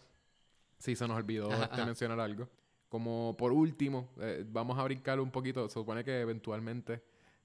[0.78, 1.86] Si se nos olvidó Ajá, este, ajá.
[1.86, 2.48] mencionar algo.
[2.88, 5.68] Como por último, eh, vamos a brincar un poquito.
[5.68, 6.94] Se supone que eventualmente,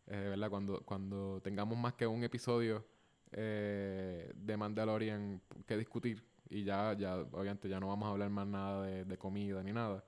[0.07, 0.49] eh, ¿verdad?
[0.49, 2.84] Cuando, cuando tengamos más que un episodio
[3.31, 8.47] eh, de Mandalorian que discutir, y ya, ya, obviamente, ya no vamos a hablar más
[8.47, 10.03] nada de, de comida ni nada.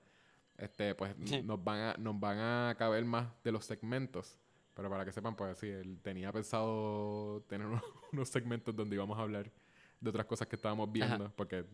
[0.57, 1.43] Este, pues Sí.
[1.43, 4.39] nos van a, nos van a caber más de los segmentos.
[4.77, 7.81] Pero para que sepan, pues sí, él tenía pensado tener unos,
[8.13, 9.51] unos segmentos donde íbamos a hablar
[9.99, 11.65] de otras cosas que estábamos viendo, porque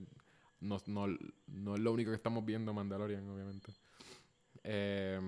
[0.62, 1.08] no, no,
[1.48, 3.72] no es lo único que estamos viendo Mandalorian, obviamente.
[4.64, 5.20] Eh,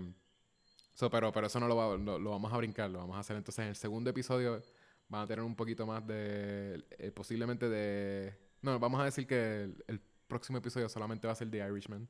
[0.93, 3.19] so, pero, pero eso no lo, va- lo, lo vamos a brincar, lo vamos a
[3.19, 4.61] hacer entonces en el segundo episodio.
[5.09, 8.33] Van a tener un poquito más de, eh, posiblemente de...
[8.61, 12.07] No, vamos a decir que el, el próximo episodio solamente va a ser de Irishman.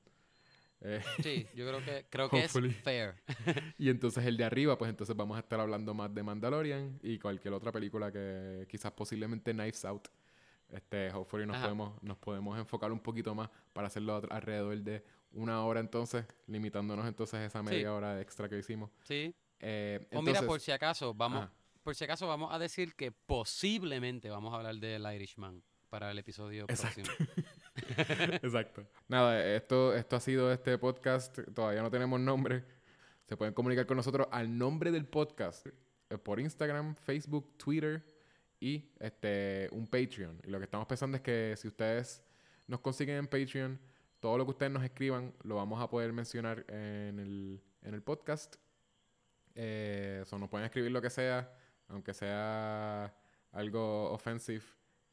[0.88, 2.70] Eh, Sí, yo creo que creo que Hopefully.
[2.70, 3.16] es fair.
[3.80, 7.18] y entonces el de arriba, pues entonces vamos a estar hablando más de Mandalorian y
[7.18, 10.08] cualquier otra película que quizás posiblemente Knives Out.
[10.70, 11.66] Este, hopefully nos Ajá.
[11.66, 17.08] podemos, nos podemos enfocar un poquito más para hacerlo alrededor de una hora entonces, limitándonos
[17.08, 17.86] entonces a esa media Sí.
[17.86, 18.90] hora extra que hicimos.
[19.04, 21.54] Sí, Eh, o mira, por entonces- si acaso, vamos, Ajá.
[21.84, 26.18] por si acaso vamos a decir que posiblemente vamos a hablar del Irishman para el
[26.20, 27.04] episodio Exacto.
[27.04, 27.28] próximo.
[28.42, 28.86] Exacto.
[29.08, 31.40] Nada, esto, esto ha sido este podcast.
[31.54, 32.64] Todavía no tenemos nombre.
[33.26, 38.06] Se pueden comunicar con nosotros al nombre del podcast eh, por Instagram, Facebook, Twitter
[38.60, 40.42] y este un Patreon.
[40.44, 42.24] Y lo que estamos pensando es que si ustedes
[42.68, 43.80] nos consiguen en Patreon,
[44.20, 48.02] todo lo que ustedes nos escriban lo vamos a poder mencionar en el, en el
[48.02, 48.56] podcast.
[49.56, 51.52] Eh, so, nos pueden escribir lo que sea,
[51.88, 53.14] aunque sea
[53.52, 54.64] algo offensive.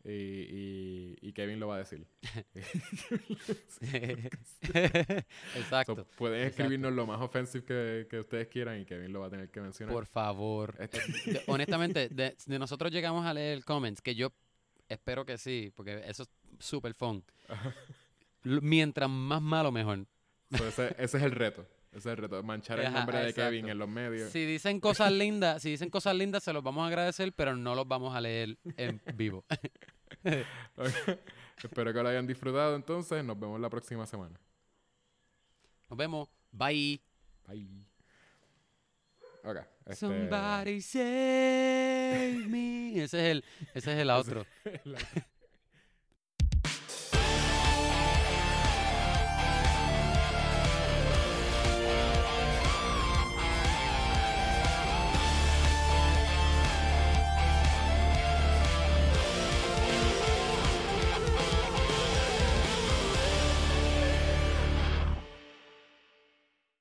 [0.05, 2.05] Y, y- y Kevin lo va a decir.
[5.57, 5.95] Exacto.
[5.97, 6.63] So, pueden exacto.
[6.63, 9.61] escribirnos lo más offensive que, que ustedes quieran y Kevin lo va a tener que
[9.61, 9.95] mencionar.
[9.95, 10.77] Por favor.
[10.79, 11.01] Este-
[11.33, 14.33] Eh, honestamente, de, de nosotros llegamos a leer comments, que yo
[14.89, 17.25] espero que sí, porque eso es súper fun.
[18.43, 20.05] Mientras más malo, mejor.
[20.57, 21.67] So, ese, ese es el reto.
[21.93, 22.43] Ese es el reto.
[22.43, 23.51] Manchar el Ajá, nombre de exacto.
[23.51, 24.31] Kevin en los medios.
[24.33, 27.75] Si dicen cosas lindas, si dicen cosas lindas, se los vamos a agradecer, pero no
[27.75, 29.45] los vamos a leer en vivo.
[31.63, 33.25] Espero que lo hayan disfrutado entonces.
[33.25, 34.39] Nos vemos la próxima semana.
[35.89, 36.29] Nos vemos.
[36.51, 37.01] Bye.
[37.47, 37.87] Bye.
[39.45, 39.57] Ok.
[39.87, 43.03] este- Somebody save me.
[43.03, 43.45] Ese es el,
[43.75, 44.47] ese es el outro.
[44.85, 44.99] la-